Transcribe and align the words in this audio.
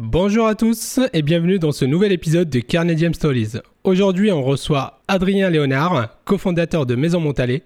Bonjour 0.00 0.46
à 0.46 0.54
tous 0.54 1.00
et 1.12 1.22
bienvenue 1.22 1.58
dans 1.58 1.72
ce 1.72 1.84
nouvel 1.84 2.12
épisode 2.12 2.48
de 2.48 2.60
Carnedium 2.60 3.12
Stories. 3.12 3.54
Aujourd'hui, 3.82 4.30
on 4.30 4.44
reçoit 4.44 5.02
Adrien 5.08 5.50
Léonard, 5.50 6.22
cofondateur 6.24 6.86
de 6.86 6.94
Maison 6.94 7.18
Montalais. 7.18 7.64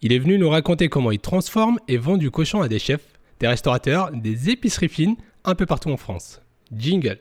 Il 0.00 0.10
est 0.14 0.18
venu 0.18 0.38
nous 0.38 0.48
raconter 0.48 0.88
comment 0.88 1.10
il 1.10 1.18
transforme 1.18 1.78
et 1.86 1.98
vend 1.98 2.16
du 2.16 2.30
cochon 2.30 2.62
à 2.62 2.68
des 2.68 2.78
chefs, 2.78 3.04
des 3.38 3.48
restaurateurs, 3.48 4.12
des 4.12 4.48
épiceries 4.48 4.88
fines 4.88 5.16
un 5.44 5.54
peu 5.54 5.66
partout 5.66 5.90
en 5.90 5.98
France. 5.98 6.40
Jingle. 6.74 7.18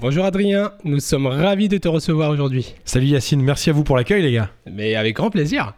Bonjour 0.00 0.24
Adrien, 0.24 0.72
nous 0.82 0.98
sommes 0.98 1.28
ravis 1.28 1.68
de 1.68 1.78
te 1.78 1.86
recevoir 1.86 2.30
aujourd'hui. 2.30 2.74
Salut 2.84 3.06
Yacine, 3.06 3.40
merci 3.40 3.70
à 3.70 3.72
vous 3.72 3.84
pour 3.84 3.96
l'accueil 3.96 4.22
les 4.22 4.32
gars. 4.32 4.50
Mais 4.68 4.96
avec 4.96 5.14
grand 5.14 5.30
plaisir. 5.30 5.74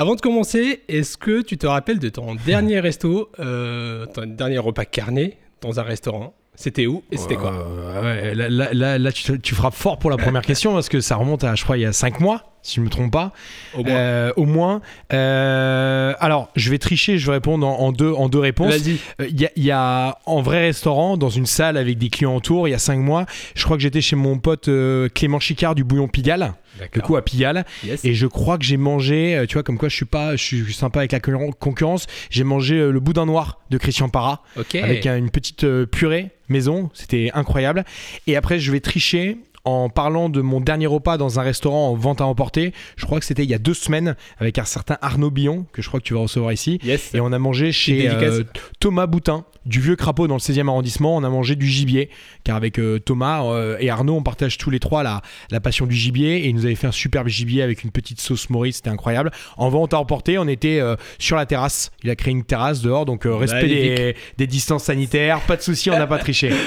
Avant 0.00 0.14
de 0.14 0.20
commencer, 0.20 0.82
est-ce 0.88 1.16
que 1.16 1.42
tu 1.42 1.58
te 1.58 1.66
rappelles 1.66 1.98
de 1.98 2.08
ton 2.08 2.36
dernier 2.36 2.78
resto, 2.78 3.30
euh, 3.40 4.06
ton 4.06 4.26
dernier 4.26 4.58
repas 4.58 4.84
carné 4.84 5.38
dans 5.60 5.80
un 5.80 5.82
restaurant? 5.82 6.34
C'était 6.54 6.86
où 6.86 7.02
et 7.10 7.16
c'était 7.16 7.34
quoi? 7.36 7.52
Euh, 7.52 8.34
là- 8.34 8.72
là- 8.72 8.98
là, 8.98 9.12
tu, 9.12 9.40
tu 9.40 9.54
frappes 9.56 9.74
fort 9.74 9.98
pour 9.98 10.10
la 10.10 10.16
première 10.16 10.42
question 10.42 10.72
parce 10.72 10.88
que 10.88 11.00
ça 11.00 11.16
remonte 11.16 11.42
à, 11.44 11.54
je 11.56 11.62
crois, 11.64 11.78
il 11.78 11.82
y 11.82 11.86
a 11.86 11.92
5 11.92 12.20
mois, 12.20 12.57
si 12.62 12.76
je 12.76 12.80
ne 12.80 12.86
me 12.86 12.90
trompe 12.90 13.12
pas. 13.12 13.32
Au 13.74 13.82
moins. 13.84 13.92
Euh, 13.96 14.32
au 14.36 14.44
moins. 14.44 14.80
Euh, 15.12 16.12
alors, 16.20 16.50
je 16.56 16.70
vais 16.70 16.78
tricher, 16.78 17.18
je 17.18 17.26
vais 17.26 17.32
répondre 17.32 17.66
en, 17.66 17.78
en 17.80 17.92
deux, 17.92 18.12
en 18.12 18.28
deux 18.28 18.38
réponses. 18.38 18.74
Vas-y. 18.74 18.96
Euh, 19.20 19.26
Il 19.30 19.40
y, 19.40 19.46
a- 19.46 19.50
il 19.56 19.64
y 19.64 19.70
a 19.70 20.18
en 20.26 20.42
vrai 20.42 20.60
restaurant, 20.60 21.16
dans 21.16 21.28
une 21.30 21.46
salle 21.46 21.76
avec 21.76 21.98
des 21.98 22.08
clients 22.10 22.34
autour, 22.36 22.68
il 22.68 22.72
y 22.72 22.74
a 22.74 22.78
5 22.78 22.98
mois, 22.98 23.26
je 23.54 23.64
crois 23.64 23.76
que 23.76 23.82
j'étais 23.82 24.00
chez 24.00 24.16
mon 24.16 24.38
pote 24.38 24.68
euh, 24.68 25.08
Clément 25.08 25.40
Chicard 25.40 25.74
du 25.74 25.84
Bouillon 25.84 26.08
Pigalle, 26.08 26.54
du 26.92 27.00
coup 27.00 27.16
à 27.16 27.24
Pigalle. 27.24 27.64
Yes. 27.84 28.04
Et 28.04 28.14
je 28.14 28.26
crois 28.26 28.58
que 28.58 28.64
j'ai 28.64 28.76
mangé, 28.76 29.36
euh, 29.36 29.46
tu 29.46 29.54
vois, 29.54 29.62
comme 29.62 29.78
quoi 29.78 29.88
je 29.88 29.96
suis 29.96 30.04
pas, 30.04 30.36
je 30.36 30.42
suis 30.44 30.72
sympa 30.72 31.00
avec 31.00 31.12
la 31.12 31.20
concurren- 31.20 31.52
concurrence. 31.58 32.06
J'ai 32.30 32.44
mangé 32.44 32.76
euh, 32.76 32.90
le 32.90 33.00
boudin 33.00 33.26
noir 33.26 33.60
de 33.70 33.78
Christian 33.78 34.08
Parra 34.08 34.42
avec 34.82 35.06
un- 35.06 35.16
une 35.16 35.30
petite 35.30 35.64
euh, 35.64 35.86
purée 35.86 36.30
maison. 36.48 36.90
C'était 36.94 37.30
incroyable. 37.34 37.84
Et 38.26 38.36
après, 38.36 38.58
je 38.58 38.72
vais 38.72 38.80
tricher 38.80 39.36
en 39.64 39.88
parlant 39.88 40.28
de 40.28 40.40
mon 40.40 40.60
dernier 40.60 40.86
repas 40.86 41.16
dans 41.18 41.38
un 41.38 41.42
restaurant 41.42 41.90
en 41.90 41.94
vente 41.94 42.20
à 42.20 42.26
emporter. 42.26 42.72
Je 42.96 43.04
crois 43.06 43.18
que 43.20 43.24
c'était 43.26 43.44
il 43.44 43.50
y 43.50 43.54
a 43.54 43.58
deux 43.58 43.74
semaines 43.74 44.16
avec 44.38 44.58
un 44.58 44.64
certain 44.64 44.96
Arnaud 45.02 45.30
Billon 45.30 45.66
que 45.72 45.82
je 45.82 45.88
crois 45.88 46.00
que 46.00 46.04
tu 46.04 46.14
vas 46.14 46.20
recevoir 46.20 46.52
ici. 46.52 46.78
Yes. 46.82 47.14
Et 47.14 47.20
on 47.20 47.32
a 47.32 47.38
mangé 47.38 47.72
chez 47.72 48.08
euh, 48.10 48.44
Thomas 48.80 49.06
Boutin, 49.06 49.44
du 49.66 49.80
vieux 49.80 49.96
crapaud 49.96 50.26
dans 50.28 50.34
le 50.36 50.40
16e 50.40 50.68
arrondissement. 50.68 51.16
On 51.16 51.24
a 51.24 51.28
mangé 51.28 51.54
du 51.56 51.66
gibier, 51.66 52.08
car 52.44 52.56
avec 52.56 52.78
euh, 52.78 52.98
Thomas 52.98 53.44
euh, 53.44 53.76
et 53.80 53.90
Arnaud, 53.90 54.14
on 54.16 54.22
partage 54.22 54.58
tous 54.58 54.70
les 54.70 54.78
trois 54.80 55.02
la, 55.02 55.22
la 55.50 55.60
passion 55.60 55.86
du 55.86 55.94
gibier. 55.94 56.44
Et 56.44 56.48
il 56.48 56.54
nous 56.54 56.64
avait 56.64 56.74
fait 56.74 56.86
un 56.86 56.92
superbe 56.92 57.28
gibier 57.28 57.62
avec 57.62 57.84
une 57.84 57.90
petite 57.90 58.20
sauce 58.20 58.48
Maurice, 58.50 58.76
c'était 58.76 58.90
incroyable. 58.90 59.30
En 59.56 59.68
vente 59.68 59.92
à 59.94 59.98
emporter, 59.98 60.38
on 60.38 60.48
était 60.48 60.80
sur 61.18 61.36
la 61.36 61.46
terrasse. 61.46 61.90
Il 62.02 62.10
a 62.10 62.16
créé 62.16 62.32
une 62.32 62.44
terrasse 62.44 62.80
dehors, 62.80 63.04
donc 63.04 63.22
respect 63.26 63.66
des, 63.68 64.16
des 64.38 64.46
distances 64.46 64.84
sanitaires, 64.84 65.40
pas 65.42 65.56
de 65.56 65.62
souci, 65.62 65.90
on 65.90 65.98
n'a 65.98 66.06
pas 66.06 66.18
triché. 66.18 66.50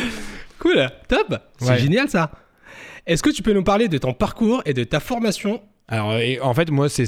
Cool. 0.60 0.88
Top. 1.08 1.38
C'est 1.58 1.70
Ouais. 1.70 1.80
génial 1.80 2.08
ça. 2.08 2.30
Est-ce 3.12 3.24
que 3.24 3.30
tu 3.30 3.42
peux 3.44 3.52
nous 3.52 3.62
parler 3.62 3.90
de 3.90 3.98
ton 3.98 4.14
parcours 4.14 4.62
et 4.66 4.74
de 4.74 4.86
ta 4.86 5.02
formation 5.02 5.62
Alors, 5.92 6.18
et 6.18 6.40
en 6.40 6.54
fait, 6.54 6.72
moi, 6.72 6.90
c'est- 6.90 7.04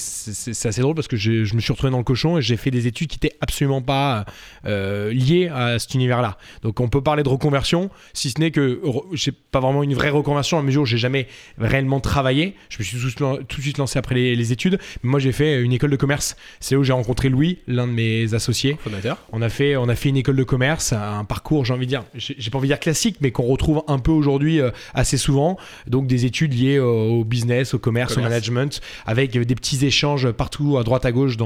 assez 0.68 0.82
drôle 0.82 0.94
parce 0.94 1.08
que 1.08 1.16
je, 1.18 1.46
je 1.46 1.56
me 1.56 1.62
suis 1.62 1.72
retrouvé 1.72 1.90
dans 1.90 1.98
le 1.98 2.04
cochon 2.04 2.38
et 2.38 2.42
j'ai 2.42 2.58
fait 2.58 2.70
des 2.70 2.86
études 2.86 3.08
qui 3.08 3.16
étaient 3.16 3.36
absolument 3.42 3.82
pas 3.82 4.26
euh, 4.66 5.12
liées 5.12 5.48
à 5.48 5.80
cet 5.80 5.94
univers-là. 5.96 6.38
Donc, 6.64 6.80
on 6.82 6.90
peut 6.90 7.02
parler 7.02 7.24
de 7.24 7.30
reconversion, 7.30 7.90
si 8.14 8.30
ce 8.30 8.40
n'est 8.40 8.52
que 8.52 8.82
j'ai 9.14 9.32
pas 9.32 9.60
vraiment 9.62 9.84
une 9.84 9.94
vraie 9.94 10.10
reconversion 10.10 10.60
à 10.60 10.62
mesure 10.62 10.82
où 10.84 10.86
j'ai 10.86 10.98
jamais 10.98 11.28
réellement 11.58 12.02
travaillé. 12.02 12.56
Je 12.70 12.78
me 12.80 12.84
suis 12.84 12.98
tout, 13.16 13.26
tout 13.48 13.58
de 13.58 13.62
suite 13.62 13.78
lancé 13.78 13.98
après 13.98 14.16
les, 14.16 14.36
les 14.36 14.52
études. 14.52 14.78
Mais 15.02 15.10
moi, 15.10 15.20
j'ai 15.20 15.32
fait 15.32 15.62
une 15.62 15.72
école 15.72 15.90
de 15.92 15.96
commerce. 15.96 16.36
C'est 16.60 16.76
où 16.76 16.84
j'ai 16.84 16.94
rencontré 16.94 17.30
Louis, 17.30 17.60
l'un 17.68 17.88
de 17.88 17.94
mes 17.94 18.34
associés. 18.34 18.78
Fondateur. 18.84 19.18
On 19.32 19.42
a 19.42 19.48
fait, 19.50 19.78
on 19.78 19.88
a 19.88 19.96
fait 19.96 20.10
une 20.10 20.18
école 20.18 20.36
de 20.36 20.44
commerce, 20.44 20.92
un 20.92 21.24
parcours, 21.24 21.64
j'ai 21.64 21.74
envie 21.74 21.86
de 21.86 21.90
dire, 21.92 22.04
j'ai 22.16 22.36
j'ai 22.38 22.50
pas 22.52 22.58
envie 22.58 22.68
de 22.68 22.74
dire 22.74 22.80
classique, 22.82 23.18
mais 23.22 23.32
qu'on 23.32 23.44
retrouve 23.46 23.84
un 23.88 24.00
peu 24.00 24.12
aujourd'hui 24.12 24.60
euh, 24.60 24.72
assez 24.94 25.18
souvent. 25.18 25.58
Donc 25.88 26.08
des 26.08 26.26
études 26.26 26.54
liées 26.54 26.80
au, 26.80 27.20
au 27.20 27.24
business, 27.24 27.74
au 27.74 27.80
commerce, 27.80 28.16
Commerce. 28.16 28.28
au 28.28 28.30
management, 28.30 28.73
avec 29.06 29.32
des 29.32 29.56
petits 29.56 29.86
échanges 29.86 30.32
partout 30.32 30.78
à 30.78 30.84
droite 30.84 31.06
à 31.06 31.12
gauche, 31.12 31.38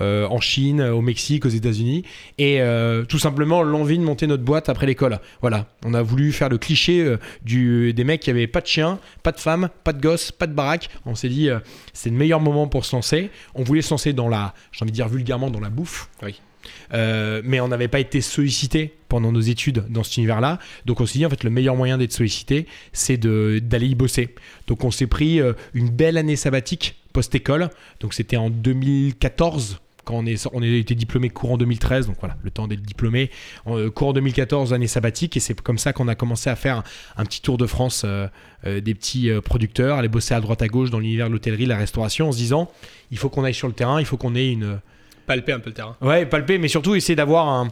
euh, 0.00 0.26
en 0.26 0.40
Chine, 0.40 0.80
au 0.80 1.00
Mexique, 1.00 1.44
aux 1.44 1.50
États-Unis, 1.50 2.04
et 2.38 2.60
euh, 2.60 3.04
tout 3.04 3.18
simplement 3.18 3.62
l'envie 3.62 3.98
de 3.98 4.02
monter 4.04 4.26
notre 4.26 4.42
boîte 4.42 4.68
après 4.68 4.86
l'école. 4.86 5.18
Voilà, 5.40 5.66
on 5.84 5.94
a 5.94 6.02
voulu 6.02 6.32
faire 6.32 6.48
le 6.48 6.58
cliché 6.58 7.04
euh, 7.04 7.92
des 7.92 8.04
mecs 8.04 8.20
qui 8.20 8.30
avaient 8.30 8.46
pas 8.46 8.60
de 8.60 8.66
chien, 8.66 8.98
pas 9.22 9.32
de 9.32 9.40
femme, 9.40 9.68
pas 9.84 9.92
de 9.92 10.00
gosse, 10.00 10.32
pas 10.32 10.46
de 10.46 10.52
baraque. 10.52 10.90
On 11.04 11.14
s'est 11.14 11.28
dit, 11.28 11.48
euh, 11.48 11.58
c'est 11.92 12.10
le 12.10 12.16
meilleur 12.16 12.40
moment 12.40 12.68
pour 12.68 12.84
se 12.84 12.94
lancer. 12.94 13.30
On 13.54 13.62
voulait 13.62 13.82
se 13.82 13.90
lancer 13.90 14.12
dans 14.12 14.28
la, 14.28 14.54
j'ai 14.72 14.84
envie 14.84 14.92
de 14.92 14.96
dire 14.96 15.08
vulgairement, 15.08 15.50
dans 15.50 15.60
la 15.60 15.70
bouffe. 15.70 16.08
Euh, 16.92 17.42
mais 17.44 17.60
on 17.60 17.68
n'avait 17.68 17.88
pas 17.88 18.00
été 18.00 18.20
sollicité 18.20 18.94
pendant 19.08 19.32
nos 19.32 19.40
études 19.40 19.84
dans 19.88 20.02
cet 20.02 20.16
univers-là. 20.16 20.58
Donc 20.84 21.00
on 21.00 21.06
s'est 21.06 21.18
dit 21.18 21.26
en 21.26 21.30
fait 21.30 21.44
le 21.44 21.50
meilleur 21.50 21.76
moyen 21.76 21.98
d'être 21.98 22.12
sollicité, 22.12 22.66
c'est 22.92 23.18
d'aller 23.18 23.88
y 23.88 23.94
bosser. 23.94 24.34
Donc 24.66 24.84
on 24.84 24.90
s'est 24.90 25.06
pris 25.06 25.40
euh, 25.40 25.52
une 25.74 25.90
belle 25.90 26.16
année 26.16 26.36
sabbatique 26.36 26.96
post-école. 27.12 27.70
Donc 28.00 28.14
c'était 28.14 28.36
en 28.36 28.50
2014 28.50 29.80
quand 30.04 30.14
on, 30.14 30.26
est, 30.26 30.46
on 30.52 30.62
a 30.62 30.66
été 30.66 30.94
diplômé 30.94 31.30
courant 31.30 31.56
2013, 31.56 32.06
donc 32.06 32.14
voilà, 32.20 32.36
le 32.44 32.52
temps 32.52 32.68
d'être 32.68 32.82
diplômé. 32.82 33.28
En, 33.64 33.76
euh, 33.76 33.90
courant 33.90 34.12
2014, 34.12 34.72
année 34.72 34.86
sabbatique, 34.86 35.36
et 35.36 35.40
c'est 35.40 35.60
comme 35.60 35.78
ça 35.78 35.92
qu'on 35.92 36.06
a 36.06 36.14
commencé 36.14 36.48
à 36.48 36.54
faire 36.54 36.84
un, 37.16 37.24
petit 37.24 37.42
tour 37.42 37.58
de 37.58 37.66
France 37.66 38.06
des 38.64 38.94
petits 38.94 39.30
producteurs, 39.44 39.98
aller 39.98 40.08
bosser 40.08 40.34
à 40.34 40.40
droite 40.40 40.62
à 40.62 40.68
gauche 40.68 40.90
dans 40.90 41.00
l'univers 41.00 41.26
de 41.26 41.32
l'hôtellerie, 41.32 41.66
la 41.66 41.76
restauration, 41.76 42.28
en 42.28 42.32
se 42.32 42.36
disant, 42.36 42.70
il 43.10 43.18
faut 43.18 43.28
qu'on 43.28 43.42
aille 43.42 43.52
sur 43.52 43.66
le 43.66 43.74
terrain, 43.74 43.98
il 43.98 44.06
faut 44.06 44.16
qu'on 44.16 44.36
ait 44.36 44.52
une, 44.52 44.78
Palper 45.26 45.52
un 45.52 45.60
peu 45.60 45.70
le 45.70 45.74
terrain. 45.74 45.96
Ouais, 46.00 46.26
palper, 46.26 46.58
mais 46.58 46.68
surtout 46.68 46.94
essayer 46.94 47.16
d'avoir 47.16 47.48
un- 47.48 47.68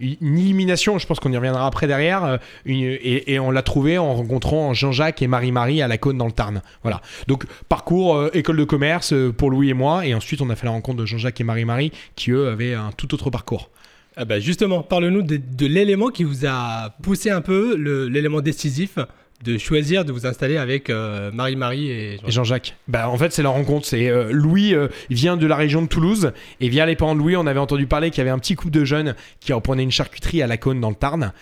une 0.00 0.36
élimination. 0.38 0.98
Je 0.98 1.06
pense 1.06 1.20
qu'on 1.20 1.30
y 1.32 1.36
reviendra 1.36 1.66
après 1.66 1.86
derrière. 1.86 2.24
euh, 2.24 2.36
une- 2.64 2.82
et, 2.82 3.32
et 3.32 3.38
on 3.38 3.50
l'a 3.50 3.62
trouvé 3.62 3.98
en 3.98 4.14
rencontrant 4.14 4.74
Jean-Jacques 4.74 5.22
et 5.22 5.26
Marie-Marie 5.28 5.80
à 5.80 5.88
la 5.88 5.96
cône 5.98 6.18
dans 6.18 6.26
le 6.26 6.32
Tarn. 6.32 6.60
Voilà. 6.82 7.00
Donc, 7.28 7.44
parcours 7.68 8.16
euh, 8.16 8.30
école 8.34 8.56
de 8.56 8.64
commerce 8.64 9.12
euh, 9.12 9.32
pour 9.32 9.50
Louis 9.50 9.70
et 9.70 9.74
moi. 9.74 10.04
Et 10.06 10.12
ensuite, 10.14 10.40
on 10.42 10.50
a 10.50 10.56
fait 10.56 10.66
la 10.66 10.72
rencontre 10.72 10.98
de 10.98 11.06
Jean-Jacques 11.06 11.40
et 11.40 11.44
Marie-Marie 11.44 11.92
qui, 12.16 12.30
eux, 12.32 12.48
avaient 12.48 12.74
un 12.74 12.90
tout 12.96 13.14
autre 13.14 13.30
parcours. 13.30 13.70
Ah 14.16 14.26
bah 14.26 14.40
justement, 14.40 14.82
parle-nous 14.82 15.22
de, 15.22 15.36
de 15.38 15.66
l'élément 15.66 16.08
qui 16.08 16.24
vous 16.24 16.44
a 16.46 16.90
poussé 17.02 17.30
un 17.30 17.40
peu, 17.40 17.76
l'élément 18.08 18.42
décisif 18.42 18.98
de 19.44 19.58
choisir 19.58 20.04
de 20.04 20.12
vous 20.12 20.26
installer 20.26 20.56
avec 20.56 20.88
euh, 20.90 21.30
Marie-Marie 21.32 21.90
et 21.90 22.18
Jean- 22.18 22.30
Jean-Jacques 22.42 22.76
bah, 22.88 23.08
En 23.08 23.16
fait, 23.16 23.32
c'est 23.32 23.42
la 23.42 23.48
rencontre. 23.50 23.86
C'est 23.86 24.08
euh, 24.08 24.30
Louis 24.32 24.74
euh, 24.74 24.88
vient 25.10 25.36
de 25.36 25.46
la 25.46 25.56
région 25.56 25.82
de 25.82 25.86
Toulouse. 25.88 26.32
Et 26.60 26.68
via 26.68 26.86
les 26.86 26.96
parents 26.96 27.14
de 27.14 27.20
Louis, 27.20 27.36
on 27.36 27.46
avait 27.46 27.60
entendu 27.60 27.86
parler 27.86 28.10
qu'il 28.10 28.18
y 28.18 28.20
avait 28.22 28.30
un 28.30 28.38
petit 28.38 28.54
couple 28.54 28.72
de 28.72 28.84
jeunes 28.84 29.14
qui 29.40 29.52
reprenaient 29.52 29.82
une 29.82 29.90
charcuterie 29.90 30.42
à 30.42 30.46
la 30.46 30.56
cône 30.56 30.80
dans 30.80 30.90
le 30.90 30.94
Tarn. 30.96 31.32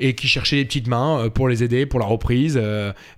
et 0.00 0.14
qui 0.14 0.28
cherchaient 0.28 0.56
des 0.56 0.64
petites 0.64 0.86
mains 0.88 1.28
pour 1.32 1.48
les 1.48 1.62
aider 1.64 1.86
pour 1.86 2.00
la 2.00 2.06
reprise. 2.06 2.60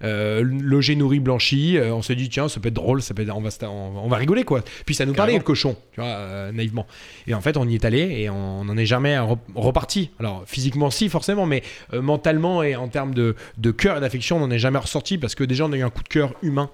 Logé, 0.02 0.96
nourri, 0.96 1.20
blanchi. 1.20 1.78
On 1.82 2.02
s'est 2.02 2.14
dit, 2.16 2.28
tiens, 2.28 2.48
ça 2.48 2.60
peut 2.60 2.68
être 2.68 2.74
drôle. 2.74 3.02
Ça 3.02 3.14
peut 3.14 3.22
être- 3.22 3.34
on, 3.36 3.40
va, 3.40 3.50
on, 3.68 4.08
va- 4.08 4.16
rigoler, 4.16 4.44
quoi. 4.44 4.62
Puis 4.86 4.94
ça 4.94 5.04
nous 5.06 5.14
parlait, 5.14 5.34
le 5.34 5.40
cochon, 5.40 5.76
tu 5.94 6.00
vois, 6.00 6.50
naïvement. 6.52 6.86
Et 7.26 7.34
en 7.34 7.40
fait, 7.40 7.56
on 7.56 7.66
y 7.68 7.74
est 7.74 7.84
allé 7.84 7.98
et 8.22 8.30
on 8.30 8.64
n'en 8.64 8.76
est 8.76 8.86
jamais 8.86 9.16
re- 9.16 9.38
reparti. 9.54 10.10
Alors, 10.20 10.42
physiquement, 10.46 10.90
si, 10.90 11.08
forcément, 11.08 11.46
mais 11.46 11.62
mentalement 11.92 12.62
et 12.62 12.76
en 12.76 12.88
termes 12.88 13.14
de, 13.14 13.34
de 13.58 13.70
cœur 13.70 13.96
et 13.96 14.00
d'affection, 14.00 14.36
on 14.36 14.40
n'en 14.40 14.50
est 14.50 14.58
jamais 14.58 14.78
ressorti 14.78 15.18
parce 15.18 15.34
que 15.34 15.44
déjà, 15.44 15.66
on 15.66 15.72
a 15.72 15.76
eu 15.76 15.82
un 15.82 15.90
coup 15.90 16.02
de 16.02 16.08
cœur 16.08 16.34
humain 16.42 16.70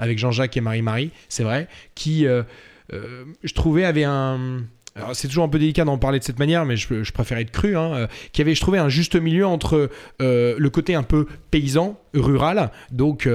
avec 0.00 0.18
Jean-Jacques 0.18 0.56
et 0.56 0.60
Marie-Marie, 0.60 1.10
c'est 1.28 1.42
vrai, 1.42 1.68
qui, 1.94 2.26
euh, 2.26 2.42
euh, 2.92 3.24
je 3.44 3.54
trouvais, 3.54 3.84
avait 3.84 4.04
un. 4.04 4.62
C'est 5.12 5.28
toujours 5.28 5.44
un 5.44 5.48
peu 5.48 5.60
délicat 5.60 5.84
d'en 5.84 5.98
parler 5.98 6.18
de 6.18 6.24
cette 6.24 6.40
manière, 6.40 6.64
mais 6.64 6.76
je, 6.76 7.04
je 7.04 7.12
préfère 7.12 7.38
être 7.38 7.52
cru. 7.52 7.76
Hein, 7.76 7.92
euh, 7.94 8.06
qui 8.32 8.42
avait, 8.42 8.56
je 8.56 8.60
trouvais, 8.60 8.78
un 8.78 8.88
juste 8.88 9.14
milieu 9.14 9.46
entre 9.46 9.88
le 10.18 10.68
côté 10.68 10.94
un 10.94 11.04
peu 11.04 11.26
paysan, 11.50 11.98
rural, 12.12 12.70
donc 12.90 13.28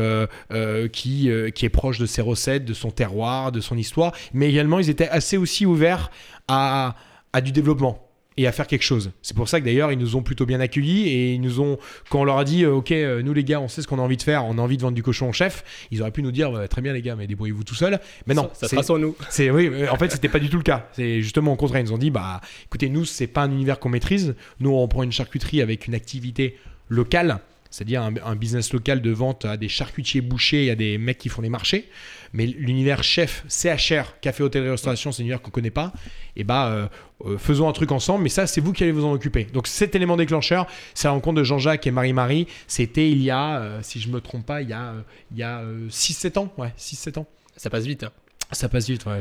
qui, 0.91 1.31
qui 1.55 1.65
est 1.65 1.69
proche 1.69 1.97
de 1.97 2.05
ses 2.05 2.21
recettes, 2.21 2.65
de 2.65 2.73
son 2.73 2.91
terroir, 2.91 3.51
de 3.51 3.61
son 3.61 3.77
histoire, 3.77 4.11
mais 4.33 4.49
également 4.49 4.79
ils 4.79 4.89
étaient 4.89 5.07
assez 5.07 5.37
aussi 5.37 5.65
ouverts 5.65 6.11
à, 6.47 6.95
à 7.31 7.41
du 7.41 7.51
développement 7.51 8.04
et 8.37 8.47
à 8.47 8.51
faire 8.51 8.67
quelque 8.67 8.83
chose. 8.83 9.11
C'est 9.21 9.35
pour 9.35 9.47
ça 9.47 9.59
que 9.59 9.65
d'ailleurs 9.65 9.91
ils 9.91 9.97
nous 9.99 10.15
ont 10.15 10.21
plutôt 10.21 10.45
bien 10.45 10.59
accueillis 10.59 11.07
et 11.07 11.33
ils 11.33 11.41
nous 11.41 11.61
ont 11.61 11.77
quand 12.09 12.19
on 12.19 12.23
leur 12.25 12.37
a 12.37 12.43
dit 12.43 12.63
euh, 12.65 12.71
ok 12.73 12.91
euh, 12.91 13.21
nous 13.21 13.33
les 13.33 13.43
gars 13.45 13.61
on 13.61 13.67
sait 13.67 13.81
ce 13.81 13.87
qu'on 13.87 13.97
a 13.99 14.01
envie 14.01 14.17
de 14.17 14.21
faire, 14.23 14.43
on 14.45 14.57
a 14.57 14.61
envie 14.61 14.75
de 14.77 14.81
vendre 14.81 14.95
du 14.95 15.03
cochon 15.03 15.29
au 15.29 15.33
chef, 15.33 15.63
ils 15.91 16.01
auraient 16.01 16.11
pu 16.11 16.21
nous 16.21 16.31
dire 16.31 16.51
bah, 16.51 16.67
très 16.67 16.81
bien 16.81 16.91
les 16.93 17.01
gars 17.01 17.15
mais 17.15 17.27
débrouillez-vous 17.27 17.63
tout 17.63 17.75
seul. 17.75 17.99
Mais 18.27 18.33
non, 18.33 18.49
ça, 18.53 18.61
ça 18.61 18.67
c'est- 18.67 18.75
sera 18.75 18.83
sur 18.83 18.99
nous. 18.99 19.15
c'est 19.29 19.49
oui, 19.51 19.69
euh, 19.71 19.87
en 19.89 19.95
fait, 19.97 20.11
c'était 20.11 20.29
pas 20.29 20.39
du 20.39 20.49
tout 20.49 20.57
le 20.57 20.63
cas. 20.63 20.87
C'est 20.93 21.21
justement 21.21 21.53
au 21.53 21.55
contraire. 21.55 21.81
Ils 21.81 21.85
nous 21.85 21.93
ont 21.93 21.97
dit, 21.97 22.11
bah, 22.11 22.41
écoutez, 22.65 22.89
nous, 22.89 23.05
c'est 23.05 23.27
pas 23.27 23.43
un 23.43 23.51
univers 23.51 23.79
qu'on 23.79 23.89
maîtrise. 23.89 24.35
Nous, 24.59 24.69
on 24.71 24.87
prend 24.87 25.03
une 25.03 25.11
charcuterie 25.11 25.61
avec 25.61 25.87
une 25.87 25.95
activité 25.95 26.57
locale, 26.89 27.39
c'est-à-dire 27.69 28.01
un, 28.01 28.35
business 28.35 28.71
local 28.73 29.01
de 29.01 29.11
vente 29.11 29.45
à 29.45 29.57
des 29.57 29.67
charcutiers 29.69 30.21
bouchers 30.21 30.69
à 30.69 30.75
des 30.75 30.97
mecs 30.97 31.17
qui 31.17 31.29
font 31.29 31.41
des 31.41 31.49
marchés. 31.49 31.89
Mais 32.33 32.45
l'univers 32.45 33.03
chef, 33.03 33.43
CHR, 33.47 34.19
café, 34.21 34.43
hôtellerie, 34.43 34.69
restauration, 34.69 35.11
c'est 35.11 35.21
un 35.21 35.25
univers 35.25 35.41
qu'on 35.41 35.51
connaît 35.51 35.71
pas. 35.71 35.93
Et 36.35 36.43
bah, 36.43 36.67
euh, 36.67 36.87
euh, 37.25 37.37
faisons 37.37 37.69
un 37.69 37.73
truc 37.73 37.91
ensemble. 37.91 38.23
Mais 38.23 38.29
ça, 38.29 38.47
c'est 38.47 38.61
vous 38.61 38.73
qui 38.73 38.83
allez 38.83 38.91
vous 38.91 39.05
en 39.05 39.13
occuper. 39.13 39.45
Donc, 39.45 39.67
cet 39.67 39.95
élément 39.95 40.17
déclencheur, 40.17 40.67
c'est 40.93 41.07
la 41.07 41.13
rencontre 41.13 41.37
de 41.39 41.43
Jean-Jacques 41.43 41.87
et 41.87 41.91
Marie-Marie. 41.91 42.47
C'était 42.67 43.09
il 43.09 43.21
y 43.21 43.29
a, 43.31 43.59
euh, 43.59 43.79
si 43.81 43.99
je 44.01 44.09
me 44.09 44.19
trompe 44.19 44.45
pas, 44.45 44.61
il 44.61 44.69
y 44.69 44.73
a, 44.73 44.93
il 45.31 45.37
y 45.37 45.43
a 45.43 45.63
6-7 45.89 46.37
ans. 46.37 46.53
Ouais, 46.57 46.73
6-7 46.77 47.19
ans. 47.19 47.27
Ça 47.55 47.69
passe 47.69 47.85
vite. 47.85 48.03
hein. 48.03 48.11
Ça 48.51 48.69
passe 48.69 48.87
vite, 48.89 49.05
ouais. 49.05 49.19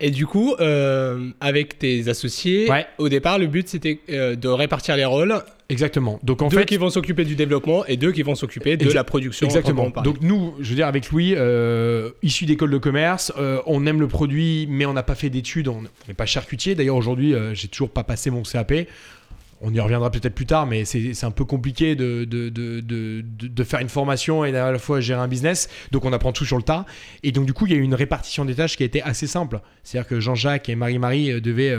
Et 0.00 0.10
du 0.10 0.26
coup, 0.26 0.54
euh, 0.58 1.30
avec 1.40 1.78
tes 1.78 2.08
associés, 2.08 2.68
Ouais. 2.70 2.86
au 2.98 3.08
départ, 3.08 3.38
le 3.38 3.46
but 3.46 3.68
c'était 3.68 4.00
euh, 4.10 4.34
de 4.36 4.48
répartir 4.48 4.96
les 4.96 5.04
rôles. 5.04 5.34
Exactement. 5.68 6.18
Donc 6.22 6.42
en 6.42 6.48
deux 6.48 6.58
fait, 6.58 6.66
qui 6.66 6.76
vont 6.76 6.90
s'occuper 6.90 7.24
du 7.24 7.36
développement 7.36 7.86
et 7.86 7.96
deux 7.96 8.12
qui 8.12 8.22
vont 8.22 8.34
s'occuper 8.34 8.76
de 8.76 8.90
la 8.92 9.04
production. 9.04 9.46
Exactement. 9.46 9.90
Donc 10.02 10.20
nous, 10.20 10.54
je 10.60 10.70
veux 10.70 10.74
dire, 10.76 10.86
avec 10.86 11.10
Louis, 11.10 11.34
euh, 11.36 12.10
issu 12.22 12.44
d'école 12.46 12.70
de 12.70 12.78
commerce, 12.78 13.32
euh, 13.38 13.60
on 13.66 13.86
aime 13.86 14.00
le 14.00 14.08
produit, 14.08 14.66
mais 14.68 14.86
on 14.86 14.92
n'a 14.92 15.02
pas 15.02 15.14
fait 15.14 15.30
d'études, 15.30 15.68
on 15.68 15.82
n'est 16.08 16.14
pas 16.14 16.26
charcutier. 16.26 16.74
D'ailleurs, 16.74 16.96
aujourd'hui, 16.96 17.34
j'ai 17.52 17.68
toujours 17.68 17.90
pas 17.90 18.04
passé 18.04 18.30
mon 18.30 18.42
CAP. 18.42 18.72
On 19.60 19.72
y 19.72 19.80
reviendra 19.80 20.10
peut-être 20.10 20.34
plus 20.34 20.46
tard, 20.46 20.66
mais 20.66 20.84
c'est 20.84 21.24
un 21.24 21.30
peu 21.30 21.44
compliqué 21.44 21.94
de, 21.96 22.24
de, 22.24 22.48
de, 22.48 22.80
de, 22.82 23.64
faire 23.64 23.80
une 23.80 23.88
formation 23.88 24.44
et 24.44 24.54
à 24.56 24.72
la 24.72 24.78
fois 24.78 25.00
gérer 25.00 25.20
un 25.20 25.28
business. 25.28 25.68
Donc 25.90 26.04
on 26.04 26.12
apprend 26.12 26.32
tout 26.32 26.44
sur 26.44 26.56
le 26.56 26.62
tas. 26.62 26.84
Et 27.22 27.32
donc 27.32 27.46
du 27.46 27.52
coup, 27.52 27.66
il 27.66 27.72
y 27.72 27.74
a 27.74 27.78
eu 27.78 27.82
une 27.82 27.94
répartition 27.94 28.44
des 28.44 28.54
tâches 28.54 28.76
qui 28.76 28.82
a 28.82 28.86
été 28.86 29.02
assez 29.02 29.26
simple. 29.26 29.60
C'est-à-dire 29.82 30.08
que 30.08 30.20
Jean-Jacques 30.20 30.68
et 30.68 30.74
Marie-Marie 30.74 31.32
euh, 31.32 31.40
devaient... 31.40 31.78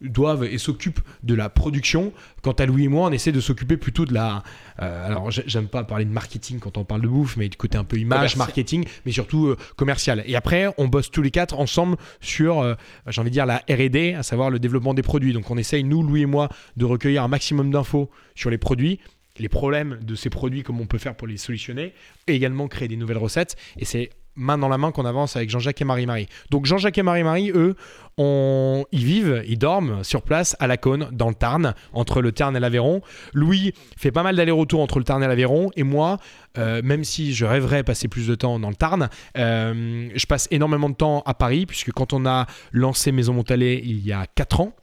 doivent 0.00 0.44
et 0.44 0.58
s'occupent 0.58 1.00
de 1.22 1.34
la 1.34 1.48
production. 1.48 2.12
Quant 2.42 2.52
à 2.52 2.66
Louis 2.66 2.84
et 2.84 2.88
moi, 2.88 3.08
on 3.08 3.12
essaie 3.12 3.32
de 3.32 3.40
s'occuper 3.40 3.76
plutôt 3.76 4.04
de 4.04 4.12
la. 4.12 4.42
euh, 4.82 5.06
alors, 5.06 5.30
j'ai- 5.30 5.44
j'aime 5.46 5.68
pas 5.68 5.82
parler 5.84 6.04
de 6.04 6.10
marketing 6.10 6.58
quand 6.58 6.76
on 6.78 6.84
parle 6.84 7.00
de 7.02 7.08
bouffe, 7.08 7.36
mais 7.36 7.48
du 7.48 7.56
côté 7.56 7.78
un 7.78 7.84
peu 7.84 7.96
image, 7.96 8.36
marketing, 8.38 8.84
mais 9.06 9.12
surtout 9.12 9.46
euh, 9.46 9.56
commercial. 9.76 10.22
Et 10.26 10.36
après, 10.36 10.66
on 10.78 10.88
bosse 10.88 11.10
tous 11.10 11.22
les 11.22 11.30
quatre 11.30 11.58
ensemble 11.58 11.96
sur, 12.20 12.60
euh, 12.60 12.74
j'ai 13.08 13.20
envie 13.20 13.30
de 13.30 13.34
dire, 13.34 13.46
la 13.46 13.62
RD, 13.70 14.14
à 14.18 14.22
savoir 14.22 14.50
le 14.50 14.58
développement 14.58 14.94
des 14.94 15.02
produits. 15.02 15.32
Donc, 15.32 15.50
on 15.50 15.56
essaye, 15.56 15.84
nous, 15.84 16.02
Louis 16.02 16.22
et 16.22 16.26
moi, 16.26 16.48
de 16.76 16.84
recueillir 16.84 17.22
un 17.22 17.28
maximum 17.28 17.70
d'infos 17.70 18.10
sur 18.34 18.50
les 18.50 18.58
produits 18.58 19.00
les 19.40 19.48
problèmes 19.48 19.98
de 20.00 20.14
ces 20.14 20.30
produits, 20.30 20.62
comment 20.62 20.82
on 20.82 20.86
peut 20.86 20.96
faire 20.96 21.16
pour 21.16 21.26
les 21.26 21.38
solutionner, 21.38 21.92
et 22.28 22.36
également 22.36 22.68
créer 22.68 22.86
des 22.86 22.96
nouvelles 22.96 23.18
recettes. 23.18 23.56
Et 23.76 23.84
c'est 23.84 24.10
main 24.36 24.58
dans 24.58 24.68
la 24.68 24.78
main 24.78 24.92
qu'on 24.92 25.04
avance 25.04 25.36
avec 25.36 25.50
Jean-Jacques 25.50 25.80
et 25.80 25.84
Marie-Marie. 25.84 26.28
Donc 26.50 26.66
Jean-Jacques 26.66 26.98
et 26.98 27.02
Marie-Marie, 27.02 27.50
eux, 27.54 27.76
on... 28.18 28.84
ils 28.92 29.04
vivent, 29.04 29.42
ils 29.46 29.58
dorment 29.58 30.04
sur 30.04 30.22
place 30.22 30.56
à 30.60 30.66
la 30.66 30.76
Cône, 30.76 31.08
dans 31.12 31.28
le 31.28 31.34
Tarn, 31.34 31.74
entre 31.92 32.20
le 32.20 32.32
Tarn 32.32 32.56
et 32.56 32.60
l'Aveyron. 32.60 33.00
Louis 33.32 33.72
fait 33.96 34.12
pas 34.12 34.22
mal 34.22 34.36
d'allers-retours 34.36 34.80
entre 34.80 34.98
le 34.98 35.04
Tarn 35.04 35.22
et 35.22 35.26
l'Aveyron, 35.26 35.70
et 35.76 35.82
moi, 35.82 36.18
euh, 36.58 36.80
même 36.84 37.04
si 37.04 37.34
je 37.34 37.44
rêverais 37.44 37.82
passer 37.82 38.08
plus 38.08 38.28
de 38.28 38.34
temps 38.34 38.58
dans 38.58 38.70
le 38.70 38.76
Tarn, 38.76 39.08
euh, 39.36 40.08
je 40.14 40.26
passe 40.26 40.48
énormément 40.50 40.88
de 40.88 40.94
temps 40.94 41.22
à 41.26 41.34
Paris, 41.34 41.66
puisque 41.66 41.92
quand 41.92 42.12
on 42.12 42.26
a 42.26 42.46
lancé 42.72 43.12
Maison 43.12 43.34
Montalais 43.34 43.80
il 43.84 44.04
y 44.06 44.12
a 44.12 44.26
4 44.34 44.60
ans, 44.60 44.74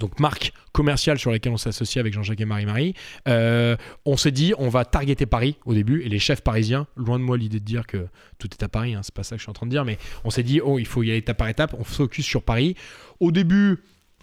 donc 0.00 0.18
marque 0.18 0.52
commerciale 0.72 1.18
sur 1.18 1.30
laquelle 1.30 1.52
on 1.52 1.58
s'associe 1.58 2.00
avec 2.00 2.12
Jean-Jacques 2.12 2.40
et 2.40 2.44
Marie-Marie, 2.44 2.94
euh, 3.28 3.76
on 4.04 4.16
s'est 4.16 4.32
dit 4.32 4.52
on 4.58 4.68
va 4.68 4.84
targeter 4.84 5.26
Paris 5.26 5.56
au 5.64 5.74
début 5.74 6.02
et 6.02 6.08
les 6.08 6.18
chefs 6.18 6.40
parisiens, 6.40 6.88
loin 6.96 7.18
de 7.18 7.24
moi 7.24 7.36
l'idée 7.36 7.60
de 7.60 7.64
dire 7.64 7.86
que 7.86 8.08
tout 8.38 8.48
est 8.50 8.62
à 8.64 8.68
Paris, 8.68 8.94
hein, 8.94 9.00
c'est 9.04 9.14
pas 9.14 9.22
ça 9.22 9.36
que 9.36 9.38
je 9.38 9.44
suis 9.44 9.50
en 9.50 9.54
train 9.54 9.66
de 9.66 9.70
dire, 9.70 9.84
mais 9.84 9.98
on 10.24 10.30
s'est 10.30 10.42
dit 10.42 10.60
oh 10.60 10.78
il 10.78 10.86
faut 10.86 11.04
y 11.04 11.10
aller 11.10 11.18
étape 11.18 11.36
par 11.36 11.48
étape, 11.48 11.76
on 11.78 11.84
focus 11.84 12.24
sur 12.24 12.42
Paris. 12.42 12.74
Au 13.20 13.30
début 13.30 13.78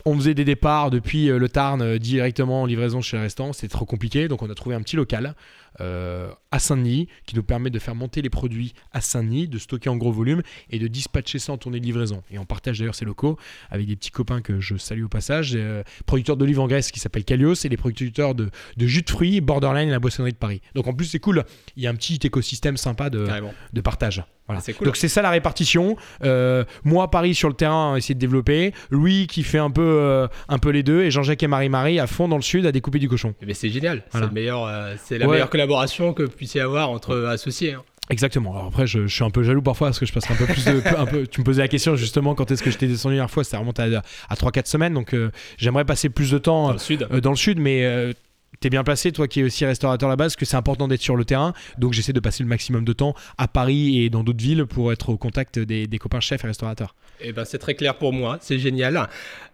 on 0.07 0.15
faisait 0.15 0.33
des 0.33 0.45
départs 0.45 0.89
depuis 0.89 1.29
euh, 1.29 1.37
le 1.37 1.49
Tarn 1.49 1.81
euh, 1.81 1.99
directement 1.99 2.61
en 2.61 2.65
livraison 2.65 3.01
chez 3.01 3.17
le 3.17 3.23
restaurant, 3.23 3.51
c'était 3.51 3.67
trop 3.67 3.85
compliqué, 3.85 4.27
donc 4.27 4.41
on 4.41 4.49
a 4.49 4.55
trouvé 4.55 4.73
un 4.75 4.81
petit 4.81 4.95
local 4.95 5.35
euh, 5.81 6.31
à 6.49 6.59
Saint-Denis 6.59 7.07
qui 7.25 7.35
nous 7.35 7.43
permet 7.43 7.69
de 7.69 7.77
faire 7.77 7.93
monter 7.93 8.21
les 8.21 8.29
produits 8.29 8.73
à 8.93 9.01
Saint-Denis, 9.01 9.47
de 9.47 9.57
stocker 9.57 9.89
en 9.89 9.97
gros 9.97 10.11
volume 10.11 10.41
et 10.69 10.79
de 10.79 10.87
dispatcher 10.87 11.39
ça 11.39 11.51
en 11.51 11.57
tournée 11.57 11.79
de 11.79 11.85
livraison. 11.85 12.23
Et 12.31 12.39
on 12.39 12.45
partage 12.45 12.79
d'ailleurs 12.79 12.95
ces 12.95 13.05
locaux 13.05 13.37
avec 13.69 13.85
des 13.85 13.95
petits 13.95 14.11
copains 14.11 14.41
que 14.41 14.59
je 14.59 14.77
salue 14.77 15.03
au 15.03 15.09
passage, 15.09 15.51
euh, 15.55 15.83
producteurs 16.05 16.37
d'olives 16.37 16.61
en 16.61 16.67
Grèce 16.67 16.91
qui 16.91 16.99
s'appellent 16.99 17.25
Calios 17.25 17.65
et 17.65 17.69
les 17.69 17.77
producteurs 17.77 18.33
de, 18.33 18.49
de 18.77 18.87
jus 18.87 19.01
de 19.01 19.09
fruits 19.09 19.41
Borderline 19.41 19.89
et 19.89 19.91
la 19.91 19.99
boissonnerie 19.99 20.33
de 20.33 20.37
Paris. 20.37 20.61
Donc 20.73 20.87
en 20.87 20.93
plus 20.93 21.05
c'est 21.05 21.19
cool, 21.19 21.43
il 21.75 21.83
y 21.83 21.87
a 21.87 21.89
un 21.89 21.95
petit 21.95 22.19
écosystème 22.23 22.77
sympa 22.77 23.09
de 23.09 23.81
partage. 23.81 24.23
Voilà. 24.47 24.61
Cool. 24.61 24.85
Donc 24.85 24.95
c'est 24.95 25.07
ça 25.09 25.21
la 25.21 25.29
répartition. 25.29 25.95
Euh, 26.23 26.63
moi 26.83 27.09
Paris 27.11 27.35
sur 27.35 27.49
le 27.49 27.53
terrain 27.55 27.95
essayer 27.95 28.15
de 28.15 28.19
développer, 28.19 28.73
Louis 28.91 29.27
qui 29.27 29.43
fait 29.43 29.57
un 29.57 29.69
peu, 29.71 29.81
euh, 29.81 30.27
un 30.47 30.57
peu 30.57 30.69
les 30.69 30.83
deux 30.83 31.03
et 31.03 31.11
Jean-Jacques 31.11 31.43
et 31.43 31.47
Marie-Marie 31.47 31.99
à 31.99 32.07
fond 32.07 32.27
dans 32.27 32.37
le 32.37 32.41
sud 32.41 32.65
à 32.65 32.71
découper 32.71 32.99
du 32.99 33.09
cochon. 33.09 33.33
Mais 33.45 33.53
c'est 33.53 33.69
génial. 33.69 34.03
Voilà. 34.11 34.27
C'est 34.27 34.33
meilleur, 34.33 34.65
euh, 34.65 34.93
c'est 35.03 35.17
la 35.17 35.25
Ouais. 35.27 35.33
meilleure 35.33 35.49
collaboration 35.49 36.13
que 36.13 36.23
vous 36.23 36.29
puissiez 36.31 36.61
avoir 36.61 36.89
entre 36.89 37.15
associés. 37.25 37.73
hein. 37.73 37.83
Exactement. 38.09 38.53
Alors 38.53 38.67
après, 38.67 38.87
je, 38.87 39.05
je 39.05 39.13
suis 39.13 39.25
un 39.25 39.29
peu 39.29 39.43
jaloux 39.43 39.61
parfois 39.61 39.87
parce 39.89 39.99
que 39.99 40.05
je 40.05 40.13
passe 40.13 40.31
un 40.31 40.35
peu 40.35 40.45
plus 40.45 40.63
de. 40.63 40.81
un 40.97 41.05
peu, 41.05 41.27
tu 41.27 41.41
me 41.41 41.45
posais 41.45 41.61
la 41.61 41.67
question 41.67 41.97
justement 41.97 42.35
quand 42.35 42.49
est-ce 42.51 42.63
que 42.63 42.71
j'étais 42.71 42.87
descendu 42.87 43.15
la 43.15 43.17
dernière 43.19 43.31
fois, 43.31 43.43
ça 43.43 43.57
remonte 43.57 43.81
à, 43.81 43.83
à 44.29 44.35
3-4 44.35 44.65
semaines. 44.67 44.93
Donc 44.93 45.13
euh, 45.13 45.29
j'aimerais 45.57 45.83
passer 45.83 46.07
plus 46.07 46.31
de 46.31 46.37
temps 46.37 46.67
Dans 46.67 46.71
le 46.73 46.79
sud. 46.79 47.05
euh, 47.11 47.19
dans 47.19 47.31
le 47.31 47.35
sud, 47.35 47.59
mais 47.59 47.83
euh, 47.83 48.13
t'es 48.59 48.69
bien 48.69 48.83
placé, 48.83 49.11
toi 49.11 49.27
qui 49.27 49.41
es 49.41 49.43
aussi 49.43 49.65
restaurateur 49.65 50.09
à 50.09 50.13
la 50.13 50.15
base, 50.15 50.35
que 50.35 50.45
c'est 50.45 50.57
important 50.57 50.87
d'être 50.87 51.01
sur 51.01 51.15
le 51.15 51.25
terrain. 51.25 51.53
Donc 51.77 51.93
j'essaie 51.93 52.13
de 52.13 52.19
passer 52.19 52.43
le 52.43 52.49
maximum 52.49 52.85
de 52.85 52.93
temps 52.93 53.13
à 53.37 53.47
Paris 53.47 54.01
et 54.01 54.09
dans 54.09 54.23
d'autres 54.23 54.43
villes 54.43 54.65
pour 54.65 54.91
être 54.91 55.09
au 55.09 55.17
contact 55.17 55.59
des, 55.59 55.87
des 55.87 55.97
copains 55.99 56.19
chefs 56.19 56.43
et 56.43 56.47
restaurateurs. 56.47 56.95
Eh 57.21 57.31
ben, 57.31 57.45
c'est 57.45 57.57
très 57.57 57.73
clair 57.73 57.95
pour 57.95 58.13
moi, 58.13 58.37
c'est 58.41 58.59
génial. 58.59 59.07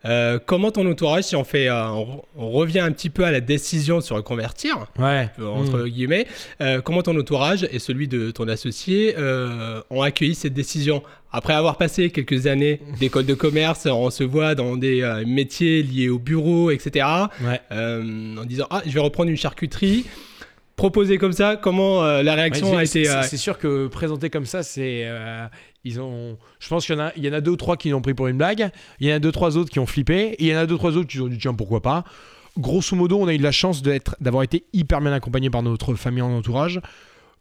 Euh, 0.06 0.38
comment 0.45 0.69
ton 0.71 0.86
entourage, 0.89 1.24
si 1.24 1.36
on 1.38 1.45
fait, 1.45 1.69
euh, 1.69 1.88
on, 1.92 2.21
on 2.36 2.50
revient 2.51 2.81
un 2.81 2.92
petit 2.92 3.10
peu 3.10 3.24
à 3.24 3.31
la 3.31 3.39
décision 3.39 3.98
de 4.00 4.04
se 4.04 4.13
reconvertir, 4.13 4.86
Ouais. 5.00 5.30
euh, 5.39 5.45
entre 5.48 5.86
guillemets, 5.88 6.27
euh, 6.60 6.81
comment 6.81 7.01
ton 7.04 7.18
entourage 7.18 7.65
et 7.71 7.80
celui 7.80 8.07
de 8.10 8.31
ton 8.31 8.48
associé 8.50 9.15
ont 9.89 10.01
accueilli 10.01 10.36
cette 10.36 10.54
décision? 10.54 11.04
Après 11.31 11.54
avoir 11.54 11.77
passé 11.77 12.10
quelques 12.12 12.45
années 12.48 12.80
d'école 13.00 13.25
de 13.25 13.33
commerce, 13.33 13.86
on 13.88 14.10
se 14.12 14.24
voit 14.24 14.56
dans 14.56 14.75
des 14.77 15.24
métiers 15.25 15.81
liés 15.81 16.10
au 16.10 16.19
bureau, 16.19 16.69
etc. 16.69 17.06
Ouais. 17.42 17.60
en 17.71 18.44
disant 18.45 18.68
ah, 18.69 18.81
je 18.86 18.92
vais 18.92 19.00
reprendre 19.00 19.30
une 19.30 19.38
charcuterie. 19.38 20.06
Proposé 20.75 21.19
comme 21.19 21.33
ça, 21.33 21.56
comment 21.56 22.04
euh, 22.04 22.24
la 22.24 22.33
réaction 22.33 22.71
Ouais, 22.71 22.77
a 22.77 22.83
été 22.83 23.06
c'est- 23.06 23.10
euh, 23.36 23.38
sûr 23.38 23.60
que 23.60 23.86
présenté 23.88 24.31
comme 24.31 24.48
ça, 24.48 24.63
c'est. 24.63 25.04
euh, 25.06 25.45
ils 25.83 26.00
ont. 26.00 26.38
Je 26.59 26.68
pense 26.69 26.85
qu'il 26.85 26.95
y 26.95 26.97
en 26.97 27.01
a, 27.01 27.12
il 27.15 27.25
y 27.25 27.30
en 27.30 27.33
a 27.33 27.41
deux 27.41 27.51
ou 27.51 27.56
trois 27.56 27.77
qui 27.77 27.89
l'ont 27.89 28.01
pris 28.01 28.13
pour 28.13 28.27
une 28.27 28.38
blague. 28.38 28.69
Il 29.00 29.07
y 29.07 29.13
en 29.13 29.15
a 29.15 29.19
deux 29.19 29.31
trois 29.31 29.57
autres 29.57 29.69
qui 29.69 29.80
ont 29.80 29.85
flippé. 29.85 30.35
Et 30.39 30.45
il 30.45 30.47
y 30.47 30.56
en 30.56 30.59
a 30.59 30.65
deux 30.65 30.77
trois 30.77 30.97
autres 30.97 31.09
qui 31.09 31.19
ont 31.19 31.27
dit 31.27 31.38
tiens 31.38 31.53
pourquoi 31.53 31.81
pas. 31.81 32.03
Grosso 32.57 32.95
modo, 32.95 33.19
on 33.19 33.27
a 33.27 33.33
eu 33.33 33.38
de 33.38 33.44
la 33.44 33.51
chance 33.51 33.81
d'être, 33.81 34.15
d'avoir 34.21 34.44
été 34.44 34.65
hyper 34.74 35.01
bien 35.01 35.12
accompagné 35.12 35.50
par 35.50 35.63
notre 35.63 35.95
famille 35.95 36.21
en 36.21 36.31
entourage. 36.31 36.81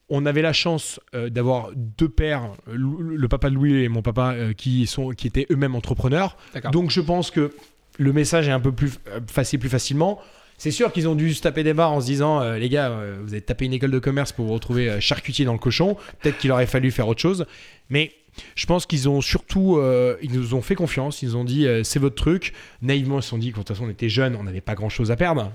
On 0.08 0.26
avait 0.26 0.42
la 0.42 0.52
chance 0.52 1.00
euh, 1.14 1.30
d'avoir 1.30 1.70
deux 1.76 2.08
pères, 2.08 2.50
le 2.66 3.28
papa 3.28 3.50
de 3.50 3.54
Louis 3.54 3.84
et 3.84 3.88
mon 3.88 4.02
papa, 4.02 4.32
euh, 4.32 4.52
qui 4.52 4.86
sont, 4.86 5.10
qui 5.10 5.26
étaient 5.26 5.46
eux-mêmes 5.50 5.74
entrepreneurs. 5.74 6.36
Donc 6.72 6.90
je 6.90 7.00
pense 7.00 7.30
que 7.30 7.52
le 7.98 8.12
message 8.12 8.48
est 8.48 8.52
un 8.52 8.60
peu 8.60 8.72
plus 8.72 8.92
euh, 9.08 9.20
passé 9.34 9.58
plus 9.58 9.68
facilement. 9.68 10.18
C'est 10.58 10.70
sûr 10.70 10.92
qu'ils 10.92 11.08
ont 11.08 11.14
dû 11.14 11.34
se 11.34 11.42
taper 11.42 11.64
des 11.64 11.74
barres 11.74 11.92
en 11.92 12.00
se 12.00 12.06
disant 12.06 12.40
euh, 12.40 12.56
les 12.56 12.68
gars, 12.68 12.88
euh, 12.90 13.18
vous 13.22 13.32
avez 13.32 13.40
tapé 13.40 13.64
une 13.64 13.72
école 13.72 13.90
de 13.90 13.98
commerce 13.98 14.32
pour 14.32 14.46
vous 14.46 14.54
retrouver 14.54 14.88
euh, 14.88 15.00
charcutier 15.00 15.44
dans 15.44 15.54
le 15.54 15.58
cochon. 15.58 15.96
Peut-être 16.20 16.38
qu'il 16.38 16.52
aurait 16.52 16.66
fallu 16.66 16.90
faire 16.90 17.08
autre 17.08 17.20
chose. 17.20 17.46
Mais 17.90 18.12
je 18.54 18.66
pense 18.66 18.86
qu'ils 18.86 19.08
ont 19.08 19.20
surtout, 19.20 19.76
euh, 19.76 20.16
ils 20.22 20.32
nous 20.32 20.54
ont 20.54 20.62
fait 20.62 20.74
confiance. 20.74 21.22
Ils 21.22 21.28
nous 21.30 21.36
ont 21.36 21.44
dit 21.44 21.66
euh, 21.66 21.82
c'est 21.84 21.98
votre 21.98 22.14
truc. 22.16 22.52
Naïvement, 22.80 23.18
ils 23.18 23.22
se 23.22 23.28
sont 23.28 23.38
dit 23.38 23.50
de 23.50 23.54
toute 23.56 23.68
façon 23.68 23.84
on 23.84 23.90
était 23.90 24.08
jeunes, 24.08 24.36
on 24.36 24.44
n'avait 24.44 24.60
pas 24.60 24.74
grand-chose 24.74 25.10
à 25.10 25.16
perdre. 25.16 25.52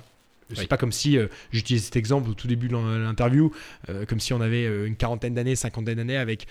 C'est 0.53 0.62
Oui. 0.62 0.67
pas 0.67 0.77
comme 0.77 0.93
si, 0.93 1.17
euh, 1.17 1.27
j'utilisais 1.51 1.86
cet 1.86 1.96
exemple 1.98 2.29
au 2.29 2.34
tout 2.34 2.48
début 2.48 2.69
de 2.69 2.74
l'in- 2.74 3.00
l'interview, 3.00 3.51
euh, 3.89 4.05
comme 4.05 4.19
si 4.22 4.31
on 4.34 4.39
avait 4.39 4.65
une 4.88 4.96
quarantaine 4.96 5.34
d'années, 5.34 5.55
cinquantaine 5.57 5.96
d'années 5.96 6.15
avec 6.17 6.48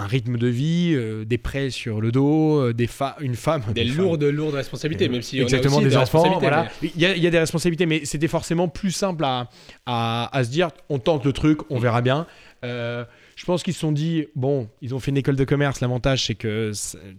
un 0.00 0.06
rythme 0.06 0.38
de 0.38 0.46
vie, 0.46 0.92
euh, 0.94 1.24
des 1.24 1.38
prêts 1.38 1.70
sur 1.70 2.00
le 2.00 2.12
dos, 2.12 2.60
euh, 2.60 2.72
des 2.72 2.86
fa- 2.86 3.16
une 3.20 3.34
femme, 3.34 3.62
des 3.74 3.82
lourdes, 3.84 4.22
lourdes 4.22 4.54
responsabilités, 4.54 5.08
même 5.08 5.22
si 5.22 5.36
on 5.36 5.40
a 5.40 5.42
Exactement, 5.42 5.76
aussi 5.78 5.84
des, 5.86 5.96
enfants. 5.96 6.22
responsabilités, 6.22 6.46
Voilà. 6.46 6.68
mais- 6.80 6.92
Il, 6.94 7.02
y 7.02 7.04
a, 7.06 7.16
il 7.16 7.22
y 7.22 7.26
a 7.26 7.30
des 7.30 7.38
responsabilités, 7.40 7.84
mais 7.84 8.04
c'était 8.04 8.28
forcément 8.28 8.68
plus 8.68 8.92
simple 8.92 9.24
à, 9.24 9.50
à, 9.86 10.30
à 10.34 10.44
se 10.44 10.50
dire 10.50 10.70
on 10.88 10.98
tente 11.00 11.24
le 11.26 11.32
truc, 11.32 11.58
on 11.68 11.80
verra 11.80 12.00
bien. 12.00 12.26
Euh, 12.64 13.04
je 13.36 13.44
pense 13.44 13.62
qu'ils 13.62 13.74
se 13.74 13.78
sont 13.80 13.92
dit 13.92 14.26
bon, 14.34 14.68
ils 14.82 14.94
ont 14.94 14.98
fait 14.98 15.12
une 15.12 15.16
école 15.16 15.36
de 15.36 15.44
commerce. 15.44 15.80
L'avantage, 15.80 16.24
c'est 16.26 16.34
que 16.34 16.72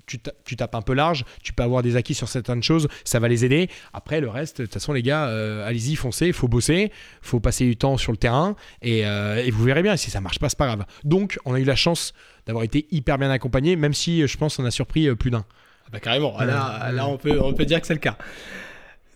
tu, 0.05 0.19
ta- 0.19 0.33
tu 0.43 0.55
tapes 0.57 0.75
un 0.75 0.81
peu 0.81 0.93
large, 0.93 1.23
tu 1.43 1.53
peux 1.53 1.63
avoir 1.63 1.81
des 1.81 1.95
acquis 1.95 2.13
sur 2.13 2.27
certaines 2.27 2.61
choses, 2.61 2.87
ça 3.05 3.19
va 3.19 3.27
les 3.29 3.45
aider. 3.45 3.69
Après, 3.93 4.19
le 4.19 4.27
reste, 4.29 4.59
de 4.59 4.65
toute 4.65 4.73
façon, 4.73 4.91
les 4.91 5.01
gars, 5.01 5.27
euh, 5.27 5.65
allez-y, 5.65 5.95
foncez, 5.95 6.27
il 6.27 6.33
faut 6.33 6.47
bosser, 6.49 6.91
faut 7.21 7.39
passer 7.39 7.65
du 7.65 7.77
temps 7.77 7.95
sur 7.97 8.11
le 8.11 8.17
terrain 8.17 8.55
et, 8.81 9.05
euh, 9.05 9.43
et 9.45 9.49
vous 9.51 9.63
verrez 9.63 9.81
bien. 9.81 9.95
Si 9.95 10.11
ça 10.11 10.19
marche 10.19 10.39
pas, 10.39 10.49
c'est 10.49 10.57
pas 10.57 10.67
grave. 10.67 10.85
Donc, 11.05 11.39
on 11.45 11.53
a 11.53 11.59
eu 11.59 11.63
la 11.63 11.75
chance 11.77 12.13
d'avoir 12.45 12.63
été 12.65 12.85
hyper 12.91 13.17
bien 13.17 13.29
accompagné, 13.31 13.75
même 13.77 13.93
si 13.93 14.27
je 14.27 14.37
pense 14.37 14.59
on 14.59 14.65
a 14.65 14.71
surpris 14.71 15.13
plus 15.15 15.31
d'un. 15.31 15.45
Ah 15.85 15.89
bah 15.93 15.99
carrément, 16.01 16.37
là, 16.41 16.87
Ouais. 16.87 16.91
là 16.91 17.07
on, 17.07 17.17
peut, 17.17 17.39
on 17.41 17.53
peut 17.53 17.65
dire 17.65 17.79
que 17.79 17.87
c'est 17.87 17.93
le 17.93 17.99
cas. 17.99 18.17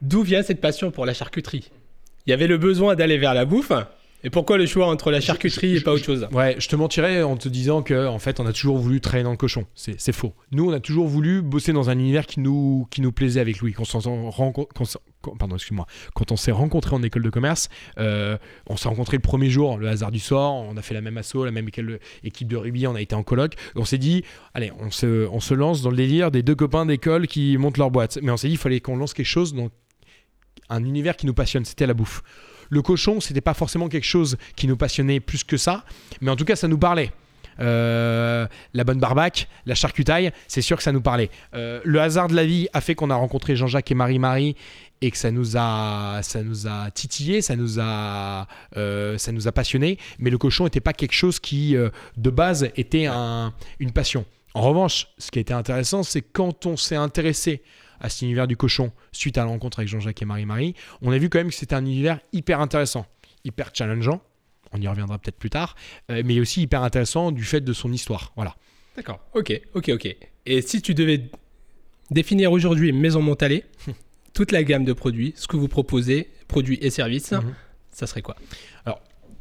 D'où 0.02 0.22
vient 0.24 0.42
cette 0.44 0.62
passion 0.62 0.90
pour 0.92 1.06
la 1.06 1.14
charcuterie? 1.14 1.70
Il 2.26 2.30
y 2.30 2.34
avait 2.34 2.48
le 2.48 2.58
besoin 2.58 2.96
d'aller 2.96 3.18
vers 3.18 3.34
la 3.34 3.46
bouffe, 3.46 3.72
et 4.24 4.30
pourquoi 4.30 4.58
le 4.58 4.66
choix 4.66 4.88
entre 4.88 5.12
la 5.12 5.22
charcuterie 5.22 5.78
et 5.78 5.82
pas 5.82 5.92
autre 5.92 6.06
chose? 6.06 6.28
Ouais, 6.32 6.56
je 6.60 6.68
te 6.68 6.76
mentirais 6.76 7.24
en 7.24 7.36
te 7.38 7.50
disant 7.50 7.82
que 7.82 8.08
en 8.08 8.20
fait, 8.20 8.40
on 8.40 8.46
a 8.46 8.54
toujours 8.54 8.78
voulu 8.78 9.02
travailler 9.02 9.24
dans 9.24 9.32
le 9.32 9.38
cochon. 9.38 9.66
C'est 9.76 10.12
faux. 10.12 10.34
Nous, 10.52 10.70
on 10.70 10.74
a 10.74 10.80
toujours 10.80 11.08
voulu 11.08 11.42
bosser 11.42 11.74
dans 11.74 11.90
un 11.90 11.98
univers 11.98 12.26
qui 12.26 12.40
nous, 12.40 12.88
qui 12.90 13.02
nous 13.02 13.12
plaisait 13.12 13.40
avec 13.40 13.60
Louis. 13.60 13.74
Quand 13.74 13.84
on 13.96 14.02
s'en 14.02 15.02
pardon, 15.38 15.56
excuse-moi. 15.56 15.86
Quand 16.14 16.36
s'est 16.36 16.52
rencontrés 16.52 16.96
en 16.96 17.04
école 17.04 17.24
de 17.24 17.30
commerce, 17.30 17.70
euh, 18.00 18.38
on 18.68 18.78
s'est 18.78 18.90
rencontrés 18.90 19.18
le 19.18 19.22
premier 19.22 19.50
jour, 19.50 19.78
le 19.78 19.88
hasard 19.88 20.12
du 20.12 20.20
sort. 20.20 20.54
On 20.54 20.78
a 20.78 20.82
fait 20.82 20.94
la 20.94 21.02
même 21.02 21.18
asso, 21.18 21.36
la 21.44 21.52
même 21.52 21.68
équipe 21.68 22.48
de 22.48 22.56
rugby. 22.56 22.88
On 22.88 22.96
a 22.96 23.02
été 23.02 23.16
en 23.16 23.24
coloc. 23.24 23.54
Et 23.54 23.80
on 23.80 23.86
s'est 23.86 23.98
dit, 23.98 24.24
allez, 24.54 24.72
on 24.80 24.92
se, 24.92 25.28
on 25.28 25.40
se 25.40 25.54
lance 25.54 25.82
dans 25.82 25.90
le 25.90 25.98
délire 25.98 26.32
des 26.32 26.44
deux 26.44 26.56
copains 26.56 26.86
d'école 26.86 27.28
qui 27.28 27.58
montent 27.58 27.78
leur 27.78 27.92
boîte. 27.92 28.20
Mais 28.22 28.32
on 28.32 28.38
s'est 28.38 28.48
dit, 28.48 28.54
il 28.54 28.60
fallait 28.60 28.80
qu'on 28.80 28.98
lance 28.98 29.14
quelque 29.14 29.26
chose 29.26 29.54
dans 29.54 29.70
un 30.70 30.84
univers 30.84 31.16
qui 31.16 31.26
nous 31.26 31.34
passionne. 31.34 31.66
C'était 31.66 31.88
la 31.88 31.94
bouffe. 31.94 32.24
Le 32.70 32.82
cochon, 32.82 33.20
c'était 33.20 33.42
pas 33.42 33.54
forcément 33.54 33.90
quelque 33.90 34.06
chose 34.06 34.38
qui 34.56 34.68
nous 34.68 34.78
passionnait 34.78 35.20
plus 35.20 35.44
que 35.44 35.58
ça, 35.58 35.84
mais 36.22 36.32
en 36.32 36.36
tout 36.36 36.46
cas, 36.46 36.56
ça 36.56 36.68
nous 36.68 36.78
parlait. 36.78 37.12
euh, 37.60 38.48
la 38.74 38.84
bonne 38.84 39.00
barbaque, 39.00 39.48
la 39.68 39.76
charcutaille, 39.76 40.32
c'est 40.48 40.62
sûr 40.64 40.76
que 40.78 40.82
ça 40.84 40.92
nous 40.92 41.02
parlait. 41.02 41.30
Euh, 41.54 41.82
le 41.84 42.02
hasard 42.02 42.28
de 42.28 42.36
la 42.36 42.46
vie 42.46 42.68
a 42.74 42.82
fait 42.82 42.96
qu'on 42.96 43.12
a 43.12 43.16
rencontré 43.16 43.56
Jean-Jacques 43.56 43.92
et 43.92 43.96
Marie-Marie 43.96 44.56
et 45.02 45.12
que 45.12 45.18
ça 45.18 45.30
nous 45.30 45.56
a, 45.56 46.20
ça 46.24 46.42
nous 46.42 46.66
a 46.68 46.90
titillé, 46.92 47.42
ça 47.44 47.56
nous 47.56 47.80
a, 47.80 48.48
euh, 48.78 49.18
ça 49.20 49.32
nous 49.32 49.48
a 49.48 49.52
passionné. 49.52 50.00
Mais 50.18 50.32
le 50.32 50.38
cochon 50.40 50.64
n'était 50.64 50.80
pas 50.80 50.94
quelque 50.94 51.14
chose 51.14 51.40
qui, 51.40 51.76
euh, 51.76 51.90
de 52.18 52.30
base, 52.32 52.70
était 52.76 53.06
un- 53.06 53.54
une 53.80 53.92
passion. 53.92 54.26
En 54.56 54.62
revanche, 54.62 55.08
ce 55.20 55.30
qui 55.30 55.40
a 55.40 55.42
été 55.42 55.54
intéressant, 55.54 56.02
c'est 56.04 56.22
quand 56.22 56.66
on 56.66 56.76
s'est 56.78 56.96
intéressé 56.96 57.62
à 58.04 58.10
cet 58.10 58.22
univers 58.22 58.48
du 58.48 58.56
cochon 58.58 58.92
suite 59.12 59.38
à 59.40 59.42
la 59.42 59.48
rencontre 59.48 59.80
avec 59.80 59.90
Jean-Jacques 59.90 60.22
et 60.22 60.26
Marie-Marie, 60.26 60.76
on 61.02 61.12
a 61.12 61.18
vu 61.18 61.30
quand 61.30 61.40
même 61.40 61.48
que 61.50 61.56
c'était 61.56 61.74
un 61.76 61.86
univers 61.86 62.20
hyper 62.34 62.60
intéressant, 62.60 63.06
hyper 63.46 63.72
challengeant. 63.74 64.22
On 64.74 64.82
y 64.82 64.88
reviendra 64.88 65.18
peut-être 65.20 65.38
plus 65.38 65.50
tard, 65.50 65.76
euh, 66.12 66.22
mais 66.26 66.40
aussi 66.40 66.62
hyper 66.62 66.84
intéressant 66.84 67.32
du 67.32 67.44
fait 67.44 67.62
de 67.62 67.74
son 67.74 67.92
histoire. 67.94 68.32
Voilà. 68.36 68.56
D'accord. 68.96 69.20
Ok, 69.34 69.60
ok, 69.74 69.90
ok. 69.94 70.16
Et 70.46 70.62
si 70.62 70.82
tu 70.82 70.94
devais 70.94 71.30
définir 72.12 72.52
aujourd'hui 72.52 72.92
Maison 72.92 73.22
Montalais, 73.22 73.66
toute 74.34 74.52
la 74.52 74.64
gamme 74.64 74.84
de 74.86 74.94
produits, 74.94 75.34
ce 75.36 75.48
que 75.48 75.58
vous 75.58 75.68
proposez, 75.68 76.30
produits 76.48 76.78
et 76.82 76.90
services, 76.90 77.32
Mhm. 77.32 77.54
ça 77.92 78.08
serait 78.08 78.22
quoi? 78.22 78.36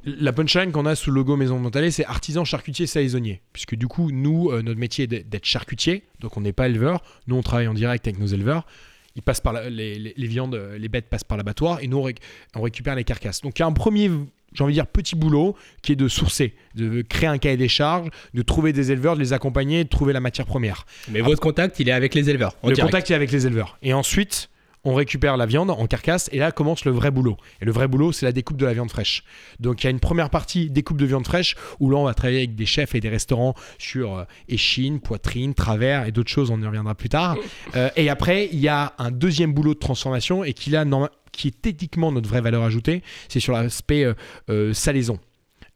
La 0.04 0.32
punchline 0.32 0.72
qu'on 0.72 0.84
a 0.86 0.96
sous 0.96 1.10
le 1.10 1.16
logo 1.16 1.36
Maison 1.36 1.58
Montalais, 1.60 1.90
c'est 1.92 2.04
artisan 2.04 2.44
charcutier 2.44 2.86
saisonnier. 2.86 3.40
Puisque 3.52 3.76
du 3.76 3.86
coup, 3.86 4.10
nous, 4.10 4.50
euh, 4.50 4.60
notre 4.62 4.80
métier 4.80 5.04
est 5.04 5.06
d'être- 5.06 5.44
charcutier, 5.44 6.02
donc 6.20 6.36
on 6.36 6.40
n'est 6.40 6.52
pas 6.52 6.68
éleveur. 6.68 7.02
Nous, 7.28 7.36
on 7.36 7.42
travaille 7.42 7.68
en 7.68 7.74
direct 7.74 8.06
avec 8.08 8.18
nos 8.18 8.26
éleveurs. 8.26 8.66
Ils 9.14 9.22
passent 9.22 9.40
par 9.40 9.52
la- 9.52 9.70
les, 9.70 9.98
les- 9.98 10.14
les 10.16 10.26
viandes, 10.26 10.54
euh, 10.54 10.76
les 10.78 10.88
bêtes 10.88 11.08
passent 11.08 11.22
par 11.24 11.36
l'abattoir 11.38 11.78
et 11.82 11.86
nous, 11.86 11.98
on, 11.98 12.08
réc- 12.08 12.18
on 12.56 12.62
récupère 12.62 12.94
les 12.96 13.04
carcasses. 13.04 13.42
Donc 13.42 13.58
il 13.58 13.62
y 13.62 13.64
a 13.64 13.66
un 13.66 13.72
premier, 13.72 14.10
j'ai 14.54 14.64
envie 14.64 14.72
de 14.72 14.76
dire, 14.78 14.86
petit 14.88 15.14
boulot 15.14 15.54
qui 15.82 15.92
est 15.92 15.96
de 15.96 16.08
sourcer, 16.08 16.54
de 16.74 17.02
créer 17.02 17.28
un 17.28 17.38
cahier 17.38 17.56
des 17.58 17.68
charges, 17.68 18.08
de 18.34 18.42
trouver 18.42 18.72
des 18.72 18.90
éleveurs, 18.90 19.14
de 19.14 19.20
les 19.20 19.32
accompagner, 19.34 19.84
de 19.84 19.88
trouver 19.88 20.12
la 20.14 20.20
matière 20.20 20.46
première. 20.46 20.84
Mais 21.10 21.20
votre 21.20 21.40
contact, 21.40 21.78
il 21.78 21.88
est 21.88 21.92
avec 21.92 22.14
les 22.14 22.28
éleveurs. 22.30 22.56
en 22.62 22.68
le 22.70 22.74
direct. 22.74 22.90
contact 22.90 23.10
est 23.10 23.14
avec 23.14 23.30
les 23.30 23.46
éleveurs. 23.46 23.78
Et 23.82 23.92
ensuite, 23.92 24.48
on 24.84 24.94
récupère 24.94 25.36
la 25.36 25.46
viande 25.46 25.70
en 25.70 25.86
carcasse 25.86 26.28
et 26.32 26.38
là 26.38 26.52
commence 26.52 26.84
le 26.84 26.92
vrai 26.92 27.10
boulot. 27.10 27.36
Et 27.60 27.64
le 27.64 27.72
vrai 27.72 27.88
boulot, 27.88 28.12
c'est 28.12 28.26
la 28.26 28.32
découpe 28.32 28.56
de 28.56 28.66
la 28.66 28.72
viande 28.72 28.90
fraîche. 28.90 29.24
Donc 29.60 29.82
il 29.82 29.84
y 29.84 29.86
a 29.88 29.90
une 29.90 30.00
première 30.00 30.30
partie 30.30 30.70
découpe 30.70 30.96
de 30.96 31.06
viande 31.06 31.26
fraîche 31.26 31.56
où 31.80 31.90
là 31.90 31.96
on 31.98 32.04
va 32.04 32.14
travailler 32.14 32.38
avec 32.38 32.54
des 32.54 32.66
chefs 32.66 32.94
et 32.94 33.00
des 33.00 33.08
restaurants 33.08 33.54
sur 33.78 34.16
euh, 34.16 34.24
échine, 34.48 35.00
poitrine, 35.00 35.54
travers 35.54 36.06
et 36.06 36.12
d'autres 36.12 36.30
choses, 36.30 36.50
on 36.50 36.60
y 36.60 36.66
reviendra 36.66 36.94
plus 36.94 37.08
tard. 37.08 37.36
Euh, 37.74 37.88
et 37.96 38.10
après, 38.10 38.48
il 38.52 38.58
y 38.58 38.68
a 38.68 38.92
un 38.98 39.10
deuxième 39.10 39.54
boulot 39.54 39.74
de 39.74 39.78
transformation 39.78 40.44
et 40.44 40.52
qui 40.52 40.70
là, 40.70 40.84
qui 41.30 41.48
est 41.48 41.62
techniquement 41.62 42.12
notre 42.12 42.28
vraie 42.28 42.40
valeur 42.40 42.62
ajoutée, 42.64 43.02
c'est 43.28 43.40
sur 43.40 43.54
l'aspect 43.54 44.04
euh, 44.50 44.74
salaison. 44.74 45.18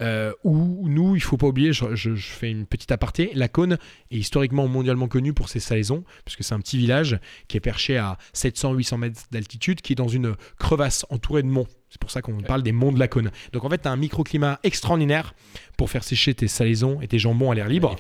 Euh, 0.02 0.32
où 0.44 0.88
nous, 0.88 1.16
il 1.16 1.20
faut 1.20 1.36
pas 1.36 1.46
oublier, 1.46 1.72
je, 1.72 2.14
fais 2.16 2.50
une 2.50 2.66
petite 2.66 2.92
aparté, 2.92 3.30
la 3.34 3.48
Cône 3.48 3.78
est 4.10 4.16
historiquement 4.16 4.68
mondialement 4.68 5.08
connue 5.08 5.32
pour 5.32 5.48
ses 5.48 5.60
salaisons, 5.60 6.04
puisque 6.24 6.44
c'est 6.44 6.54
un 6.54 6.60
petit 6.60 6.76
village 6.76 7.18
qui 7.48 7.56
est 7.56 7.60
perché 7.60 7.96
à 7.96 8.18
700-800 8.34 8.98
mètres 8.98 9.22
d'altitude, 9.30 9.80
qui 9.80 9.94
est 9.94 9.96
dans 9.96 10.08
une 10.08 10.36
crevasse 10.58 11.06
entourée 11.10 11.42
de 11.42 11.48
monts. 11.48 11.66
C'est 11.88 12.00
pour 12.00 12.10
ça 12.10 12.20
qu'on 12.20 12.40
parle 12.42 12.62
des 12.62 12.72
monts 12.72 12.92
de 12.92 12.98
la 12.98 13.08
Cône. 13.08 13.30
Donc 13.52 13.64
en 13.64 13.70
fait, 13.70 13.78
tu 13.78 13.88
as 13.88 13.92
un 13.92 13.96
microclimat 13.96 14.60
extraordinaire 14.64 15.34
pour 15.78 15.88
faire 15.88 16.04
sécher 16.04 16.34
tes 16.34 16.48
salaisons 16.48 17.00
et 17.00 17.08
tes 17.08 17.18
jambons 17.18 17.50
à 17.50 17.54
l'air 17.54 17.68
libre. 17.68 17.96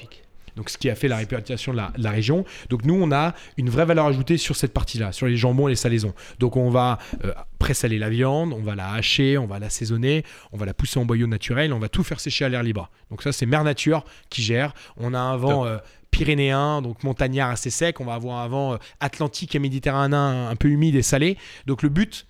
Donc 0.56 0.70
ce 0.70 0.78
qui 0.78 0.90
a 0.90 0.94
fait 0.94 1.08
la 1.08 1.18
réputation 1.18 1.72
de 1.72 1.76
la, 1.76 1.92
de 1.96 2.02
la 2.02 2.10
région. 2.10 2.44
Donc 2.70 2.84
nous, 2.84 2.94
on 2.94 3.12
a 3.12 3.34
une 3.56 3.70
vraie 3.70 3.84
valeur 3.84 4.06
ajoutée 4.06 4.38
sur 4.38 4.56
cette 4.56 4.72
partie-là, 4.72 5.12
sur 5.12 5.26
les 5.26 5.36
jambons 5.36 5.68
et 5.68 5.72
les 5.72 5.76
salaisons. 5.76 6.14
Donc 6.38 6.56
on 6.56 6.70
va 6.70 6.98
euh, 7.24 7.32
présaler 7.58 7.98
la 7.98 8.08
viande, 8.08 8.52
on 8.52 8.62
va 8.62 8.74
la 8.74 8.92
hacher, 8.92 9.38
on 9.38 9.46
va 9.46 9.58
l'assaisonner, 9.58 10.24
on 10.52 10.56
va 10.56 10.66
la 10.66 10.74
pousser 10.74 10.98
en 10.98 11.04
boyau 11.04 11.26
naturel, 11.26 11.72
on 11.72 11.78
va 11.78 11.88
tout 11.88 12.02
faire 12.02 12.20
sécher 12.20 12.44
à 12.44 12.48
l'air 12.48 12.62
libre. 12.62 12.90
Donc 13.10 13.22
ça, 13.22 13.32
c'est 13.32 13.46
Mère 13.46 13.64
Nature 13.64 14.04
qui 14.30 14.42
gère. 14.42 14.74
On 14.96 15.14
a 15.14 15.18
un 15.18 15.36
vent 15.36 15.66
euh, 15.66 15.78
pyrénéen, 16.10 16.80
donc 16.80 17.04
montagnard 17.04 17.50
assez 17.50 17.70
sec. 17.70 18.00
On 18.00 18.04
va 18.04 18.14
avoir 18.14 18.40
un 18.40 18.48
vent 18.48 18.72
euh, 18.74 18.76
atlantique 19.00 19.54
et 19.54 19.58
méditerranéen 19.58 20.48
un 20.48 20.56
peu 20.56 20.68
humide 20.68 20.94
et 20.94 21.02
salé. 21.02 21.36
Donc 21.66 21.82
le 21.82 21.90
but, 21.90 22.26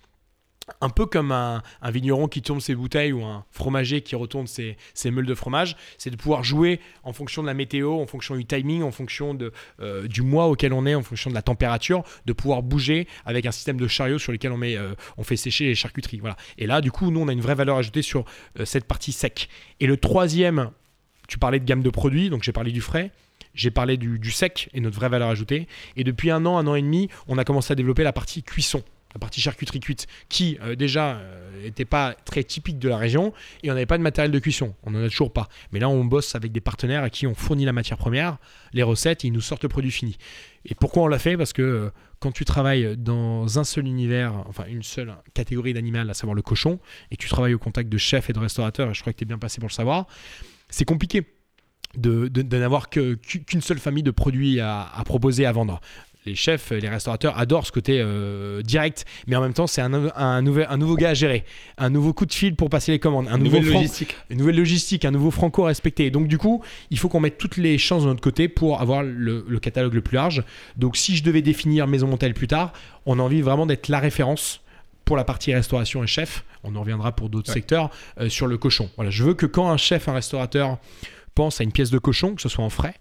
un 0.81 0.89
peu 0.89 1.05
comme 1.05 1.31
un, 1.31 1.61
vigneron 1.85 2.27
qui 2.27 2.41
tourne 2.41 2.59
ses 2.59 2.75
bouteilles 2.75 3.13
ou 3.13 3.23
un 3.23 3.45
fromager 3.51 4.01
qui 4.01 4.15
retourne 4.15 4.47
ses, 4.47 4.75
meules 5.05 5.25
de 5.25 5.35
fromage, 5.35 5.75
c'est 5.97 6.09
de 6.09 6.15
pouvoir 6.15 6.43
jouer 6.43 6.79
en 7.03 7.13
fonction 7.13 7.41
de 7.41 7.47
la 7.47 7.53
météo, 7.53 7.93
en 7.93 8.05
fonction 8.05 8.35
du 8.35 8.45
timing, 8.45 8.83
en 8.83 8.91
fonction 8.91 9.37
euh, 9.79 10.07
du 10.07 10.21
mois 10.21 10.47
auquel 10.47 10.73
on 10.73 10.85
est, 10.85 10.95
en 10.95 11.03
fonction 11.03 11.29
de 11.29 11.35
la 11.35 11.41
température, 11.41 12.03
de 12.25 12.33
pouvoir 12.33 12.63
bouger 12.63 13.07
avec 13.25 13.45
un 13.45 13.51
système 13.51 13.79
de 13.79 13.87
chariot 13.87 14.19
sur 14.19 14.31
lequel 14.31 14.51
on, 14.51 14.57
met, 14.57 14.75
euh, 14.75 14.93
on 15.17 15.23
fait 15.23 15.37
sécher 15.37 15.65
les 15.65 15.75
charcuteries. 15.75 16.19
Voilà. 16.19 16.35
Et 16.57 16.67
là, 16.67 16.81
du 16.81 16.91
coup, 16.91 17.11
nous, 17.11 17.19
on 17.19 17.27
a 17.27 17.33
une 17.33 17.41
vraie 17.41 17.55
valeur 17.55 17.77
ajoutée 17.77 18.01
sur 18.01 18.25
euh, 18.59 18.65
cette 18.65 18.85
partie 18.85 19.11
sec. 19.11 19.49
Et 19.79 19.87
le 19.87 19.97
troisième, 19.97 20.71
tu 21.27 21.37
parlais 21.37 21.59
de 21.59 21.65
gamme 21.65 21.81
de 21.83 21.89
produits, 21.89 22.29
donc 22.29 22.43
j'ai 22.43 22.51
parlé 22.51 22.71
du 22.71 22.81
frais. 22.81 23.11
J'ai 23.53 23.71
parlé 23.71 23.97
du, 23.97 24.19
du 24.19 24.31
sec 24.31 24.69
et 24.73 24.81
notre 24.81 24.97
vraie 24.97 25.09
valeur 25.09 25.29
ajoutée. 25.29 25.67
Et 25.95 26.03
depuis 26.03 26.29
un 26.29 26.45
an, 26.45 26.57
un 26.57 26.67
an 26.67 26.75
et 26.75 26.81
demi, 26.81 27.09
on 27.27 27.37
a 27.39 27.43
commencé 27.43 27.71
à 27.71 27.75
développer 27.75 28.03
la 28.03 28.13
partie 28.13 28.43
cuisson 28.43 28.83
partie 29.17 29.41
charcuterie 29.41 29.79
cuite, 29.79 30.07
qui 30.29 30.57
euh, 30.61 30.75
déjà 30.75 31.21
n'était 31.63 31.85
pas 31.85 32.15
très 32.25 32.43
typique 32.43 32.79
de 32.79 32.89
la 32.89 32.97
région, 32.97 33.33
et 33.63 33.71
on 33.71 33.73
n'avait 33.73 33.85
pas 33.85 33.97
de 33.97 34.03
matériel 34.03 34.31
de 34.31 34.39
cuisson, 34.39 34.75
on 34.83 34.91
n'en 34.91 35.03
a 35.03 35.09
toujours 35.09 35.33
pas. 35.33 35.47
Mais 35.71 35.79
là, 35.79 35.89
on 35.89 36.05
bosse 36.05 36.35
avec 36.35 36.51
des 36.51 36.61
partenaires 36.61 37.03
à 37.03 37.09
qui 37.09 37.27
on 37.27 37.35
fournit 37.35 37.65
la 37.65 37.73
matière 37.73 37.97
première, 37.97 38.37
les 38.73 38.83
recettes, 38.83 39.23
et 39.23 39.27
ils 39.27 39.33
nous 39.33 39.41
sortent 39.41 39.63
le 39.63 39.69
produit 39.69 39.91
fini. 39.91 40.17
Et 40.65 40.75
pourquoi 40.75 41.03
on 41.03 41.07
l'a 41.07 41.19
fait? 41.19 41.37
Parce 41.37 41.53
que 41.53 41.61
euh, 41.61 41.89
quand 42.19 42.31
tu 42.31 42.45
travailles 42.45 42.97
dans 42.97 43.59
un 43.59 43.63
seul 43.63 43.87
univers, 43.87 44.33
enfin 44.47 44.65
une 44.67 44.83
seule 44.83 45.15
catégorie 45.33 45.73
d'animal, 45.73 46.09
à 46.09 46.13
savoir 46.13 46.35
le 46.35 46.41
cochon, 46.41 46.79
et 47.11 47.17
tu 47.17 47.29
travailles 47.29 47.53
au 47.53 47.59
contact 47.59 47.89
de 47.89 47.97
chefs 47.97 48.29
et 48.29 48.33
de 48.33 48.39
restaurateurs, 48.39 48.89
et 48.89 48.93
je 48.93 49.01
crois 49.01 49.13
que 49.13 49.17
tu 49.17 49.23
es 49.23 49.27
bien 49.27 49.37
passé 49.37 49.59
pour 49.59 49.69
le 49.69 49.73
savoir, 49.73 50.07
c'est 50.69 50.85
compliqué 50.85 51.25
de, 51.95 52.29
n'avoir 52.57 52.89
qu'une 52.89 53.61
seule 53.61 53.79
famille 53.79 54.03
de 54.03 54.11
produits 54.11 54.59
à 54.59 55.01
proposer, 55.05 55.45
à 55.45 55.51
vendre. 55.51 55.79
Les 56.27 56.35
chefs, 56.35 56.71
les 56.71 56.89
restaurateurs 56.89 57.37
adorent 57.39 57.65
ce 57.65 57.71
côté 57.71 57.99
euh, 58.01 58.61
direct, 58.61 59.05
mais 59.27 59.35
en 59.35 59.41
même 59.41 59.53
temps, 59.53 59.65
c'est 59.65 59.81
un, 59.81 59.91
un, 60.15 60.41
nouvel, 60.41 60.67
un 60.69 60.77
nouveau 60.77 60.95
gars 60.95 61.09
à 61.09 61.13
gérer, 61.13 61.45
un 61.77 61.89
nouveau 61.89 62.11
coup 62.13 62.25
de 62.25 62.33
fil 62.33 62.53
pour 62.55 62.69
passer 62.69 62.91
les 62.91 62.99
commandes, 62.99 63.27
un 63.29 63.37
nouveau 63.37 63.57
Nouvelle 63.57 63.63
franc- 63.71 63.79
logistique. 63.79 64.15
une 64.29 64.37
nouvelle 64.39 64.57
logistique, 64.57 65.05
un 65.05 65.11
nouveau 65.11 65.31
franco 65.31 65.63
à 65.63 65.67
respecter. 65.67 66.11
Donc 66.11 66.27
du 66.27 66.37
coup, 66.37 66.61
il 66.91 66.99
faut 66.99 67.07
qu'on 67.09 67.21
mette 67.21 67.37
toutes 67.37 67.57
les 67.57 67.77
chances 67.77 68.03
de 68.03 68.07
notre 68.09 68.21
côté 68.21 68.49
pour 68.49 68.81
avoir 68.81 69.03
le, 69.03 69.45
le 69.47 69.59
catalogue 69.59 69.93
le 69.93 70.01
plus 70.01 70.15
large. 70.15 70.43
Donc 70.75 70.97
si 70.97 71.15
je 71.15 71.23
devais 71.23 71.41
définir 71.41 71.87
Maison 71.87 72.07
Montel 72.07 72.33
plus 72.33 72.47
tard, 72.47 72.73
on 73.05 73.19
a 73.19 73.21
envie 73.23 73.41
vraiment 73.41 73.65
d'être 73.65 73.87
la 73.87 73.99
référence 73.99 74.61
pour 75.05 75.15
la 75.15 75.23
partie 75.23 75.53
restauration 75.53 76.03
et 76.03 76.07
chef. 76.07 76.43
On 76.65 76.75
en 76.75 76.81
reviendra 76.81 77.13
pour 77.13 77.29
d'autres 77.29 77.49
Ouais. 77.49 77.53
secteurs 77.53 77.89
euh, 78.19 78.27
sur 78.27 78.47
le 78.47 78.57
cochon. 78.57 78.89
Voilà, 78.97 79.09
je 79.11 79.23
veux 79.23 79.33
que 79.33 79.45
quand 79.45 79.69
un 79.69 79.77
chef, 79.77 80.09
un 80.09 80.13
restaurateur 80.13 80.77
pense 81.35 81.61
à 81.61 81.63
une 81.63 81.71
pièce 81.71 81.89
de 81.89 81.99
cochon, 81.99 82.35
que 82.35 82.41
ce 82.41 82.49
soit 82.49 82.65
en 82.65 82.69
frais, 82.69 82.95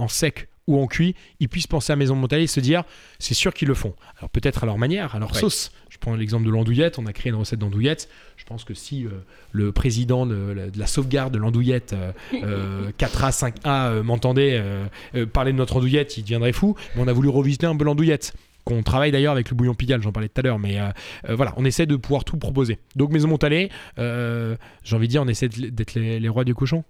en 0.00 0.08
sec 0.08 0.48
ou 0.66 0.80
en 0.80 0.86
cuit, 0.86 1.14
ils 1.40 1.48
puissent 1.48 1.66
penser 1.66 1.92
à 1.92 1.96
Maison 1.96 2.14
Montal 2.14 2.40
et 2.40 2.46
se 2.46 2.60
dire 2.60 2.84
c'est 3.18 3.34
sûr 3.34 3.52
qu'ils 3.52 3.68
le 3.68 3.74
font. 3.74 3.94
Alors 4.18 4.30
peut-être 4.30 4.62
à 4.62 4.66
leur 4.66 4.78
manière, 4.78 5.14
à 5.14 5.18
leur 5.18 5.32
Ouais. 5.34 5.40
sauce. 5.40 5.72
Je 5.90 5.98
prends 5.98 6.14
l'exemple 6.16 6.44
de 6.46 6.50
l'andouillette, 6.50 6.98
on 6.98 7.06
a 7.06 7.12
créé 7.12 7.30
une 7.30 7.38
recette 7.38 7.58
d'andouillette. 7.60 8.08
Je 8.36 8.44
pense 8.44 8.64
que 8.64 8.74
si 8.74 9.04
euh, 9.06 9.10
le 9.52 9.72
président 9.72 10.26
de, 10.26 10.34
la- 10.34 10.70
de 10.70 10.78
la 10.78 10.86
sauvegarde 10.86 11.32
de 11.34 11.38
l'andouillette 11.38 11.92
euh, 11.92 12.12
euh, 12.42 12.90
4A, 12.98 13.30
5A 13.30 13.50
euh, 13.66 14.02
m'entendait 14.02 14.58
euh, 14.60 14.86
euh, 15.14 15.26
parler 15.26 15.52
de 15.52 15.58
notre 15.58 15.76
andouillette, 15.76 16.16
il 16.18 16.22
deviendrait 16.22 16.52
fou. 16.52 16.74
Mais 16.96 17.02
on 17.02 17.08
a 17.08 17.12
voulu 17.12 17.28
revisiter 17.28 17.66
un 17.66 17.76
peu 17.76 17.84
l'andouillette 17.84 18.32
qu'on 18.64 18.82
travaille 18.82 19.12
d'ailleurs 19.12 19.32
avec 19.32 19.50
le 19.50 19.56
bouillon 19.56 19.74
Pigalle, 19.74 20.00
j'en 20.02 20.10
parlais 20.10 20.28
tout 20.30 20.40
à 20.40 20.42
l'heure, 20.42 20.58
mais 20.58 20.80
euh, 20.80 20.88
euh, 21.28 21.36
voilà, 21.36 21.52
on 21.58 21.66
essaie 21.66 21.84
de 21.84 21.96
pouvoir 21.96 22.24
tout 22.24 22.38
proposer. 22.38 22.78
Donc 22.96 23.10
Maison 23.12 23.28
Montalais, 23.28 23.68
euh, 23.98 24.56
j'ai 24.84 24.96
envie 24.96 25.06
de 25.06 25.10
dire, 25.10 25.20
on 25.22 25.28
essaie 25.28 25.48
d'être 25.50 25.94
les, 25.94 26.18
les 26.18 26.28
rois 26.30 26.44
du 26.44 26.54
cochon. 26.54 26.82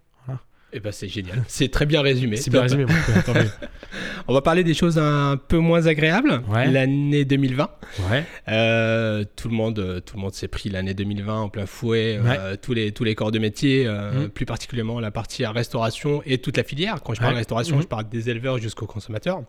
Eh 0.76 0.80
ben, 0.80 0.90
c'est 0.92 1.06
génial. 1.08 1.44
C'est 1.48 1.70
très 1.70 1.86
bien 1.86 2.02
résumé. 2.02 2.36
C'est 2.36 2.50
bien 2.50 2.60
Top. 2.66 2.70
résumé. 2.70 2.84
bon, 2.84 3.22
tant 3.24 3.32
mieux. 3.34 3.48
On 4.26 4.34
va 4.34 4.42
parler 4.42 4.64
des 4.64 4.74
choses 4.74 4.98
un 4.98 5.36
peu 5.36 5.58
moins 5.58 5.86
agréables. 5.86 6.42
Ouais. 6.48 6.68
L'année 6.70 7.24
2020. 7.24 7.70
Ouais. 8.10 8.24
Euh, 8.48 9.24
tout 9.36 9.48
le 9.48 9.54
monde, 9.54 9.78
euh, 9.78 10.00
tout 10.00 10.16
le 10.16 10.22
monde 10.22 10.32
s'est 10.34 10.48
pris 10.48 10.68
l'année 10.70 10.92
2020 10.94 11.42
en 11.42 11.48
plein 11.48 11.66
fouet. 11.66 12.18
euh, 12.24 12.56
tous 12.60 12.74
les 12.74 12.90
tous 12.90 13.04
les 13.04 13.14
corps 13.14 13.30
de 13.30 13.38
métier, 13.38 13.86
euh, 13.86 14.22
Mhm. 14.24 14.28
plus 14.30 14.46
particulièrement 14.46 14.98
la 14.98 15.12
partie 15.12 15.46
restauration 15.46 16.22
et 16.26 16.38
toute 16.38 16.56
la 16.56 16.64
filière. 16.64 17.02
Quand 17.04 17.14
je 17.14 17.20
parle 17.20 17.34
Ouais. 17.34 17.38
restauration, 17.38 17.76
Mhm. 17.76 17.82
je 17.82 17.86
parle 17.86 18.08
des 18.08 18.28
éleveurs 18.30 18.58
jusqu'aux 18.58 18.86
consommateurs. 18.86 19.42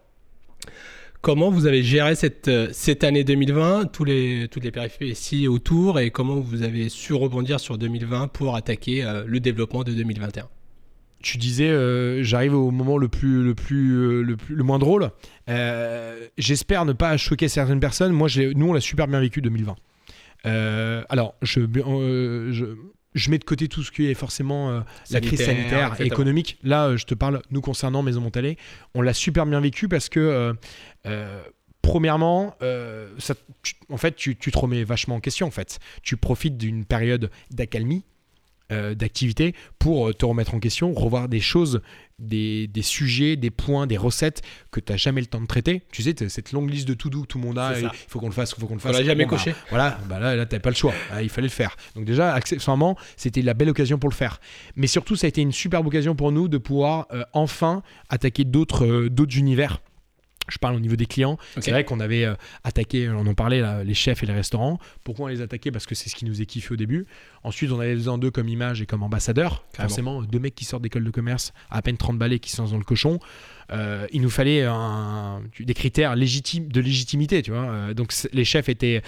Comment 1.22 1.50
vous 1.50 1.65
avez 1.65 1.82
géré 1.82 2.13
cette, 2.13 2.51
cette 2.72 3.03
année 3.03 3.24
2020, 3.24 3.86
tous 3.91 4.03
les, 4.03 4.48
toutes 4.51 4.63
les 4.63 4.70
péripéties 4.72 5.48
autour, 5.48 6.00
et 6.00 6.12
comment 6.12 6.36
vous 6.36 6.62
avez 6.62 6.88
su 6.89 7.13
rebondir 7.15 7.60
sur 7.60 7.79
2020 7.79 8.27
pour 8.27 8.55
attaquer 8.55 9.03
euh, 9.03 9.24
le 9.25 9.39
développement 9.39 9.84
de 9.84 9.91
2021 9.91 10.48
tu 11.25 11.38
disais, 11.38 11.70
euh, 11.70 12.24
j'arrive 12.24 12.53
au 12.53 12.72
moment 12.72 12.98
le 12.98 13.08
plus, 13.08 13.44
le 13.44 13.55
plus, 13.55 13.91
euh, 13.96 14.22
le 14.22 14.38
plus, 14.38 14.55
le 14.55 14.63
moins 14.63 14.79
drôle. 14.79 15.10
Euh, 15.50 16.27
J'espère 16.38 16.86
ne 16.86 16.94
pas 16.94 17.17
choquer 17.17 17.48
certaines 17.48 17.79
personnes. 17.79 18.12
Moi, 18.12 18.27
nous, 18.55 18.70
on 18.70 18.74
l'a 18.74 18.79
super 18.82 19.08
bien 19.08 19.20
vécu 19.20 19.41
2020. 19.41 19.75
Euh, 20.46 21.03
alors, 21.10 21.34
je, 21.41 21.62
je, 21.62 22.65
je 23.15 23.29
mets 23.32 23.38
de 23.39 23.44
côté 23.44 23.67
tout 23.67 23.82
ce 23.82 23.91
qui 23.91 24.05
est 24.05 24.13
forcément 24.13 24.84
la 25.10 25.20
crise 25.22 25.44
Sanitaire, 25.44 25.88
etc. 25.94 26.05
économique. 26.05 26.60
Là, 26.63 26.96
je 26.96 27.05
te 27.05 27.15
parle, 27.15 27.41
nous 27.50 27.62
concernant 27.62 28.03
Maison 28.03 28.22
Montalais, 28.22 28.58
on 28.94 29.01
l'a 29.01 29.13
super 29.13 29.46
bien 29.48 29.60
vécu 29.60 29.88
parce 29.88 30.10
que, 30.10 30.53
premièrement, 31.82 32.55
euh, 32.62 33.10
ça, 33.20 33.36
tu- 33.63 33.74
en 33.89 33.98
fait, 33.98 34.15
tu, 34.15 34.36
tu 34.36 34.51
te 34.51 34.58
remets 34.58 34.84
vachement 34.84 35.15
en 35.15 35.20
question. 35.20 35.48
En 35.48 35.51
fait, 35.51 35.79
tu 36.03 36.17
profites 36.17 36.58
d'une 36.58 36.86
période 36.86 37.29
d'accalmie 37.51 38.03
euh, 38.72 38.95
d'activité 38.95 39.53
pour 39.79 40.10
euh, 40.10 40.13
te 40.13 40.25
remettre 40.25 40.53
en 40.55 40.60
question, 40.60 40.93
revoir 40.93 41.29
des 41.29 41.39
choses, 41.39 41.81
des, 42.19 42.67
des 42.67 42.81
sujets, 42.81 43.36
des 43.36 43.51
points, 43.51 43.88
des 43.88 43.98
recettes 43.98 44.41
que 44.72 44.79
tu 44.79 44.91
n'as 44.91 44.98
jamais 44.98 45.22
le 45.22 45.27
temps 45.27 45.41
de 45.41 45.45
traiter. 45.45 45.84
Tu 45.91 46.01
sais, 46.01 46.15
cette 46.29 46.51
longue 46.51 46.69
liste 46.69 46.88
de 46.88 46.93
tout 46.93 47.10
doux 47.10 47.22
que 47.24 47.27
tout 47.27 47.38
le 47.38 47.43
monde 47.45 47.60
a, 47.60 47.79
il 47.79 47.89
faut 48.07 48.19
qu'on 48.19 48.27
le 48.27 48.34
fasse, 48.34 48.53
il 48.57 48.62
faut 48.62 48.67
qu'on 48.67 48.75
le 48.75 48.79
On 48.79 48.81
fasse. 48.81 48.98
l'a 48.98 49.03
jamais 49.03 49.25
Bon, 49.25 49.31
bah, 49.31 49.38
coché. 49.38 49.53
voilà, 49.69 50.00
bah 50.10 50.19
là, 50.19 50.36
là 50.36 50.45
tu 50.45 50.60
pas 50.60 50.69
le 50.69 50.75
choix. 50.75 50.93
Ah, 51.12 51.22
il 51.22 51.29
fallait 51.29 51.48
le 51.48 51.51
faire. 51.53 51.75
Donc 51.95 52.05
déjà, 52.05 52.34
accessoirement, 52.34 52.98
c'était 53.17 53.41
la 53.41 53.53
belle 53.53 53.69
occasion 53.69 53.98
pour 54.00 54.10
le 54.10 54.15
faire. 54.15 54.39
Mais 54.75 54.88
surtout, 54.88 55.15
ça 55.15 55.25
a 55.25 55.29
été 55.29 55.41
une 55.41 55.51
superbe 55.51 55.86
occasion 55.88 56.15
pour 56.15 56.31
nous 56.31 56.48
de 56.48 56.57
pouvoir 56.57 57.07
euh, 57.12 57.24
enfin 57.34 57.84
attaquer 58.10 58.45
d'autres 58.45 58.86
euh, 58.86 59.10
d'autres 59.10 59.38
univers. 59.38 59.81
Je 60.48 60.58
parle 60.58 60.75
au 60.75 60.80
niveau 60.80 60.96
des 60.96 61.06
clients. 61.06 61.38
C'est 61.60 61.72
vrai 61.72 61.84
qu'on 61.84 62.00
avait 62.00 62.25
euh, 62.25 62.36
attaqué, 62.64 63.10
on 63.10 63.25
en 63.25 63.34
parlait, 63.34 63.62
là, 63.62 63.84
les 63.84 63.94
chefs 63.94 64.24
et 64.24 64.25
les 64.25 64.34
restaurants. 64.34 64.80
Pourquoi 65.04 65.25
on 65.25 65.28
les 65.30 65.42
attaquait? 65.42 65.72
Parce 65.72 65.86
que 65.86 65.96
c'est 65.96 66.10
ce 66.10 66.16
qui 66.16 66.25
nous 66.25 66.42
est 66.42 66.46
kiffé 66.46 66.74
au 66.74 66.78
début. 66.78 67.06
Ensuite, 67.44 67.72
on 67.72 67.80
avait 67.80 67.96
besoin 67.96 68.18
d'eux 68.18 68.32
comme 68.32 68.50
image 68.50 68.82
et 68.82 68.86
comme 68.86 69.04
ambassadeurs. 69.04 69.66
Carrément. 69.72 69.90
Forcément, 69.90 70.22
deux 70.22 70.40
mecs 70.40 70.56
qui 70.56 70.66
sortent 70.66 70.84
d'école 70.84 71.04
de 71.04 71.12
commerce, 71.12 71.54
à 71.70 71.82
peine 71.82 71.98
30 71.98 72.18
balais, 72.18 72.40
qui 72.40 72.52
se 72.52 72.62
lancent 72.62 72.72
dans 72.72 72.78
le 72.78 72.84
cochon. 72.84 73.20
Euh, 73.72 74.07
il 74.12 74.22
nous 74.22 74.29
fallait 74.29 74.65
des 75.60 75.74
critères 75.74 76.15
de 76.15 76.79
légitimité, 76.81 77.41
tu 77.41 77.51
vois. 77.51 77.62
Euh, 77.62 77.93
donc 77.93 78.13
les 78.31 78.45
chefs 78.45 78.69
étaient, 78.69 79.01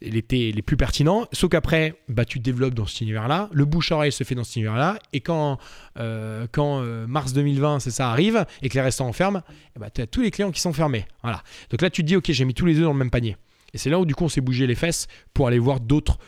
les 0.00 0.62
plus 0.62 0.76
pertinents. 0.76 1.26
Sauf 1.32 1.50
qu'après, 1.50 1.94
bah, 2.08 2.24
tu 2.24 2.38
te 2.38 2.44
développes 2.44 2.74
dans 2.74 2.86
cet 2.86 3.00
univers-là. 3.02 3.48
Le 3.52 3.64
bouche-oreille 3.64 4.12
se 4.12 4.24
fait 4.24 4.34
dans 4.34 4.44
cet 4.44 4.56
univers-là. 4.56 4.98
Et 5.12 5.20
quand, 5.20 5.58
euh, 5.98 6.46
quand 6.52 6.80
mars 7.06 7.32
2020, 7.32 7.80
c'est 7.80 7.90
ça, 7.90 8.10
arrive 8.10 8.44
et 8.62 8.68
que 8.68 8.74
les 8.74 8.82
restaurants 8.82 9.12
ferment, 9.12 9.42
eh 9.76 9.78
bah, 9.78 9.90
tu 9.90 10.00
as 10.00 10.06
tous 10.06 10.22
les 10.22 10.30
clients 10.30 10.50
qui 10.50 10.60
sont 10.60 10.72
fermés. 10.72 11.06
Voilà. 11.22 11.42
Donc 11.70 11.82
là, 11.82 11.90
tu 11.90 12.02
te 12.02 12.06
dis, 12.06 12.16
ok, 12.16 12.30
j'ai 12.30 12.44
mis 12.44 12.54
tous 12.54 12.66
les 12.66 12.76
œufs 12.76 12.84
dans 12.84 12.92
le 12.92 12.98
même 12.98 13.10
panier. 13.10 13.36
Et 13.72 13.78
c'est 13.78 13.90
là 13.90 13.98
où 13.98 14.06
du 14.06 14.14
coup 14.14 14.24
on 14.24 14.28
s'est 14.28 14.40
bougé 14.40 14.68
les 14.68 14.76
fesses 14.76 15.08
pour 15.34 15.48
aller 15.48 15.58
voir 15.58 15.80
d'autres 15.80 16.18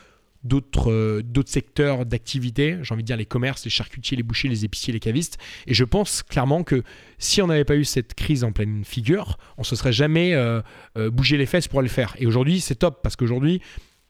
d'autres 0.47 0.91
euh, 0.91 1.21
d'autres 1.23 1.49
secteurs 1.49 2.05
d'activité, 2.05 2.77
j'ai 2.81 2.93
envie 2.93 3.03
de 3.03 3.07
dire 3.07 3.17
les 3.17 3.25
commerces, 3.25 3.65
les 3.65 3.69
charcutiers, 3.69 4.17
les 4.17 4.23
bouchers, 4.23 4.47
les 4.47 4.65
épiciers, 4.65 4.93
les 4.93 4.99
cavistes. 4.99 5.37
Et 5.67 5.73
je 5.73 5.83
pense 5.83 6.23
clairement 6.23 6.63
que 6.63 6.83
si 7.17 7.41
on 7.41 7.47
n'avait 7.47 7.65
pas 7.65 7.75
eu 7.75 7.85
cette 7.85 8.13
crise 8.13 8.43
en 8.43 8.51
pleine 8.51 8.83
figure, 8.83 9.37
on 9.57 9.63
se 9.63 9.75
serait 9.75 9.91
jamais 9.93 10.33
euh, 10.33 10.61
euh, 10.97 11.09
bougé 11.09 11.37
les 11.37 11.45
fesses 11.45 11.67
pour 11.67 11.81
le 11.81 11.87
faire. 11.87 12.15
Et 12.19 12.25
aujourd'hui, 12.25 12.61
c'est 12.61 12.75
top 12.75 13.01
parce 13.03 13.15
qu'aujourd'hui, 13.15 13.61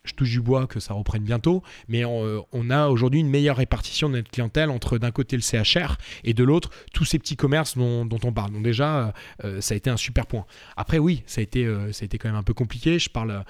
je 0.07 0.15
touche 0.15 0.31
du 0.31 0.41
bois 0.41 0.67
que 0.67 0.79
ça 0.79 0.93
reprenne 0.93 1.23
bientôt, 1.23 1.63
mais 1.87 2.05
on, 2.05 2.25
euh, 2.25 2.41
on 2.51 2.69
a 2.69 2.87
aujourd'hui 2.87 3.19
une 3.19 3.29
meilleure 3.29 3.57
répartition 3.57 4.09
de 4.09 4.15
notre 4.15 4.31
clientèle 4.31 4.69
entre 4.69 4.97
d'un 4.97 5.11
côté 5.11 5.35
le 5.35 5.41
CHR 5.41 5.97
et 6.23 6.33
de 6.33 6.43
l'autre 6.43 6.69
tous 6.93 7.05
ces 7.05 7.19
petits 7.19 7.35
commerces 7.35 7.77
dont, 7.77 8.07
on 8.23 8.33
parle. 8.33 8.51
Donc 8.51 8.63
déjà, 8.63 9.13
euh, 9.43 9.61
ça 9.61 9.73
a 9.73 9.77
été 9.77 9.89
un 9.89 9.97
super 9.97 10.25
point. 10.25 10.45
Après 10.75 10.97
oui, 10.97 11.23
ça 11.27 11.41
a 11.41 11.43
été, 11.43 11.65
euh, 11.65 11.91
ça 11.91 12.03
a 12.03 12.05
été 12.05 12.17
quand 12.17 12.29
même 12.29 12.37
un 12.37 12.43
peu 12.43 12.53
compliqué. 12.53 12.99
Je 12.99 13.09
parle, 13.09 13.43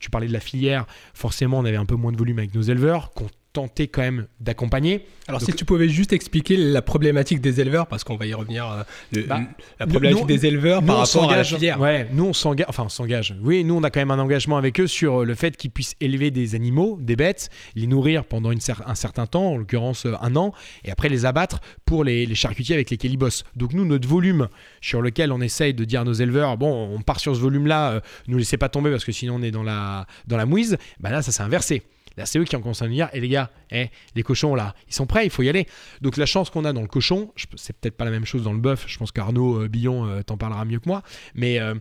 tu 0.00 0.10
parlais 0.10 0.26
de 0.26 0.32
la 0.32 0.40
filière, 0.40 0.86
forcément 1.14 1.58
on 1.58 1.64
avait 1.64 1.76
un 1.76 1.86
peu 1.86 1.94
moins 1.94 2.12
de 2.12 2.16
volume 2.16 2.38
avec 2.38 2.54
nos 2.54 2.62
éleveurs 2.62 3.10
tentait 3.56 3.88
quand 3.88 4.02
même 4.02 4.26
d'accompagner. 4.40 5.06
Alors, 5.28 5.40
Donc- 5.40 5.48
si 5.50 5.56
tu 5.56 5.64
pouvais 5.64 5.88
juste 5.88 6.12
expliquer 6.12 6.56
la 6.58 6.82
problématique 6.82 7.40
des 7.40 7.58
éleveurs, 7.60 7.86
parce 7.86 8.04
qu'on 8.04 8.16
va 8.16 8.26
y 8.26 8.34
revenir, 8.34 8.70
euh, 8.70 8.82
le- 9.12 9.22
Bah, 9.22 9.40
la 9.80 9.86
problématique 9.86 10.20
nous- 10.22 10.26
des 10.28 10.44
éleveurs 10.46 10.82
Nous, 10.82 10.88
par 10.88 10.98
rapport 10.98 11.32
à 11.32 11.36
la 11.36 11.44
filière. 11.44 11.80
Ouais, 11.80 12.06
nous 12.12 12.26
on 12.26 12.32
s'engage, 12.34 12.66
enfin 12.68 12.84
on 12.84 12.88
s'engage. 12.90 13.34
Oui, 13.42 13.64
nous 13.64 13.74
on 13.74 13.82
a 13.82 13.90
quand 13.90 14.00
même 14.00 14.10
un 14.10 14.18
engagement 14.18 14.58
avec 14.58 14.78
eux 14.78 14.86
sur 14.86 15.22
euh, 15.22 15.24
le 15.24 15.34
fait 15.34 15.56
qu'ils 15.56 15.70
puissent 15.70 15.96
élever 16.02 16.30
des 16.30 16.54
animaux, 16.54 16.98
des 17.00 17.16
bêtes, 17.16 17.48
les 17.74 17.86
nourrir 17.86 18.24
pendant 18.24 18.50
une 18.52 18.58
cer- 18.58 18.82
un 18.86 18.94
certain 18.94 19.26
temps, 19.26 19.52
en 19.52 19.56
l'occurrence 19.56 20.04
euh, 20.04 20.12
un 20.20 20.36
an, 20.36 20.52
et 20.84 20.90
après 20.90 21.08
les 21.08 21.24
abattre 21.24 21.60
pour 21.86 22.04
les, 22.04 22.26
les 22.26 22.34
charcutiers 22.34 22.74
avec 22.74 22.90
lesquels 22.90 23.10
ils 23.12 23.16
bossent. 23.16 23.44
Donc 23.56 23.72
nous, 23.72 23.84
notre 23.86 24.06
volume 24.06 24.48
sur 24.82 25.00
lequel 25.00 25.32
on 25.32 25.40
essaye 25.40 25.72
de 25.72 25.84
dire 25.84 26.02
à 26.02 26.04
nos 26.04 26.12
éleveurs, 26.12 26.58
bon, 26.58 26.90
on 26.94 27.00
part 27.00 27.20
sur 27.20 27.34
ce 27.34 27.40
volume-là, 27.40 27.90
euh, 27.92 28.00
nous 28.28 28.36
laissez 28.36 28.58
pas 28.58 28.68
tomber 28.68 28.90
parce 28.90 29.04
que 29.04 29.12
sinon 29.12 29.36
on 29.36 29.42
est 29.42 29.50
dans 29.50 29.62
la, 29.62 30.06
dans 30.26 30.36
la 30.36 30.44
mouise, 30.46 30.76
bah 31.00 31.10
là 31.10 31.22
ça 31.22 31.32
s'est 31.32 31.42
inversé. 31.42 31.82
Là, 32.16 32.26
c'est 32.26 32.38
eux 32.38 32.44
qui 32.44 32.56
ont 32.56 32.60
commencé 32.62 32.84
à 32.84 32.88
nous 32.88 32.94
dire, 32.94 33.08
et 33.12 33.20
les 33.20 33.28
gars, 33.28 33.50
eh, 33.70 33.90
les 34.14 34.22
cochons 34.22 34.54
là, 34.54 34.74
ils 34.88 34.94
sont 34.94 35.06
prêts, 35.06 35.24
il 35.26 35.30
faut 35.30 35.42
y 35.42 35.48
aller. 35.48 35.66
Donc 36.00 36.16
la 36.16 36.26
chance 36.26 36.48
qu'on 36.50 36.64
a 36.64 36.72
dans 36.72 36.80
le 36.80 36.86
cochon, 36.86 37.32
c'est 37.56 37.76
peut-être 37.78 37.96
pas 37.96 38.04
la 38.04 38.10
même 38.10 38.24
chose 38.24 38.42
dans 38.42 38.52
le 38.52 38.58
bœuf, 38.58 38.84
je 38.86 38.96
pense 38.98 39.12
qu'Arnaud 39.12 39.62
euh, 39.62 39.68
Billon 39.68 40.06
euh, 40.06 40.22
t'en 40.22 40.36
parlera 40.36 40.64
mieux 40.64 40.78
que 40.80 40.88
moi, 40.88 41.02
mais 41.34 41.58
euh, 41.58 41.74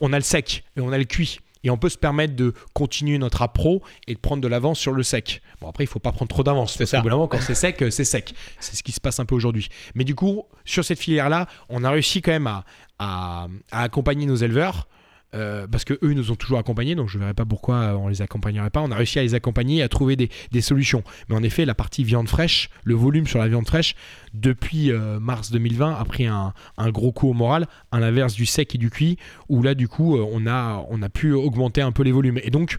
on 0.00 0.12
a 0.12 0.16
le 0.18 0.24
sec 0.24 0.64
et 0.76 0.80
on 0.80 0.90
a 0.92 0.98
le 0.98 1.04
cuit. 1.04 1.38
Et 1.62 1.68
on 1.68 1.76
peut 1.76 1.90
se 1.90 1.98
permettre 1.98 2.34
de 2.36 2.54
continuer 2.72 3.18
notre 3.18 3.42
appro 3.42 3.82
et 4.06 4.14
de 4.14 4.18
prendre 4.18 4.40
de 4.42 4.48
l'avance 4.48 4.78
sur 4.78 4.92
le 4.92 5.02
sec. 5.02 5.42
Bon, 5.60 5.68
après, 5.68 5.84
il 5.84 5.88
faut 5.88 5.98
pas 5.98 6.10
prendre 6.10 6.30
trop 6.30 6.42
d'avance. 6.42 6.72
C'est 6.72 6.78
Parce 6.78 6.90
ça. 6.92 6.96
qu'au 6.96 7.02
bout 7.02 7.08
d'un 7.10 7.16
moment, 7.16 7.28
quand 7.28 7.42
c'est 7.42 7.54
sec, 7.54 7.84
c'est 7.90 8.04
sec. 8.04 8.32
C'est 8.60 8.76
ce 8.76 8.82
qui 8.82 8.92
se 8.92 9.00
passe 9.00 9.20
un 9.20 9.26
peu 9.26 9.34
aujourd'hui. 9.34 9.68
Mais 9.94 10.04
du 10.04 10.14
coup, 10.14 10.44
sur 10.64 10.86
cette 10.86 10.98
filière-là, 10.98 11.46
on 11.68 11.84
a 11.84 11.90
réussi 11.90 12.22
quand 12.22 12.30
même 12.30 12.46
à, 12.46 12.64
à- 12.98 13.46
à 13.72 13.82
accompagner 13.82 14.24
nos 14.24 14.36
éleveurs. 14.36 14.88
Euh, 15.34 15.66
parce 15.66 15.84
que 15.84 15.94
eux 16.02 16.12
nous 16.12 16.32
ont 16.32 16.36
toujours 16.36 16.58
accompagnés, 16.58 16.94
donc 16.94 17.08
je 17.08 17.16
ne 17.16 17.20
verrais 17.20 17.34
pas 17.34 17.44
pourquoi 17.44 17.96
on 17.96 18.08
les 18.08 18.22
accompagnerait 18.22 18.70
pas. 18.70 18.80
On 18.80 18.90
a 18.90 18.96
réussi 18.96 19.18
à 19.18 19.22
les 19.22 19.34
accompagner 19.34 19.82
à 19.82 19.88
trouver 19.88 20.16
des, 20.16 20.60
solutions. 20.60 21.02
Mais 21.28 21.36
en 21.36 21.42
effet, 21.42 21.64
la 21.64 21.74
partie 21.74 22.04
viande 22.04 22.28
fraîche, 22.28 22.68
le 22.84 22.94
volume 22.94 23.26
sur 23.26 23.38
la 23.38 23.48
viande 23.48 23.66
fraîche, 23.66 23.94
depuis 24.34 24.90
euh, 24.90 25.20
mars 25.20 25.50
2020, 25.50 25.94
a 25.94 26.04
pris 26.04 26.26
un, 26.26 26.52
gros 26.88 27.12
coup 27.12 27.28
au 27.28 27.32
moral, 27.32 27.66
à 27.92 28.00
l'inverse 28.00 28.34
du 28.34 28.46
sec 28.46 28.74
et 28.74 28.78
du 28.78 28.90
cuit, 28.90 29.16
où 29.48 29.62
là, 29.62 29.74
du 29.74 29.88
coup, 29.88 30.16
euh, 30.16 30.26
on 30.30 30.40
on 30.40 31.02
a 31.02 31.08
pu 31.08 31.32
augmenter 31.32 31.82
un 31.82 31.92
peu 31.92 32.02
les 32.02 32.12
volumes. 32.12 32.40
Et 32.42 32.50
donc, 32.50 32.78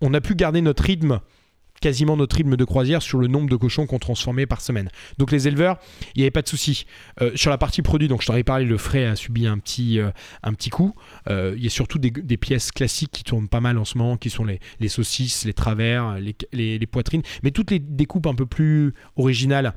on 0.00 0.12
a 0.14 0.20
pu 0.20 0.34
garder 0.34 0.60
notre 0.60 0.82
rythme 0.82 1.20
quasiment 1.82 2.16
notre 2.16 2.36
rythme 2.36 2.56
de 2.56 2.64
croisière 2.64 3.02
sur 3.02 3.18
le 3.18 3.26
nombre 3.26 3.50
de 3.50 3.56
cochons 3.56 3.86
qu'on 3.86 3.98
transformait 3.98 4.46
par 4.46 4.62
semaine. 4.62 4.88
Donc 5.18 5.32
les 5.32 5.48
éleveurs, 5.48 5.78
il 6.14 6.20
n'y 6.20 6.22
avait 6.22 6.30
pas 6.30 6.40
de 6.40 6.48
souci. 6.48 6.86
Euh, 7.20 7.32
sur 7.34 7.50
la 7.50 7.58
partie 7.58 7.82
produit, 7.82 8.08
donc 8.08 8.22
je 8.22 8.28
t'en 8.28 8.36
ai 8.36 8.44
parlé, 8.44 8.64
le 8.64 8.78
frais 8.78 9.04
a 9.04 9.16
subi 9.16 9.46
un 9.46 9.58
petit, 9.58 9.98
euh, 9.98 10.10
un 10.42 10.54
petit 10.54 10.70
coup. 10.70 10.94
Euh, 11.28 11.54
il 11.56 11.62
y 11.62 11.66
a 11.66 11.70
surtout 11.70 11.98
des, 11.98 12.36
pièces 12.36 12.70
classiques 12.70 13.10
qui 13.10 13.24
tournent 13.24 13.48
pas 13.48 13.60
mal 13.60 13.78
en 13.78 13.84
ce 13.84 13.98
moment, 13.98 14.16
qui 14.16 14.30
sont 14.30 14.44
les, 14.44 14.88
saucisses, 14.88 15.44
les 15.44 15.52
travers, 15.52 16.18
les, 16.18 16.86
poitrines, 16.86 17.22
mais 17.42 17.50
toutes 17.50 17.70
les 17.70 17.80
découpes 17.80 18.26
un 18.26 18.34
peu 18.34 18.46
plus 18.46 18.94
originales. 19.16 19.74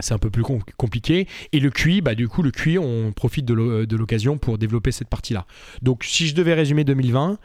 C'est 0.00 0.14
un 0.14 0.18
peu 0.18 0.30
plus 0.30 0.42
com- 0.42 0.62
compliqué. 0.76 1.28
Et 1.52 1.60
le 1.60 1.70
cuit, 1.70 2.00
bah, 2.00 2.14
du 2.14 2.28
coup, 2.28 2.42
le 2.42 2.50
cuit, 2.50 2.78
on 2.78 3.12
profite 3.12 3.44
de 3.44 3.96
l'occasion 3.96 4.38
pour 4.38 4.58
développer 4.58 4.90
cette 4.90 5.08
partie-là. 5.08 5.46
Donc, 5.82 6.04
si 6.04 6.26
je 6.28 6.34
devais 6.34 6.54
résumer 6.54 6.84
2020, 6.84 7.38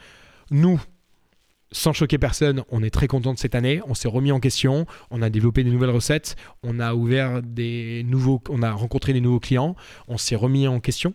nous, 0.52 0.82
sans 1.72 1.94
choquer 1.94 2.18
personne, 2.18 2.64
on 2.70 2.82
est 2.84 2.90
très 2.90 3.08
content 3.08 3.34
de 3.34 3.40
cette 3.40 3.56
année. 3.56 3.82
On 3.88 3.94
s'est 3.94 4.08
remis 4.08 4.32
en 4.32 4.40
question, 4.40 4.86
on 5.12 5.22
a 5.22 5.30
développé 5.30 5.64
des 5.64 5.72
nouvelles 5.72 5.90
recettes, 5.90 6.36
on 6.64 6.80
a 6.80 6.94
ouvert 6.94 7.42
des 7.44 8.04
nouveaux, 8.08 8.42
on 8.50 8.62
a 8.64 8.72
rencontré 8.72 9.14
des 9.14 9.22
nouveaux 9.22 9.40
clients, 9.40 9.76
on 10.08 10.18
s'est 10.18 10.36
remis 10.36 10.68
en 10.68 10.80
question. 10.80 11.14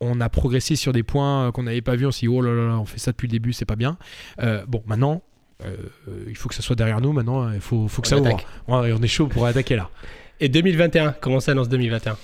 On 0.00 0.20
a 0.20 0.28
progressé 0.28 0.74
sur 0.74 0.92
des 0.92 1.04
points 1.04 1.52
qu'on 1.52 1.62
n'avait 1.62 1.80
pas 1.80 1.94
vus. 1.94 2.06
On 2.06 2.10
s'est 2.10 2.26
dit, 2.26 2.28
oh 2.28 2.40
là 2.42 2.52
là, 2.52 2.78
on 2.78 2.84
fait 2.84 2.98
ça 2.98 3.12
depuis 3.12 3.28
le 3.28 3.32
début, 3.32 3.52
c'est 3.52 3.64
pas 3.64 3.76
bien. 3.76 3.98
Euh, 4.40 4.64
bon, 4.66 4.82
maintenant, 4.86 5.22
euh, 5.64 5.76
euh, 6.08 6.24
il 6.28 6.36
faut 6.36 6.48
que 6.48 6.56
ça 6.56 6.62
soit 6.62 6.74
derrière 6.74 7.00
nous. 7.00 7.12
Maintenant, 7.12 7.52
il 7.52 7.60
faut, 7.60 7.86
faut 7.86 8.02
que 8.02 8.08
On 8.08 8.10
ça 8.10 8.16
ouvre. 8.18 8.26
attaque. 8.26 8.46
Ouais, 8.66 8.92
on 8.92 9.00
est 9.00 9.06
chaud 9.06 9.28
pour 9.28 9.46
attaquer 9.46 9.76
là. 9.76 9.90
Et 10.40 10.48
2021, 10.48 11.12
comment 11.20 11.38
s'annonce 11.38 11.68
2021 11.68 12.16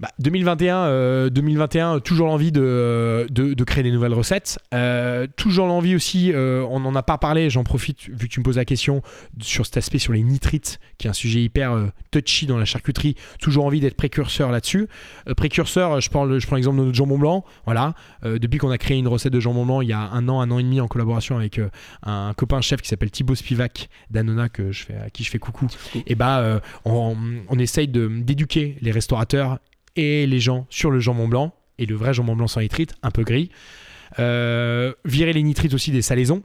Bah, 0.00 0.10
2021, 0.18 0.76
euh, 0.86 1.30
2021, 1.30 2.00
toujours 2.00 2.26
l'envie 2.26 2.50
de, 2.52 3.26
de, 3.30 3.54
de 3.54 3.64
créer 3.64 3.82
des 3.84 3.92
nouvelles 3.92 4.12
recettes. 4.14 4.58
Euh, 4.74 5.26
toujours 5.36 5.66
l'envie 5.66 5.94
aussi, 5.94 6.32
euh, 6.32 6.66
on 6.68 6.80
n'en 6.80 6.94
a 6.96 7.02
pas 7.02 7.16
parlé, 7.16 7.48
j'en 7.48 7.62
profite 7.64 8.08
vu 8.08 8.26
que 8.28 8.32
tu 8.32 8.40
me 8.40 8.44
poses 8.44 8.56
la 8.56 8.64
question 8.64 9.02
sur 9.40 9.64
cet 9.66 9.76
aspect 9.76 9.98
sur 9.98 10.12
les 10.12 10.22
nitrites, 10.22 10.80
qui 10.98 11.06
est 11.06 11.10
un 11.10 11.14
sujet 11.14 11.42
hyper 11.42 11.72
euh, 11.72 11.86
touchy 12.10 12.46
dans 12.46 12.58
la 12.58 12.64
charcuterie. 12.64 13.14
Toujours 13.40 13.64
envie 13.66 13.80
d'être 13.80 13.96
précurseur 13.96 14.50
là-dessus. 14.50 14.88
Euh, 15.28 15.34
précurseur, 15.34 16.00
je 16.00 16.10
prends, 16.10 16.24
le- 16.24 16.38
je 16.40 16.46
prends 16.46 16.56
l'exemple 16.56 16.78
de 16.78 16.84
notre 16.84 16.96
jambon 16.96 17.18
blanc. 17.18 17.44
Voilà, 17.64 17.94
Euh, 18.24 18.38
depuis 18.38 18.58
qu'on 18.58 18.70
a 18.70 18.78
créé 18.78 18.98
une 18.98 19.08
recette 19.08 19.32
de 19.32 19.40
jambon 19.40 19.64
blanc 19.66 19.80
il 19.80 19.88
y 19.88 19.92
a 19.92 19.98
un 20.00 20.28
an, 20.28 20.40
un 20.40 20.50
an 20.50 20.58
et 20.58 20.62
demi 20.62 20.80
en 20.80 20.88
collaboration 20.88 21.36
avec 21.36 21.58
euh, 21.58 21.68
un 22.02 22.32
copain 22.36 22.60
chef 22.60 22.80
qui 22.82 22.88
s'appelle 22.88 23.10
Thibaut 23.10 23.34
Spivak 23.34 23.88
d'Anona 24.10 24.48
que 24.48 24.72
je 24.72 24.84
fais, 24.84 24.96
à 24.96 25.10
qui 25.10 25.22
je 25.24 25.30
fais 25.30 25.38
coucou. 25.38 25.66
Et 26.06 26.14
bah, 26.14 26.40
euh, 26.40 26.58
on, 26.84 27.16
on 27.48 27.58
essaye 27.58 27.86
d'éduquer 27.88 28.76
les 28.80 28.90
restaurateurs 28.90 29.58
et 29.96 30.26
les 30.26 30.40
gens 30.40 30.66
sur 30.70 30.90
le 30.90 31.00
jambon 31.00 31.28
blanc 31.28 31.54
et 31.78 31.86
le 31.86 31.94
vrai 31.94 32.14
jambon 32.14 32.36
blanc 32.36 32.46
sans 32.48 32.60
nitrite, 32.60 32.94
un 33.02 33.10
peu 33.10 33.22
gris. 33.24 33.50
Euh, 34.18 34.92
virer 35.04 35.32
les 35.32 35.42
nitrites 35.42 35.74
aussi 35.74 35.90
des 35.90 36.02
salaisons. 36.02 36.42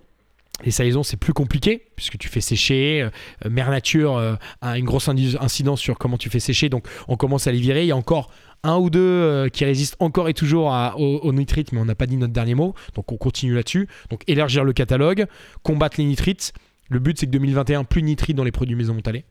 Les 0.66 0.72
salaisons, 0.72 1.04
c'est 1.04 1.18
plus 1.18 1.34
compliqué 1.34 1.84
puisque 1.96 2.18
tu 2.18 2.28
fais 2.28 2.42
sécher. 2.42 3.02
Euh, 3.46 3.50
Mère 3.50 3.70
Nature 3.70 4.18
euh, 4.18 4.36
a 4.62 4.78
une 4.78 4.86
grosse 4.86 5.08
incidence 5.08 5.80
sur 5.80 5.98
comment 5.98 6.18
tu 6.18 6.30
fais 6.30 6.40
sécher. 6.40 6.68
Donc, 6.70 6.86
on 7.08 7.16
commence 7.16 7.48
à 7.48 7.52
les 7.52 7.60
virer. 7.60 7.84
Il 7.84 7.88
y 7.88 7.92
a 7.92 7.96
encore 7.96 8.32
un 8.64 8.76
ou 8.78 8.90
deux 8.90 9.48
qui 9.54 9.64
résistent 9.64 9.96
encore 10.00 10.28
et 10.28 10.34
toujours 10.34 10.74
à- 10.74 10.98
au, 10.98 11.20
au 11.20 11.32
nitrite, 11.32 11.72
mais 11.72 11.80
on 11.80 11.86
n'a 11.86 11.96
pas 11.96 12.08
dit 12.08 12.18
notre 12.18 12.34
dernier 12.34 12.56
mot. 12.56 12.74
Donc, 12.96 13.10
on 13.12 13.18
continue 13.18 13.54
là-dessus. 13.56 13.88
Donc, 14.10 14.24
élargir 14.28 14.66
le 14.66 14.74
catalogue, 14.74 15.28
combattre 15.64 15.96
les 16.00 16.06
nitrites. 16.06 16.52
Le 16.90 17.00
but, 17.00 17.18
c'est 17.20 17.28
que 17.28 17.32
2021, 17.32 17.86
plus 17.86 18.02
de 18.02 18.08
nitrites 18.08 18.36
dans 18.36 18.44
les 18.44 18.52
produits 18.52 18.76
maison 18.76 18.94
Montalais. 18.96 19.24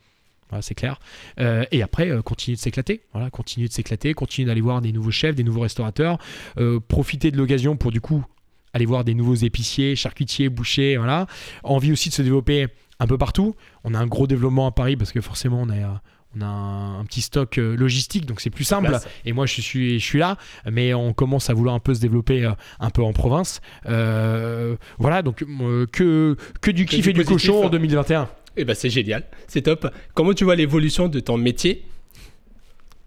Voilà, 0.48 0.62
c'est 0.62 0.74
clair. 0.74 0.98
Euh, 1.40 1.64
et 1.72 1.82
après, 1.82 2.10
euh, 2.10 2.22
continuer 2.22 2.56
de 2.56 2.60
s'éclater. 2.60 3.02
Voilà, 3.12 3.30
continuer 3.30 3.68
de 3.68 3.72
s'éclater, 3.72 4.14
continuer 4.14 4.46
d'aller 4.46 4.60
voir 4.60 4.80
des 4.80 4.92
nouveaux 4.92 5.10
chefs, 5.10 5.34
des 5.34 5.44
nouveaux 5.44 5.60
restaurateurs, 5.60 6.18
euh, 6.58 6.80
profiter 6.80 7.30
de 7.30 7.36
l'occasion 7.36 7.76
pour 7.76 7.90
du 7.90 8.00
coup 8.00 8.24
aller 8.72 8.86
voir 8.86 9.04
des 9.04 9.14
nouveaux 9.14 9.34
épiciers, 9.34 9.96
charcutiers, 9.96 10.48
bouchers, 10.48 10.96
voilà. 10.96 11.26
Envie 11.62 11.92
aussi 11.92 12.10
de 12.10 12.14
se 12.14 12.22
développer 12.22 12.68
un 13.00 13.06
peu 13.06 13.18
partout. 13.18 13.54
On 13.84 13.94
a 13.94 13.98
un 13.98 14.06
gros 14.06 14.26
développement 14.26 14.66
à 14.66 14.72
Paris 14.72 14.96
parce 14.96 15.12
que 15.12 15.20
forcément 15.20 15.62
on 15.62 15.70
a, 15.70 16.02
on 16.36 16.40
a 16.42 16.46
un, 16.46 17.00
un 17.00 17.04
petit 17.04 17.22
stock 17.22 17.58
euh, 17.58 17.76
logistique, 17.76 18.26
donc 18.26 18.40
c'est 18.40 18.50
plus 18.50 18.64
simple. 18.64 18.88
Place. 18.88 19.08
Et 19.24 19.32
moi 19.32 19.46
je 19.46 19.60
suis, 19.60 19.98
je 19.98 20.04
suis 20.04 20.18
là, 20.18 20.36
mais 20.70 20.94
on 20.94 21.12
commence 21.12 21.50
à 21.50 21.54
vouloir 21.54 21.74
un 21.74 21.80
peu 21.80 21.94
se 21.94 22.00
développer 22.00 22.44
euh, 22.44 22.52
un 22.80 22.90
peu 22.90 23.02
en 23.02 23.12
province. 23.12 23.60
Euh, 23.86 24.76
voilà, 24.98 25.22
donc 25.22 25.42
euh, 25.42 25.86
que, 25.86 26.36
que 26.60 26.70
du 26.70 26.86
kiff 26.86 27.04
du 27.04 27.10
et 27.10 27.12
du 27.12 27.24
positif. 27.24 27.50
cochon 27.50 27.66
en 27.66 27.70
2021. 27.70 28.28
Eh 28.56 28.64
ben 28.64 28.74
c'est 28.74 28.90
génial, 28.90 29.24
c'est 29.46 29.62
top. 29.62 29.88
Comment 30.14 30.32
tu 30.32 30.44
vois 30.44 30.56
l'évolution 30.56 31.08
de 31.08 31.20
ton 31.20 31.36
métier 31.36 31.84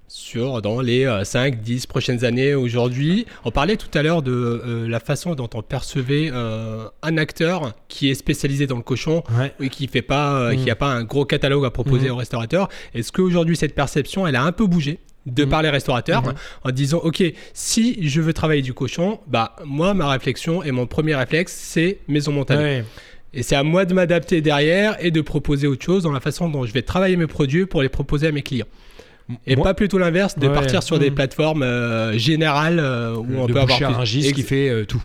sur 0.08 0.62
dans 0.62 0.82
les 0.82 1.10
5, 1.24 1.62
10 1.62 1.88
prochaines 1.88 2.26
années 2.26 2.54
aujourd'hui? 2.54 3.26
On 3.46 3.52
parlait 3.52 3.78
tout 3.78 3.88
à 3.98 4.02
l'heure 4.04 4.22
de 4.22 4.32
euh, 4.32 4.88
la 4.88 5.00
façon 5.00 5.36
dont 5.36 5.50
on 5.54 5.62
percevait 5.62 6.30
euh, 6.34 6.86
un 7.02 7.18
acteur 7.18 7.74
qui 7.88 8.10
est 8.10 8.14
spécialisé 8.16 8.68
dans 8.68 8.76
le 8.78 8.82
cochon 8.84 9.24
Ouais. 9.38 9.54
et 9.60 9.70
qui 9.70 9.88
fait 9.88 10.02
pas, 10.02 10.34
euh, 10.36 10.52
Mhm. 10.54 10.64
qui 10.64 10.70
a 10.72 10.76
pas 10.76 10.88
un 10.88 11.04
gros 11.04 11.26
catalogue 11.26 11.66
à 11.66 11.70
proposer 11.72 12.08
Mhm. 12.08 12.14
aux 12.14 12.18
restaurateurs. 12.18 12.70
Est-ce 12.94 13.12
qu'aujourd'hui 13.12 13.56
cette 13.56 13.76
perception, 13.76 14.28
elle 14.28 14.36
a 14.36 14.44
un 14.44 14.52
peu 14.52 14.66
bougé 14.68 15.00
de 15.26 15.44
Mhm. 15.44 15.50
par 15.50 15.62
les 15.62 15.70
restaurateurs 15.70 16.24
Mhm. 16.24 16.34
en 16.64 16.72
disant 16.72 16.98
ok 17.04 17.24
si 17.54 18.08
je 18.10 18.22
veux 18.22 18.34
travailler 18.34 18.62
du 18.64 18.74
cochon 18.74 19.20
bah 19.28 19.56
moi 19.66 19.94
ma 19.94 20.10
réflexion 20.10 20.64
et 20.64 20.72
mon 20.72 20.88
premier 20.88 21.14
réflexe 21.16 21.54
c'est 21.54 22.00
maison 22.08 22.32
montagne 22.32 22.58
Ouais. 22.60 22.84
Et 23.34 23.44
c'est 23.44 23.56
à 23.56 23.64
moi 23.64 23.86
de 23.86 23.94
m'adapter 23.94 24.42
derrière 24.42 24.98
et 25.04 25.12
de 25.12 25.22
proposer 25.22 25.68
autre 25.68 25.84
chose 25.86 26.04
dans 26.04 26.12
la 26.12 26.20
façon 26.20 26.50
dont 26.50 26.66
je 26.66 26.74
vais 26.74 26.82
travailler 26.82 27.16
mes 27.18 27.28
produits 27.28 27.66
pour 27.66 27.82
les 27.82 27.90
proposer 27.90 28.28
à 28.28 28.32
mes 28.32 28.42
clients 28.42 28.66
et 29.48 29.56
Moi- 29.56 29.64
pas 29.64 29.74
plutôt 29.74 29.98
l'inverse 29.98 30.38
de 30.38 30.48
Ouais. 30.48 30.54
partir 30.54 30.84
sur 30.84 31.00
des 31.00 31.10
Mhm. 31.10 31.16
plateformes 31.16 31.64
euh, 31.64 32.18
générales 32.18 32.80
euh, 32.80 33.16
où 33.16 33.28
on 33.38 33.46
de 33.48 33.54
peut 33.54 33.60
avoir 33.62 33.78
plus- 33.78 33.86
Rungis 33.86 34.26
Ex- 34.28 34.34
qui 34.34 34.44
fait 34.44 34.68
euh, 34.70 34.84
tout. 34.86 35.02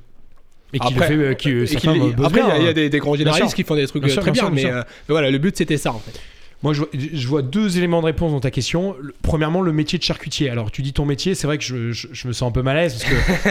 Et 0.73 0.81
qui 0.81 0.87
Après, 0.89 1.09
le 1.11 1.17
fait, 1.23 1.29
euh, 1.31 1.35
qui, 1.35 1.51
euh, 1.51 1.65
il 1.65 1.73
y 1.73 2.67
a- 2.67 2.71
hein. 2.71 2.73
des, 2.73 2.89
des 2.91 2.99
grands 2.99 3.15
généralistes 3.15 3.55
qui 3.55 3.62
font 3.62 3.77
des 3.77 3.87
trucs 3.87 4.03
Bien 4.03 4.17
euh, 4.17 4.21
très 4.21 4.31
bien 4.33 4.51
mais, 4.51 4.65
euh, 4.67 4.79
mais 5.09 5.12
voilà, 5.12 5.31
le 5.31 5.39
but 5.39 5.57
c'était 5.57 5.77
ça 5.77 5.93
en 5.93 6.01
fait. 6.01 6.19
Moi, 6.66 6.72
je 6.74 6.81
vois, 6.81 6.88
je 6.92 7.29
vois 7.29 7.42
deux 7.42 7.79
éléments 7.79 8.00
de 8.00 8.07
réponse 8.07 8.33
dans 8.33 8.40
ta 8.40 8.50
question. 8.50 8.96
Le- 9.00 9.14
premièrement, 9.22 9.61
le 9.62 9.72
métier 9.72 10.00
de 10.00 10.02
charcutier. 10.02 10.50
Alors, 10.50 10.72
tu 10.72 10.83
dis 10.83 10.92
ton 10.92 11.05
métier, 11.05 11.37
c'est 11.37 11.46
vrai 11.46 11.59
que 11.59 11.62
je, 11.64 11.92
je- 11.92 12.09
je 12.11 12.26
me 12.26 12.33
sens 12.33 12.48
un 12.48 12.50
peu 12.50 12.62
mal 12.62 12.76
à 12.76 12.81
l'aise 12.81 12.94
parce 13.00 13.05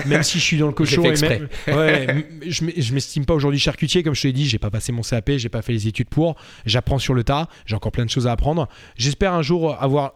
que 0.04 0.08
même 0.10 0.22
si 0.22 0.38
je 0.38 0.44
suis 0.44 0.58
dans 0.58 0.68
le 0.68 0.74
cochon, 0.74 1.02
et 1.04 1.16
même- 1.30 1.48
ouais, 1.78 2.28
je 2.46 2.94
m'estime 2.94 3.24
pas 3.26 3.34
aujourd'hui 3.34 3.58
charcutier. 3.62 4.04
Comme 4.04 4.16
je 4.16 4.22
te 4.24 4.28
l'ai 4.28 4.34
dit, 4.34 4.46
j'ai 4.50 4.60
pas 4.60 4.70
passé 4.70 4.92
mon 4.92 5.02
CAP, 5.02 5.32
j'ai 5.38 5.48
pas 5.48 5.62
fait 5.62 5.72
les 5.72 5.88
études 5.88 6.10
pour. 6.10 6.36
J'apprends 6.66 7.00
sur 7.00 7.14
le 7.14 7.24
tas. 7.24 7.48
J'ai 7.66 7.76
encore 7.78 7.94
plein 7.94 8.04
de 8.04 8.10
choses 8.10 8.28
à 8.28 8.34
apprendre. 8.34 8.68
J'espère 8.98 9.32
un 9.34 9.42
jour 9.42 9.82
avoir 9.82 10.16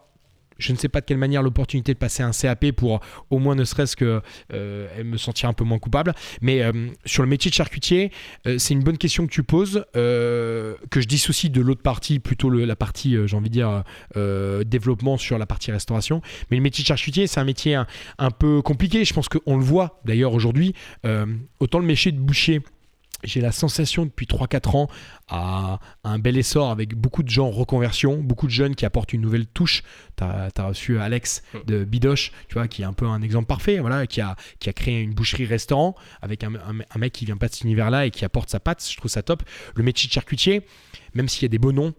je 0.60 0.74
ne 0.74 0.78
sais 0.78 0.90
pas 0.90 1.02
de 1.02 1.06
quelle 1.06 1.18
manière 1.18 1.42
l'opportunité 1.42 1.94
de 1.94 1.98
passer 1.98 2.24
un 2.24 2.32
CAP 2.32 2.72
pour 2.72 3.00
au 3.30 3.40
moins 3.40 3.56
ne 3.56 3.64
serait-ce 3.64 3.96
que 3.96 4.22
euh, 4.54 5.04
me 5.04 5.18
sentir 5.18 5.50
un 5.50 5.54
peu 5.54 5.64
moins 5.64 5.80
coupable. 5.80 6.14
Mais 6.42 6.62
euh, 6.62 6.72
sur 7.06 7.24
le 7.24 7.30
métier 7.30 7.50
de 7.50 7.56
charcutier, 7.56 8.12
euh, 8.46 8.58
c'est 8.58 8.74
une 8.74 8.84
bonne 8.84 8.98
question 8.98 9.26
que 9.26 9.32
tu 9.32 9.44
poses, 9.44 9.86
que 9.94 11.02
je 11.02 11.08
dissocie 11.08 11.52
de 11.52 11.62
l'autre 11.62 11.82
partie, 11.82 12.20
plutôt 12.20 12.50
la 12.50 12.76
partie, 12.76 13.16
j'ai 13.26 13.36
envie 13.36 13.50
de 13.50 13.54
dire, 13.54 13.84
développement 14.66 15.18
sur 15.18 15.38
la 15.38 15.46
partie 15.46 15.72
restauration. 15.72 16.22
Mais 16.52 16.58
le 16.58 16.64
métier 16.64 16.84
de 16.84 16.88
charcutier, 16.88 17.28
c'est 17.28 17.40
un 17.40 17.46
métier 17.46 17.76
un, 17.76 18.32
peu 18.32 18.62
compliqué. 18.62 19.06
Je 19.06 19.14
pense 19.14 19.30
qu'on 19.30 19.58
le 19.58 19.64
voit 19.64 20.02
d'ailleurs 20.06 20.34
aujourd'hui. 20.34 20.74
Autant 21.60 21.80
le 21.80 21.86
métier 21.86 22.12
de 22.12 22.20
boucher. 22.20 22.62
J'ai 23.24 23.42
la 23.42 23.52
sensation 23.52 24.06
depuis 24.06 24.26
3-4 24.26 24.78
ans 24.78 24.88
à, 25.28 25.80
un 26.04 26.20
bel 26.20 26.38
essor 26.38 26.70
avec 26.72 26.96
beaucoup 26.96 27.22
de 27.24 27.30
gens 27.30 27.48
en 27.48 27.52
reconversion, 27.52 28.18
beaucoup 28.22 28.46
de 28.48 28.52
jeunes 28.52 28.76
qui 28.76 28.86
apportent 28.86 29.12
une 29.14 29.22
nouvelle 29.22 29.46
touche. 29.46 29.84
Tu 30.18 30.24
as, 30.24 30.52
reçu 30.58 31.00
Alex 31.00 31.44
de 31.66 31.84
Bidoche, 31.84 32.32
tu 32.48 32.54
vois, 32.54 32.68
qui 32.68 32.82
est 32.82 32.86
un 32.86 32.94
peu 32.94 33.06
un 33.08 33.22
exemple 33.22 33.48
parfait, 33.48 33.80
voilà, 33.80 34.08
qui 34.08 34.22
a, 34.22 34.36
qui 34.60 34.70
a 34.70 34.74
créé 34.74 35.02
une 35.02 35.14
boucherie-restaurant 35.14 35.96
avec 36.22 36.44
un, 36.44 36.56
un- 36.56 36.80
un 36.90 37.00
mec 37.00 37.14
qui 37.14 37.26
vient 37.26 37.38
pas 37.38 37.48
de 37.48 37.54
cet 37.54 37.64
univers-là 37.64 38.06
et 38.06 38.12
qui 38.12 38.24
apporte 38.26 38.50
sa 38.50 38.60
patte. 38.60 38.86
Je 38.90 38.96
trouve 38.98 39.12
ça 39.12 39.22
top. 39.24 39.44
Le 39.76 39.84
métier 39.84 40.08
de 40.08 40.14
charcutier, 40.14 40.62
même 41.14 41.28
s'il 41.28 41.44
y 41.44 41.46
a 41.46 41.50
des 41.50 41.60
beaux 41.60 41.72
noms, 41.74 41.94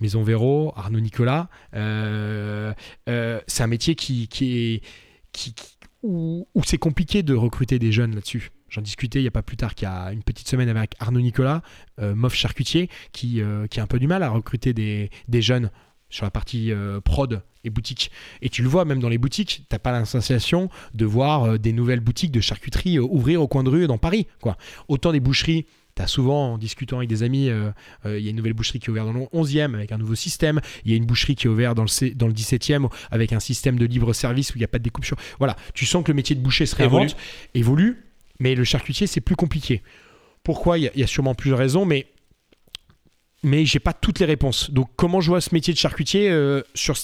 Maison 0.00 0.22
Véro, 0.22 0.72
Arnaud 0.76 1.00
Nicolas, 1.00 1.48
euh, 1.74 2.72
euh, 3.08 3.40
c'est 3.46 3.62
un 3.62 3.66
métier 3.68 3.94
qui, 3.94 4.28
qui 4.28 4.58
est. 4.58 4.82
Qui, 5.32 5.54
qui- 5.54 5.74
où, 6.04 6.46
où 6.54 6.62
c'est 6.64 6.78
compliqué 6.78 7.24
de 7.24 7.34
recruter 7.34 7.80
des 7.80 7.90
jeunes 7.90 8.14
là-dessus. 8.14 8.50
J'en 8.68 8.82
discutais 8.82 9.18
il 9.20 9.22
n'y 9.22 9.28
a 9.28 9.32
pas 9.32 9.42
plus 9.42 9.56
tard 9.56 9.74
qu'il 9.74 9.88
y 9.88 9.90
a 9.90 10.12
une 10.12 10.22
petite 10.22 10.48
semaine 10.48 10.68
avec 10.68 10.94
Arnaud 10.98 11.20
Nicolas, 11.20 11.62
euh, 11.98 12.14
Mof 12.14 12.34
Charcutier, 12.34 12.88
qui, 13.12 13.40
euh, 13.40 13.66
qui 13.66 13.80
a 13.80 13.82
un 13.82 13.86
peu 13.86 13.98
du 13.98 14.06
mal 14.06 14.22
à 14.22 14.30
recruter 14.30 14.72
des, 14.72 15.10
des 15.28 15.42
jeunes 15.42 15.70
sur 16.10 16.24
la 16.24 16.30
partie 16.30 16.72
euh, 16.72 17.00
prod 17.00 17.42
et 17.64 17.70
boutique. 17.70 18.10
Et 18.42 18.48
tu 18.48 18.62
le 18.62 18.68
vois 18.68 18.84
même 18.84 19.00
dans 19.00 19.08
les 19.08 19.18
boutiques, 19.18 19.64
t'as 19.68 19.78
pas 19.78 19.92
la 19.92 20.04
sensation 20.04 20.70
de 20.94 21.04
voir 21.04 21.44
euh, 21.44 21.58
des 21.58 21.72
nouvelles 21.72 22.00
boutiques 22.00 22.32
de 22.32 22.40
charcuterie 22.40 22.98
ouvrir 22.98 23.42
au 23.42 23.48
coin 23.48 23.64
de 23.64 23.68
rue 23.68 23.86
dans 23.86 23.98
Paris. 23.98 24.26
Quoi. 24.40 24.56
Autant 24.88 25.12
des 25.12 25.20
boucheries, 25.20 25.66
t'as 25.94 26.06
souvent 26.06 26.54
en 26.54 26.58
discutant 26.58 26.98
avec 26.98 27.08
des 27.08 27.22
amis, 27.22 27.48
euh, 27.48 27.70
euh, 28.06 28.18
il 28.18 28.24
y 28.24 28.28
a 28.28 28.30
une 28.30 28.36
nouvelle 28.36 28.52
boucherie 28.52 28.78
qui 28.78 28.86
est 28.86 28.90
ouverte 28.90 29.06
dans 29.06 29.12
le 29.12 29.20
11e 29.20 29.74
avec 29.74 29.92
un 29.92 29.98
nouveau 29.98 30.14
système, 30.14 30.60
il 30.84 30.92
y 30.92 30.94
a 30.94 30.96
une 30.96 31.06
boucherie 31.06 31.34
qui 31.34 31.46
est 31.46 31.50
ouverte 31.50 31.76
dans 31.76 31.84
le, 31.84 32.14
dans 32.14 32.28
le 32.28 32.32
17e 32.32 32.88
avec 33.10 33.32
un 33.32 33.40
système 33.40 33.78
de 33.78 33.84
libre 33.84 34.12
service 34.12 34.50
où 34.50 34.54
il 34.54 34.60
n'y 34.60 34.64
a 34.64 34.68
pas 34.68 34.78
de 34.78 34.84
découpe. 34.84 35.04
Voilà, 35.38 35.56
tu 35.74 35.86
sens 35.86 36.04
que 36.04 36.12
le 36.12 36.16
métier 36.16 36.36
de 36.36 36.40
boucher 36.40 36.66
se 36.66 36.76
réinvente, 36.76 37.16
évolue, 37.54 38.07
mais 38.38 38.54
le 38.54 38.64
charcutier 38.64 39.06
c'est 39.06 39.20
plus 39.20 39.36
compliqué. 39.36 39.82
Pourquoi? 40.42 40.78
Il 40.78 40.90
y 40.94 41.02
a- 41.02 41.06
sûrement 41.06 41.34
plusieurs 41.34 41.58
raisons, 41.58 41.84
mais 41.84 42.06
mais 43.42 43.64
j'ai 43.64 43.78
pas 43.78 43.92
toutes 43.92 44.18
les 44.18 44.26
réponses. 44.26 44.70
Donc 44.70 44.88
comment 44.96 45.20
je 45.20 45.28
vois 45.28 45.40
ce 45.40 45.54
métier 45.54 45.72
de 45.72 45.78
charcutier 45.78 46.28
euh, 46.30 46.62
sur 46.74 46.96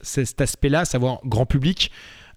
cet 0.00 0.40
aspect-là, 0.40 0.84
savoir 0.84 1.20
grand 1.24 1.46
public? 1.46 1.90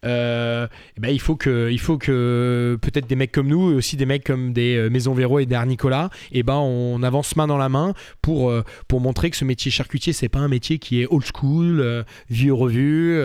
Euh, 0.05 0.67
eh 0.97 0.99
ben, 0.99 1.09
il 1.09 1.19
faut 1.19 1.35
que, 1.35 1.69
il 1.71 1.79
faut 1.79 1.97
que 1.97 2.77
peut-être 2.81 3.07
des 3.07 3.15
mecs 3.15 3.31
comme 3.31 3.47
nous, 3.47 3.71
et 3.71 3.75
aussi 3.75 3.97
des 3.97 4.05
mecs 4.05 4.23
comme 4.23 4.53
des 4.53 4.75
euh, 4.75 4.89
Maison 4.89 5.13
Véro 5.13 5.39
et 5.39 5.45
des 5.45 5.59
Nicolas, 5.65 6.09
et 6.31 6.43
ben 6.43 6.55
on 6.55 7.01
avance 7.01 7.35
main 7.35 7.47
dans 7.47 7.57
la 7.57 7.69
main 7.69 7.93
pour, 8.21 8.49
euh, 8.49 8.63
pour 8.87 9.01
montrer 9.01 9.31
que 9.31 9.37
ce 9.37 9.45
métier 9.45 9.71
charcutier, 9.71 10.13
c'est 10.13 10.29
pas 10.29 10.39
un 10.39 10.47
métier 10.47 10.77
qui 10.77 11.01
est 11.01 11.07
old 11.09 11.25
school, 11.33 12.05
vieux 12.29 12.53
revu, 12.53 13.19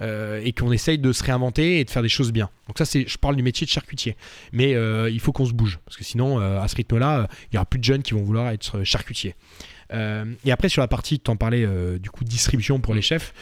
et 0.00 0.52
qu'on 0.52 0.72
essaye 0.72 0.98
de 0.98 1.12
se 1.12 1.22
réinventer 1.22 1.80
et 1.80 1.84
de 1.84 1.90
faire 1.90 2.02
des 2.02 2.08
choses 2.08 2.32
bien. 2.32 2.50
Donc 2.66 2.78
ça, 2.78 2.84
c'est, 2.84 3.06
je 3.06 3.18
parle 3.18 3.36
du 3.36 3.42
métier 3.42 3.66
de 3.66 3.70
charcutier. 3.70 4.16
Mais 4.52 4.72
il 5.10 5.20
faut 5.20 5.32
qu'on 5.32 5.46
se 5.46 5.52
bouge, 5.52 5.78
parce 5.84 5.96
que 5.96 6.04
sinon, 6.04 6.38
à 6.38 6.66
ce 6.68 6.76
rythme-là, 6.76 7.28
il 7.50 7.54
y 7.54 7.58
aura 7.58 7.66
plus 7.66 7.78
de 7.78 7.84
jeunes 7.84 8.02
qui 8.02 8.14
vont 8.14 8.22
vouloir 8.22 8.48
être 8.48 8.82
charcutiers. 8.84 9.34
Et 9.92 10.50
après, 10.50 10.68
sur 10.68 10.80
la 10.80 10.88
partie, 10.88 11.20
tu 11.20 11.30
en 11.30 11.36
parlais, 11.36 11.66
du 11.98 12.10
coup, 12.10 12.24
distribution 12.24 12.80
pour 12.80 12.94
les 12.94 13.02
chefs. 13.02 13.32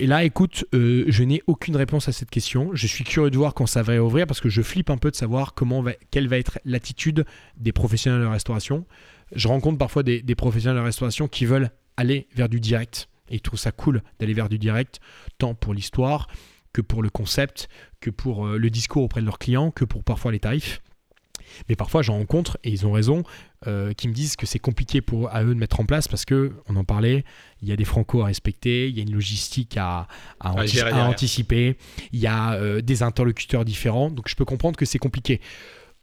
Et 0.00 0.06
là, 0.06 0.22
écoute, 0.22 0.64
euh, 0.74 1.04
je 1.08 1.24
n'ai 1.24 1.42
aucune 1.48 1.74
réponse 1.74 2.08
à 2.08 2.12
cette 2.12 2.30
question. 2.30 2.70
Je 2.72 2.86
suis 2.86 3.02
curieux 3.02 3.30
de 3.30 3.36
voir 3.36 3.52
quand 3.52 3.66
ça 3.66 3.82
va 3.82 3.94
réouvrir 3.94 4.26
parce 4.26 4.40
que 4.40 4.48
je 4.48 4.62
flippe 4.62 4.90
un 4.90 4.96
peu 4.96 5.10
de 5.10 5.16
savoir 5.16 5.54
comment 5.54 5.84
quelle 6.10 6.28
va 6.28 6.38
être 6.38 6.60
l'attitude 6.64 7.24
des 7.56 7.72
professionnels 7.72 8.20
de 8.20 8.24
la 8.24 8.30
restauration. 8.30 8.86
Je 9.34 9.48
rencontre 9.48 9.76
parfois 9.76 10.04
des, 10.04 10.22
des 10.22 10.34
professionnels 10.36 10.76
de 10.76 10.80
la 10.80 10.86
restauration 10.86 11.26
qui 11.26 11.46
veulent 11.46 11.70
aller 11.96 12.28
vers 12.34 12.48
du 12.48 12.60
direct. 12.60 13.08
Et 13.28 13.36
ils 13.36 13.40
trouvent 13.40 13.58
ça 13.58 13.72
cool 13.72 14.02
d'aller 14.20 14.34
vers 14.34 14.48
du 14.48 14.58
direct, 14.58 15.00
tant 15.36 15.54
pour 15.54 15.74
l'histoire 15.74 16.28
que 16.72 16.80
pour 16.80 17.02
le 17.02 17.10
concept, 17.10 17.68
que 18.00 18.10
pour 18.10 18.46
euh, 18.46 18.56
le 18.56 18.70
discours 18.70 19.02
auprès 19.02 19.20
de 19.20 19.26
leurs 19.26 19.38
clients, 19.38 19.72
que 19.72 19.84
pour 19.84 20.04
parfois 20.04 20.30
les 20.30 20.38
tarifs. 20.38 20.80
Mais 21.68 21.76
parfois, 21.76 22.02
j'en 22.02 22.18
rencontre, 22.18 22.58
et 22.62 22.70
ils 22.70 22.86
ont 22.86 22.92
raison, 22.92 23.24
euh, 23.66 23.92
qui 23.92 24.06
me 24.06 24.12
disent 24.12 24.36
que 24.36 24.46
c'est 24.46 24.60
compliqué 24.60 25.00
pour 25.00 25.34
à 25.34 25.42
eux 25.42 25.52
de 25.52 25.58
mettre 25.58 25.80
en 25.80 25.84
place 25.84 26.06
parce 26.06 26.24
que, 26.24 26.52
on 26.68 26.76
en 26.76 26.84
parlait, 26.84 27.24
il 27.60 27.68
y 27.68 27.72
a 27.72 27.76
des 27.76 27.84
francos 27.84 28.22
à 28.22 28.26
respecter, 28.26 28.88
il 28.88 28.96
y 28.96 29.00
a 29.00 29.02
une 29.02 29.12
logistique 29.12 29.76
à, 29.76 30.06
anticiper, 30.40 31.76
il 32.12 32.20
y 32.20 32.28
a 32.28 32.52
euh, 32.54 32.80
des 32.80 33.02
interlocuteurs 33.02 33.64
différents, 33.64 34.10
donc 34.10 34.28
je 34.28 34.36
peux 34.36 34.44
comprendre 34.44 34.76
que 34.76 34.84
c'est 34.84 35.00
compliqué. 35.00 35.40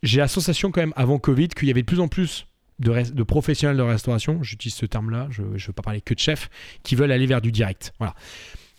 J'ai 0.04 0.20
la 0.20 0.28
sensation 0.28 0.70
quand 0.72 0.82
même, 0.82 0.94
avant 0.98 1.18
Covid, 1.18 1.48
qu'il 1.48 1.70
y 1.70 1.72
avait 1.72 1.82
de 1.82 1.88
plus 1.88 2.02
en 2.02 2.10
plus 2.10 2.46
de, 2.80 2.92
de 3.10 3.24
professionnels 3.24 3.78
de 3.78 3.84
restauration, 3.84 4.44
j'utilise 4.44 4.76
ce 4.76 4.86
terme-là, 4.86 5.28
je 5.30 5.42
ne 5.42 5.58
veux 5.58 5.74
pas 5.74 5.82
parler 5.82 6.02
que 6.02 6.14
de 6.14 6.20
chefs, 6.20 6.50
qui 6.84 6.96
veulent 6.96 7.12
aller 7.14 7.26
vers 7.26 7.40
du 7.40 7.54
direct. 7.54 7.94
Voilà. 8.00 8.16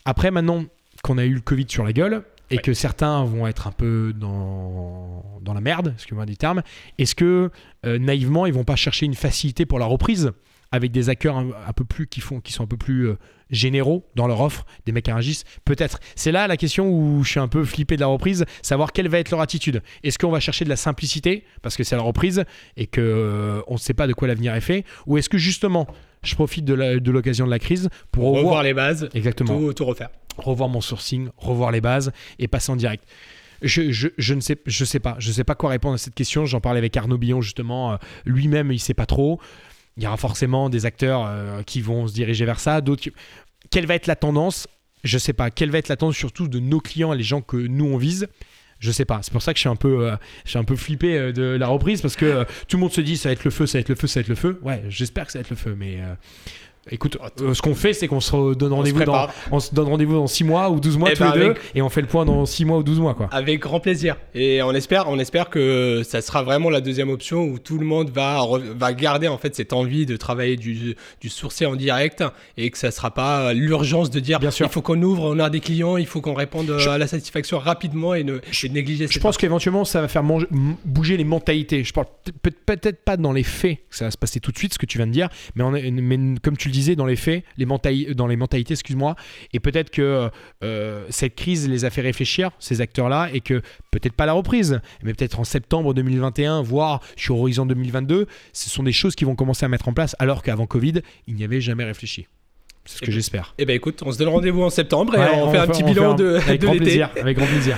Après, 0.04 0.30
maintenant 0.30 0.66
qu'on 1.02 1.16
a 1.16 1.24
eu 1.24 1.32
le 1.32 1.40
Covid 1.40 1.66
sur 1.68 1.82
la 1.82 1.94
gueule, 1.94 2.24
et 2.50 2.56
Ouais. 2.56 2.62
que 2.62 2.72
certains 2.74 3.24
vont 3.24 3.46
être 3.46 3.66
un 3.66 3.72
peu 3.72 4.12
dans, 4.14 5.24
dans 5.42 5.54
la 5.54 5.60
merde, 5.60 5.92
excusez-moi 5.94 6.26
du 6.26 6.36
terme, 6.36 6.62
est-ce 6.98 7.14
que 7.14 7.50
euh, 7.84 7.98
naïvement 7.98 8.46
ils 8.46 8.52
vont 8.52 8.64
pas 8.64 8.76
chercher 8.76 9.06
une 9.06 9.14
facilité 9.14 9.66
pour 9.66 9.78
la 9.78 9.86
reprise 9.86 10.32
avec 10.72 10.90
des 10.90 11.08
acteurs 11.08 11.36
un, 11.36 11.48
un 11.66 11.72
peu 11.72 11.84
plus 11.84 12.06
qui 12.08 12.20
font 12.20 12.40
qui 12.40 12.52
sont 12.52 12.64
un 12.64 12.66
peu 12.66 12.76
plus 12.76 13.08
euh, 13.08 13.18
généraux 13.50 14.04
dans 14.16 14.26
leur 14.26 14.40
offre, 14.40 14.66
des 14.84 14.90
mecs 14.92 15.08
à 15.08 15.14
Rungis 15.14 15.42
Peut-être. 15.64 16.00
C'est 16.16 16.32
là 16.32 16.48
la 16.48 16.56
question 16.56 16.88
où 16.90 17.22
je 17.22 17.30
suis 17.30 17.40
un 17.40 17.46
peu 17.46 17.64
flippé 17.64 17.94
de 17.94 18.00
la 18.00 18.08
reprise, 18.08 18.44
savoir 18.62 18.90
quelle 18.92 19.08
va 19.08 19.18
être 19.20 19.30
leur 19.30 19.40
attitude. 19.40 19.82
Est-ce 20.02 20.18
qu'on 20.18 20.30
va 20.32 20.40
chercher 20.40 20.64
de 20.64 20.68
la 20.70 20.74
simplicité 20.76 21.44
parce 21.62 21.76
que 21.76 21.84
c'est 21.84 21.94
la 21.94 22.02
reprise 22.02 22.44
et 22.76 22.88
que 22.88 23.00
euh, 23.00 23.60
on 23.68 23.74
ne 23.74 23.78
sait 23.78 23.94
pas 23.94 24.08
de 24.08 24.12
quoi 24.12 24.26
l'avenir 24.26 24.54
est 24.56 24.60
fait, 24.60 24.84
ou 25.06 25.16
est-ce 25.16 25.28
que 25.28 25.38
justement 25.38 25.86
je 26.26 26.34
profite 26.34 26.64
de 26.64 27.10
l'occasion 27.10 27.46
de 27.46 27.50
la 27.50 27.58
crise 27.58 27.88
pour 28.12 28.24
Revoir 28.24 28.42
revoir 28.42 28.62
les 28.62 28.74
bases, 28.74 29.08
exactement 29.14 29.58
tout, 29.58 29.72
tout 29.72 29.84
refaire. 29.86 30.10
revoir 30.36 30.68
mon 30.68 30.80
sourcing, 30.80 31.28
revoir 31.36 31.70
les 31.70 31.80
bases 31.80 32.12
et 32.38 32.48
passer 32.48 32.70
en 32.72 32.76
direct. 32.76 33.04
Je, 33.62 33.90
je, 33.90 34.08
je 34.18 34.34
ne 34.34 34.40
sais, 34.40 34.58
je 34.66 34.84
sais 34.84 35.00
pas, 35.00 35.16
je 35.18 35.32
sais 35.32 35.44
pas 35.44 35.54
quoi 35.54 35.70
répondre 35.70 35.94
à 35.94 35.98
cette 35.98 36.14
question. 36.14 36.44
J'en 36.44 36.60
parlais 36.60 36.78
avec 36.78 36.94
Arnaud 36.96 37.16
Billon 37.16 37.40
justement. 37.40 37.92
euh, 37.92 37.96
Lui-même, 38.26 38.70
il 38.70 38.78
sait 38.78 38.92
pas 38.92 39.06
trop. 39.06 39.40
Il 39.96 40.02
y 40.02 40.06
aura 40.06 40.18
forcément 40.18 40.68
des 40.68 40.84
acteurs 40.84 41.24
euh, 41.26 41.62
qui 41.62 41.80
vont 41.80 42.06
se 42.06 42.12
diriger 42.12 42.44
vers 42.44 42.60
ça, 42.60 42.82
d'autres. 42.82 43.00
qui- 43.02 43.12
Quelle 43.70 43.86
va 43.86 43.94
être 43.94 44.06
la 44.08 44.16
tendance? 44.16 44.68
Je 45.04 45.16
sais 45.16 45.32
pas. 45.32 45.50
Quelle 45.50 45.70
va 45.70 45.78
être 45.78 45.88
la 45.88 45.96
tendance 45.96 46.16
surtout 46.16 46.48
de 46.48 46.58
nos 46.58 46.80
clients, 46.80 47.14
les 47.14 47.22
gens 47.22 47.40
que 47.40 47.56
nous 47.56 47.86
on 47.86 47.96
vise? 47.96 48.26
Je 48.78 48.90
sais 48.90 49.04
pas, 49.04 49.20
c'est 49.22 49.32
pour 49.32 49.42
ça 49.42 49.52
que 49.52 49.58
je 49.58 49.62
suis 49.62 49.68
un 49.68 49.76
peu, 49.76 50.08
euh, 50.08 50.16
un 50.54 50.64
peu 50.64 50.76
flippé 50.76 51.16
euh, 51.16 51.32
de 51.32 51.42
la 51.42 51.66
reprise 51.66 52.02
parce 52.02 52.16
que 52.16 52.26
euh, 52.26 52.44
tout 52.68 52.76
le 52.76 52.82
monde 52.82 52.92
se 52.92 53.00
dit 53.00 53.16
ça 53.16 53.28
va 53.28 53.32
être 53.32 53.44
le 53.44 53.50
feu, 53.50 53.66
ça 53.66 53.78
va 53.78 53.80
être 53.80 53.88
le 53.88 53.94
feu, 53.94 54.06
ça 54.06 54.20
va 54.20 54.22
être 54.22 54.28
le 54.28 54.34
feu. 54.34 54.58
Ouais, 54.62 54.82
j'espère 54.88 55.26
que 55.26 55.32
ça 55.32 55.38
va 55.38 55.40
être 55.40 55.50
le 55.50 55.56
feu, 55.56 55.74
mais 55.76 56.00
Écoute, 56.90 57.18
euh, 57.40 57.52
ce 57.52 57.62
qu'on 57.62 57.74
fait, 57.74 57.92
c'est 57.92 58.06
qu'on 58.06 58.20
se 58.20 58.54
donne 58.54 58.72
rendez-vous 58.72 59.02
dans, 59.04 59.26
on 59.50 59.58
se 59.58 59.74
donne 59.74 59.88
rendez-vous 59.88 60.14
dans 60.14 60.26
6 60.28 60.44
mois 60.44 60.70
ou 60.70 60.78
12 60.78 60.96
mois 60.98 61.08
Eh 61.10 61.14
tous 61.16 61.22
ben, 61.24 61.32
les 61.32 61.38
deux, 61.40 61.44
avec- 61.50 61.60
et 61.74 61.82
on 61.82 61.88
fait 61.88 62.00
le 62.00 62.06
point 62.06 62.24
dans 62.24 62.46
6 62.46 62.64
mois 62.64 62.78
ou 62.78 62.82
12 62.84 63.00
mois, 63.00 63.14
quoi. 63.14 63.28
Avec 63.32 63.60
grand 63.60 63.80
plaisir. 63.80 64.16
Et 64.34 64.62
on 64.62 64.72
espère, 64.72 65.08
on 65.08 65.18
espère 65.18 65.50
que 65.50 66.02
ça 66.04 66.20
sera 66.20 66.44
vraiment 66.44 66.70
la 66.70 66.80
deuxième 66.80 67.10
option 67.10 67.42
où 67.44 67.58
tout 67.58 67.78
le 67.78 67.84
monde 67.86 68.10
va, 68.10 68.40
va 68.76 68.92
garder 68.92 69.26
en 69.26 69.36
fait 69.36 69.54
cette 69.56 69.72
envie 69.72 70.06
de 70.06 70.16
travailler 70.16 70.56
du, 70.56 70.94
du 71.20 71.28
sourcé 71.28 71.66
en 71.66 71.74
direct 71.74 72.22
et 72.56 72.70
que 72.70 72.78
ça 72.78 72.90
sera 72.92 73.10
pas 73.12 73.52
l'urgence 73.52 74.10
de 74.10 74.20
dire 74.20 74.38
Bien 74.38 74.52
sûr. 74.52 74.66
il 74.66 74.72
faut 74.72 74.82
qu'on 74.82 75.02
ouvre, 75.02 75.34
on 75.34 75.38
a 75.40 75.50
des 75.50 75.60
clients, 75.60 75.96
il 75.96 76.06
faut 76.06 76.20
qu'on 76.20 76.34
réponde 76.34 76.76
Je- 76.78 76.88
à 76.88 76.98
la 76.98 77.08
satisfaction 77.08 77.58
rapidement 77.58 78.14
et, 78.14 78.22
ne, 78.22 78.36
et 78.36 78.68
négliger 78.68 79.08
Je 79.10 79.18
pense 79.18 79.36
qu'éventuellement, 79.36 79.84
ça 79.84 80.00
va 80.02 80.08
faire 80.08 80.22
manger- 80.22 80.46
bouger 80.84 81.16
les 81.16 81.24
mentalités. 81.24 81.82
Je 81.82 81.92
parle 81.92 82.06
peut- 82.24 82.50
peut- 82.64 82.76
peut-être 82.76 83.02
pas 83.04 83.16
dans 83.16 83.32
les 83.32 83.42
faits, 83.42 83.78
que 83.90 83.96
ça 83.96 84.04
va 84.04 84.10
se 84.12 84.18
passer 84.18 84.38
tout 84.38 84.52
de 84.52 84.58
suite, 84.58 84.74
ce 84.74 84.78
que 84.78 84.86
tu 84.86 84.98
viens 84.98 85.06
de 85.08 85.12
dire, 85.12 85.28
mais, 85.56 86.34
comme 86.42 86.56
tu 86.56 86.68
le 86.68 86.75
disais, 86.76 86.96
dans 86.96 87.06
les 87.06 87.16
faits, 87.16 87.44
les 87.56 87.66
mentali- 87.66 88.14
dans 88.14 88.26
les 88.26 88.36
mentalités, 88.36 88.72
excuse-moi, 88.74 89.16
et 89.52 89.60
peut-être 89.60 89.90
que 89.90 90.30
euh, 90.64 91.04
cette 91.10 91.34
crise 91.34 91.68
les 91.68 91.84
a 91.84 91.90
fait 91.90 92.00
réfléchir, 92.02 92.50
ces 92.58 92.80
acteurs-là, 92.80 93.28
et 93.32 93.40
que 93.40 93.60
peut-être 93.90 94.14
pas 94.14 94.26
la 94.26 94.32
reprise, 94.32 94.80
mais 95.02 95.12
peut-être 95.14 95.40
en 95.40 95.44
septembre 95.44 95.94
2021, 95.94 96.62
voire 96.62 97.00
sur 97.16 97.38
Horizon 97.38 97.66
2022, 97.66 98.26
ce 98.52 98.70
sont 98.70 98.82
des 98.82 98.92
choses 98.92 99.14
qui 99.14 99.24
vont 99.24 99.34
commencer 99.34 99.64
à 99.64 99.68
mettre 99.68 99.88
en 99.88 99.92
place, 99.92 100.14
alors 100.18 100.42
qu'avant 100.42 100.66
Covid, 100.66 101.00
ils 101.26 101.34
n'y 101.34 101.44
avaient 101.44 101.60
jamais 101.60 101.84
réfléchi. 101.84 102.26
C'est 102.84 102.98
ce 102.98 103.00
que 103.00 103.06
Eh 103.06 103.08
ben, 103.08 103.14
j'espère. 103.14 103.54
Eh 103.58 103.64
ben 103.64 103.74
écoute, 103.74 104.00
on 104.06 104.12
se 104.12 104.18
donne 104.18 104.28
rendez-vous 104.28 104.62
en 104.62 104.70
septembre 104.70 105.16
et 105.16 105.18
Ouais, 105.18 105.30
on, 105.34 105.50
fait 105.50 105.58
un 105.58 105.66
petit 105.66 105.82
bilan 105.82 106.12
un- 106.12 106.14
de, 106.14 106.34
avec 106.36 106.60
de 106.60 106.64
grand 106.66 106.72
l'été. 106.74 106.84
plaisir, 106.84 107.10
avec 107.20 107.36
grand 107.36 107.46
plaisir. 107.46 107.76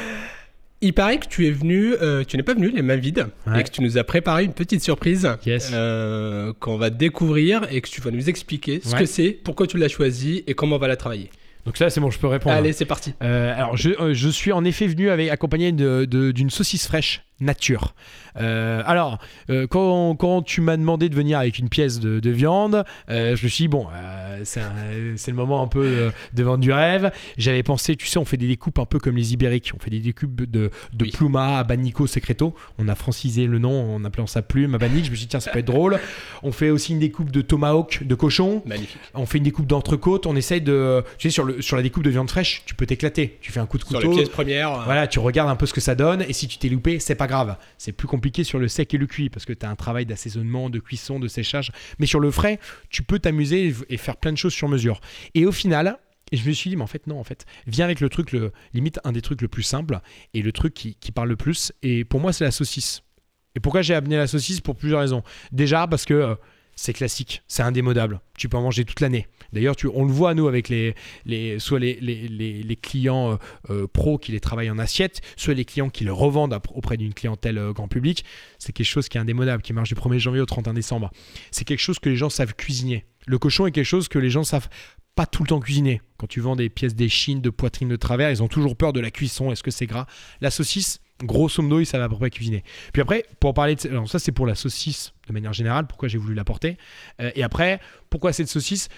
Il 0.80 0.92
paraît 0.92 1.18
que 1.18 1.26
tu 1.26 1.46
es 1.46 1.50
venu, 1.50 1.94
euh, 2.00 2.22
tu 2.24 2.36
n'es 2.36 2.42
pas 2.44 2.54
venu 2.54 2.70
les 2.70 2.82
mains 2.82 2.94
vides 2.96 3.26
Ouais. 3.48 3.60
et 3.60 3.64
que 3.64 3.70
tu 3.70 3.82
nous 3.82 3.98
as 3.98 4.04
préparé 4.04 4.44
une 4.44 4.52
petite 4.52 4.82
surprise 4.82 5.28
Yes. 5.44 5.70
euh, 5.74 6.52
qu'on 6.60 6.76
va 6.76 6.90
découvrir 6.90 7.62
et 7.70 7.80
que 7.80 7.88
tu 7.88 8.00
vas 8.00 8.12
nous 8.12 8.28
expliquer 8.28 8.80
ce 8.84 8.92
Ouais. 8.92 9.00
que 9.00 9.06
c'est, 9.06 9.30
pourquoi 9.30 9.66
tu 9.66 9.76
l'as 9.76 9.88
choisi 9.88 10.44
et 10.46 10.54
comment 10.54 10.76
on 10.76 10.78
va 10.78 10.86
la 10.86 10.96
travailler. 10.96 11.30
Donc 11.66 11.76
ça, 11.76 11.90
c'est 11.90 12.00
bon, 12.00 12.10
je 12.10 12.18
peux 12.18 12.28
répondre. 12.28 12.54
Allez, 12.54 12.72
c'est 12.72 12.84
parti. 12.84 13.12
Euh, 13.22 13.54
alors, 13.56 13.76
je, 13.76 13.90
je 14.14 14.28
suis 14.28 14.52
en 14.52 14.64
effet 14.64 14.86
venu 14.86 15.10
avec, 15.10 15.28
accompagné 15.30 15.72
d'une 15.72 16.50
saucisse 16.50 16.86
fraîche 16.86 17.24
nature. 17.40 17.94
Euh, 18.40 18.82
alors, 18.86 19.18
euh, 19.50 19.66
quand, 19.66 20.14
quand 20.16 20.42
tu 20.42 20.60
m'as 20.60 20.76
demandé 20.76 21.08
de 21.08 21.14
venir 21.14 21.38
avec 21.38 21.58
une 21.58 21.68
pièce 21.68 21.98
de, 22.00 22.20
de 22.20 22.30
viande, 22.30 22.84
euh, 23.10 23.34
je 23.36 23.44
me 23.44 23.48
suis 23.48 23.64
dit, 23.64 23.68
bon, 23.68 23.86
c'est 24.44 24.60
le 25.30 25.32
moment 25.36 25.62
un 25.62 25.66
peu 25.68 26.10
de 26.34 26.42
vendre 26.42 26.58
du 26.60 26.72
rêve. 26.72 27.10
J'avais 27.36 27.62
pensé, 27.62 27.96
tu 27.96 28.06
sais, 28.06 28.18
on 28.18 28.24
fait 28.24 28.36
des 28.36 28.46
découpes 28.48 28.78
un 28.78 28.84
peu 28.84 28.98
comme 28.98 29.16
les 29.16 29.32
ibériques. 29.32 29.72
On 29.76 29.78
fait 29.82 29.90
des 29.90 30.00
découpes 30.00 30.36
de, 30.42 30.70
de 30.92 31.04
Oui. 31.04 31.10
pluma, 31.10 31.58
abanico, 31.58 32.06
secreto. 32.06 32.54
On 32.78 32.88
a 32.88 32.94
francisé 32.94 33.46
le 33.46 33.58
nom 33.58 33.96
en 33.96 34.04
appelant 34.04 34.26
ça 34.26 34.42
plume, 34.42 34.74
abanique. 34.74 35.06
Je 35.06 35.10
me 35.10 35.16
suis 35.16 35.24
dit, 35.26 35.30
tiens, 35.30 35.40
ça 35.40 35.50
peut 35.50 35.58
être 35.60 35.66
drôle. 35.66 35.98
On 36.42 36.52
fait 36.52 36.70
aussi 36.70 36.92
une 36.92 37.00
découpe 37.00 37.30
de 37.30 37.40
tomahawk, 37.40 38.04
de 38.04 38.14
cochon. 38.14 38.62
Magnifique. 38.66 38.98
On 39.14 39.26
fait 39.26 39.38
une 39.38 39.44
découpe 39.44 39.66
d'entrecôte. 39.66 40.26
On 40.26 40.36
essaye 40.36 40.60
de. 40.60 41.02
Tu 41.18 41.28
sais, 41.28 41.32
sur, 41.32 41.44
le, 41.44 41.60
sur 41.62 41.76
la 41.76 41.82
découpe 41.82 42.02
de 42.04 42.10
viande 42.10 42.30
fraîche, 42.30 42.62
tu 42.66 42.74
peux 42.74 42.86
t'éclater. 42.86 43.38
Tu 43.40 43.52
fais 43.52 43.60
un 43.60 43.66
coup 43.66 43.78
de 43.78 43.84
Sur 43.84 43.98
couteau. 43.98 44.10
les 44.10 44.16
pièces 44.16 44.28
premières. 44.28 44.82
Voilà, 44.84 45.06
tu 45.06 45.18
regardes 45.18 45.50
un 45.50 45.56
peu 45.56 45.66
ce 45.66 45.72
que 45.74 45.80
ça 45.80 45.94
donne. 45.94 46.22
Et 46.28 46.32
si 46.32 46.46
tu 46.48 46.58
t'es 46.58 46.68
loupé, 46.68 46.98
c'est 47.00 47.14
pas 47.14 47.26
grave. 47.28 47.56
C'est 47.78 47.92
plus 47.92 48.08
compliqué 48.08 48.42
sur 48.42 48.58
le 48.58 48.66
sec 48.66 48.92
et 48.92 48.98
le 48.98 49.06
cuit 49.06 49.30
parce 49.30 49.44
que 49.44 49.52
tu 49.52 49.64
as 49.64 49.70
un 49.70 49.76
travail 49.76 50.04
d'assaisonnement, 50.04 50.70
de 50.70 50.80
cuisson, 50.80 51.20
de 51.20 51.28
séchage. 51.28 51.70
Mais 52.00 52.06
sur 52.06 52.18
le 52.18 52.32
frais, 52.32 52.58
tu 52.90 53.04
peux 53.04 53.20
t'amuser 53.20 53.72
et- 53.88 53.96
faire 53.96 54.16
plein 54.16 54.32
de 54.32 54.36
choses 54.38 54.52
sur 54.52 54.68
mesure. 54.68 55.00
Et 55.34 55.46
au 55.46 55.52
final. 55.52 55.98
Je 56.30 56.46
me 56.46 56.52
suis 56.52 56.68
dit, 56.68 56.76
mais 56.76 56.82
en 56.82 56.86
fait, 56.86 57.06
non, 57.06 57.18
en 57.18 57.24
fait, 57.24 57.46
viens 57.66 57.86
avec 57.86 58.00
le 58.00 58.10
truc, 58.10 58.32
le, 58.32 58.52
limite 58.74 59.00
un 59.02 59.12
des 59.12 59.22
trucs 59.22 59.40
le 59.40 59.48
plus 59.48 59.62
simple 59.62 59.98
et 60.34 60.42
le 60.42 60.52
truc 60.52 60.74
qui, 60.74 60.94
qui 60.96 61.10
parle 61.10 61.30
le 61.30 61.36
plus. 61.36 61.72
Et 61.82 62.04
pour 62.04 62.20
moi, 62.20 62.34
c'est 62.34 62.44
la 62.44 62.50
saucisse. 62.50 63.00
Et 63.54 63.60
pourquoi 63.60 63.80
j'ai 63.80 63.94
amené 63.94 64.18
la 64.18 64.26
saucisse? 64.26 64.60
Pour 64.60 64.76
plusieurs 64.76 65.00
raisons. 65.00 65.22
Déjà, 65.52 65.86
parce 65.86 66.04
que 66.04 66.12
euh, 66.12 66.34
c'est 66.80 66.92
classique, 66.92 67.42
c'est 67.48 67.64
indémodable. 67.64 68.20
Tu 68.38 68.48
peux 68.48 68.56
en 68.56 68.62
manger 68.62 68.84
toute 68.84 69.00
l'année. 69.00 69.26
D'ailleurs, 69.52 69.74
on 69.94 70.04
le 70.04 70.12
voit, 70.12 70.34
nous, 70.34 70.46
avec 70.46 70.68
les, 70.68 70.94
les, 71.24 71.58
soit 71.58 71.80
les, 71.80 71.98
les, 72.00 72.28
les- 72.28 72.62
les 72.62 72.76
clients 72.76 73.32
euh, 73.32 73.36
euh, 73.70 73.86
pros 73.88 74.16
qui 74.16 74.30
les 74.30 74.38
travaillent 74.38 74.70
en 74.70 74.78
assiette, 74.78 75.20
soit 75.36 75.54
les 75.54 75.64
clients 75.64 75.90
qui 75.90 76.04
le 76.04 76.12
revendent 76.12 76.56
auprès 76.74 76.96
d'une 76.96 77.14
clientèle 77.14 77.58
euh, 77.58 77.72
grand 77.72 77.88
public. 77.88 78.24
C'est 78.60 78.72
quelque 78.72 78.86
chose 78.86 79.08
qui 79.08 79.18
est 79.18 79.20
indémodable, 79.20 79.60
qui 79.62 79.72
marche 79.72 79.88
du 79.88 79.96
1er 79.96 80.18
janvier 80.18 80.40
au 80.40 80.46
31 80.46 80.74
décembre. 80.74 81.10
C'est 81.50 81.64
quelque 81.64 81.80
chose 81.80 81.98
que 81.98 82.08
les 82.08 82.16
gens 82.16 82.30
savent 82.30 82.54
cuisiner. 82.54 83.06
Le 83.26 83.38
cochon 83.40 83.66
est 83.66 83.72
quelque 83.72 83.84
chose 83.84 84.06
que 84.06 84.20
les 84.20 84.30
gens 84.30 84.44
savent 84.44 84.68
pas 85.16 85.26
tout 85.26 85.42
le 85.42 85.48
temps 85.48 85.58
cuisiner. 85.58 86.00
Quand 86.16 86.28
tu 86.28 86.38
vends 86.40 86.54
des 86.54 86.68
pièces 86.68 86.94
d'échine, 86.94 87.40
de 87.40 87.50
poitrine 87.50 87.88
de 87.88 87.96
travers, 87.96 88.30
ils 88.30 88.40
ont 88.42 88.46
toujours 88.48 88.76
peur 88.76 88.92
de 88.92 89.00
la 89.00 89.10
cuisson. 89.10 89.50
Est-ce 89.50 89.64
que 89.64 89.72
c'est 89.72 89.86
gras? 89.86 90.06
La 90.40 90.52
saucisse, 90.52 91.00
grosso 91.22 91.62
modo, 91.62 91.80
ils 91.80 91.86
savent 91.86 92.02
à 92.02 92.08
peu 92.08 92.16
près 92.16 92.30
cuisiner. 92.30 92.64
Puis 92.92 93.02
après, 93.02 93.24
pour 93.40 93.54
parler 93.54 93.74
de... 93.74 93.88
Alors 93.88 94.08
ça, 94.08 94.18
c'est 94.18 94.32
pour 94.32 94.46
la 94.46 94.54
saucisse 94.54 95.12
de 95.26 95.32
manière 95.32 95.52
générale, 95.52 95.86
pourquoi 95.86 96.08
j'ai 96.08 96.18
voulu 96.18 96.34
l'apporter. 96.34 96.78
Euh, 97.20 97.30
et 97.34 97.42
après, 97.42 97.80
pourquoi 98.10 98.32
cette 98.32 98.48
saucisse? 98.48 98.88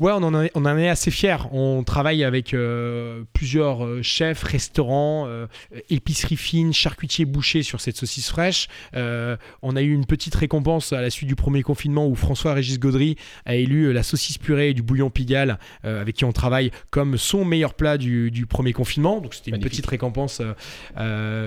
Ouais, 0.00 0.12
on 0.12 0.22
en, 0.22 0.42
est, 0.42 0.50
on 0.54 0.64
en 0.64 0.76
est 0.78 0.88
assez 0.88 1.10
fiers. 1.10 1.36
On 1.52 1.84
travaille 1.84 2.24
avec 2.24 2.54
euh, 2.54 3.22
plusieurs 3.32 3.84
euh, 3.84 4.02
chefs, 4.02 4.42
restaurants, 4.42 5.26
euh, 5.26 5.46
épiceries 5.90 6.36
fines, 6.36 6.72
charcutiers 6.72 7.24
bouchers 7.24 7.62
sur 7.62 7.80
cette 7.80 7.96
saucisse 7.96 8.30
fraîche. 8.30 8.68
Euh, 8.94 9.36
on 9.62 9.76
a 9.76 9.82
eu 9.82 9.92
une 9.92 10.06
petite 10.06 10.34
récompense 10.34 10.92
à 10.92 11.00
la 11.00 11.10
suite 11.10 11.28
du 11.28 11.36
premier 11.36 11.62
confinement 11.62 12.06
où 12.06 12.14
François-Régis 12.14 12.78
Gaudry 12.78 13.16
a 13.44 13.54
élu 13.54 13.92
la 13.92 14.02
saucisse 14.02 14.38
purée 14.38 14.70
et 14.70 14.74
du 14.74 14.82
bouillon 14.82 15.10
Pigalle, 15.10 15.58
avec 15.82 16.16
qui 16.16 16.24
on 16.24 16.32
travaille, 16.32 16.70
comme 16.90 17.18
son 17.18 17.44
meilleur 17.44 17.74
plat 17.74 17.98
du, 17.98 18.30
du 18.30 18.46
premier 18.46 18.72
confinement. 18.72 19.20
Donc 19.20 19.34
c'était 19.34 19.50
une 19.50 19.60
petite 19.60 19.86
récompense 19.86 20.40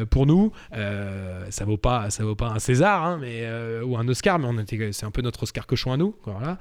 pour 0.09 0.25
nous. 0.25 0.51
Ça 0.71 1.65
vaut 1.65 1.77
pas, 1.77 2.09
ça 2.09 2.23
vaut 2.23 2.35
pas 2.35 2.49
un 2.49 2.59
César, 2.59 3.03
hein, 3.03 3.17
mais 3.21 3.47
ou 3.83 3.97
un 3.97 4.07
Oscar, 4.07 4.39
mais 4.39 4.65
c'est 4.91 5.05
un 5.05 5.11
peu 5.11 5.21
notre 5.21 5.43
Oscar 5.43 5.65
cochon 5.65 5.91
à 5.91 5.97
nous. 5.97 6.11
quoi, 6.11 6.37
Voilà. 6.39 6.57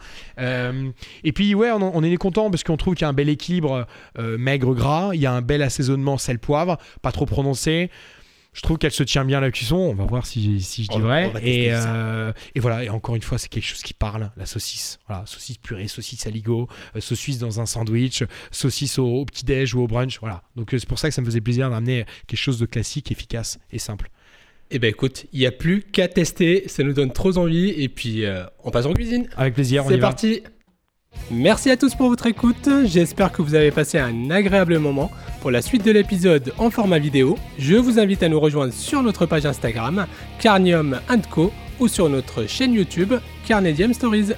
Et 1.24 1.32
puis 1.32 1.54
ouais, 1.54 1.70
on, 1.82 2.02
est 2.02 2.16
content 2.16 2.50
parce 2.50 2.64
qu'on 2.64 2.76
trouve 2.76 2.94
qu'il 2.94 3.02
y 3.02 3.06
a 3.06 3.08
un 3.08 3.14
bel 3.14 3.28
équilibre 3.28 3.86
euh, 4.18 4.38
maigre 4.38 4.74
gras, 4.74 5.10
il 5.14 5.20
y 5.20 5.26
a 5.26 5.32
un 5.32 5.42
bel 5.42 5.62
assaisonnement 5.62 6.18
sel 6.18 6.38
poivre, 6.38 6.78
pas 7.02 7.12
trop 7.12 7.26
prononcé. 7.26 7.90
Je 8.52 8.60
trouve 8.62 8.78
qu'elle 8.78 8.92
se 8.92 9.02
tient 9.02 9.24
bien 9.24 9.38
à 9.38 9.40
la 9.40 9.50
cuisson. 9.50 9.76
On 9.76 9.94
va 9.94 10.04
voir 10.04 10.26
si, 10.26 10.60
si 10.60 10.84
je 10.84 10.88
dis 10.88 10.96
On 10.96 11.00
vrai. 11.00 11.32
on 11.34 11.38
et, 11.38 11.70
euh, 11.72 12.32
et 12.54 12.60
voilà. 12.60 12.84
Et 12.84 12.88
encore 12.88 13.16
une 13.16 13.22
fois, 13.22 13.36
c'est 13.36 13.48
quelque 13.48 13.64
chose 13.64 13.82
qui 13.82 13.94
parle. 13.94 14.30
La 14.36 14.46
saucisse. 14.46 15.00
Voilà, 15.08 15.24
saucisse 15.26 15.58
purée, 15.58 15.88
saucisse 15.88 16.24
aligot, 16.28 16.68
euh, 16.94 17.00
saucisse 17.00 17.38
dans 17.38 17.60
un 17.60 17.66
sandwich, 17.66 18.22
saucisse 18.52 19.00
au, 19.00 19.06
au 19.06 19.24
petit 19.24 19.44
déj 19.44 19.74
ou 19.74 19.80
au 19.80 19.88
brunch. 19.88 20.20
Voilà. 20.20 20.42
Donc 20.54 20.68
c'est 20.70 20.86
pour 20.86 21.00
ça 21.00 21.08
que 21.08 21.14
ça 21.14 21.20
me 21.20 21.26
faisait 21.26 21.40
plaisir 21.40 21.68
d'amener 21.68 22.06
quelque 22.28 22.38
chose 22.38 22.60
de 22.60 22.66
classique, 22.66 23.10
efficace 23.10 23.58
et 23.72 23.80
simple. 23.80 24.08
Eh 24.70 24.78
ben 24.78 24.88
écoute, 24.88 25.26
il 25.32 25.40
n'y 25.40 25.46
a 25.46 25.52
plus 25.52 25.82
qu'à 25.82 26.08
tester, 26.08 26.64
ça 26.68 26.82
nous 26.82 26.94
donne 26.94 27.12
trop 27.12 27.36
envie 27.36 27.70
et 27.70 27.88
puis 27.88 28.24
euh, 28.24 28.44
on 28.62 28.70
passe 28.70 28.86
en 28.86 28.94
cuisine. 28.94 29.28
Avec 29.36 29.54
plaisir. 29.54 29.84
on 29.84 29.90
y 29.90 29.92
C'est 29.92 29.98
va. 29.98 30.14
Merci 31.30 31.70
à 31.70 31.76
tous 31.76 31.94
pour 31.94 32.08
votre 32.08 32.26
écoute, 32.26 32.68
j'espère 32.84 33.32
que 33.32 33.40
vous 33.40 33.54
avez 33.54 33.70
passé 33.70 33.98
un 33.98 34.30
agréable 34.30 34.78
moment. 34.78 35.10
Pour 35.40 35.50
la 35.50 35.62
suite 35.62 35.84
de 35.84 35.90
l'épisode 35.90 36.52
en 36.58 36.70
format 36.70 36.98
vidéo, 36.98 37.38
je 37.58 37.76
vous 37.76 37.98
invite 37.98 38.22
à 38.22 38.28
nous 38.28 38.38
rejoindre 38.38 38.72
sur 38.72 39.02
notre 39.02 39.24
page 39.24 39.46
Instagram, 39.46 40.06
Carnium 40.38 41.00
Co, 41.30 41.50
ou 41.80 41.88
sur 41.88 42.08
notre 42.08 42.46
chaîne 42.46 42.74
YouTube, 42.74 43.14
Carnedium 43.46 43.94
Stories. 43.94 44.32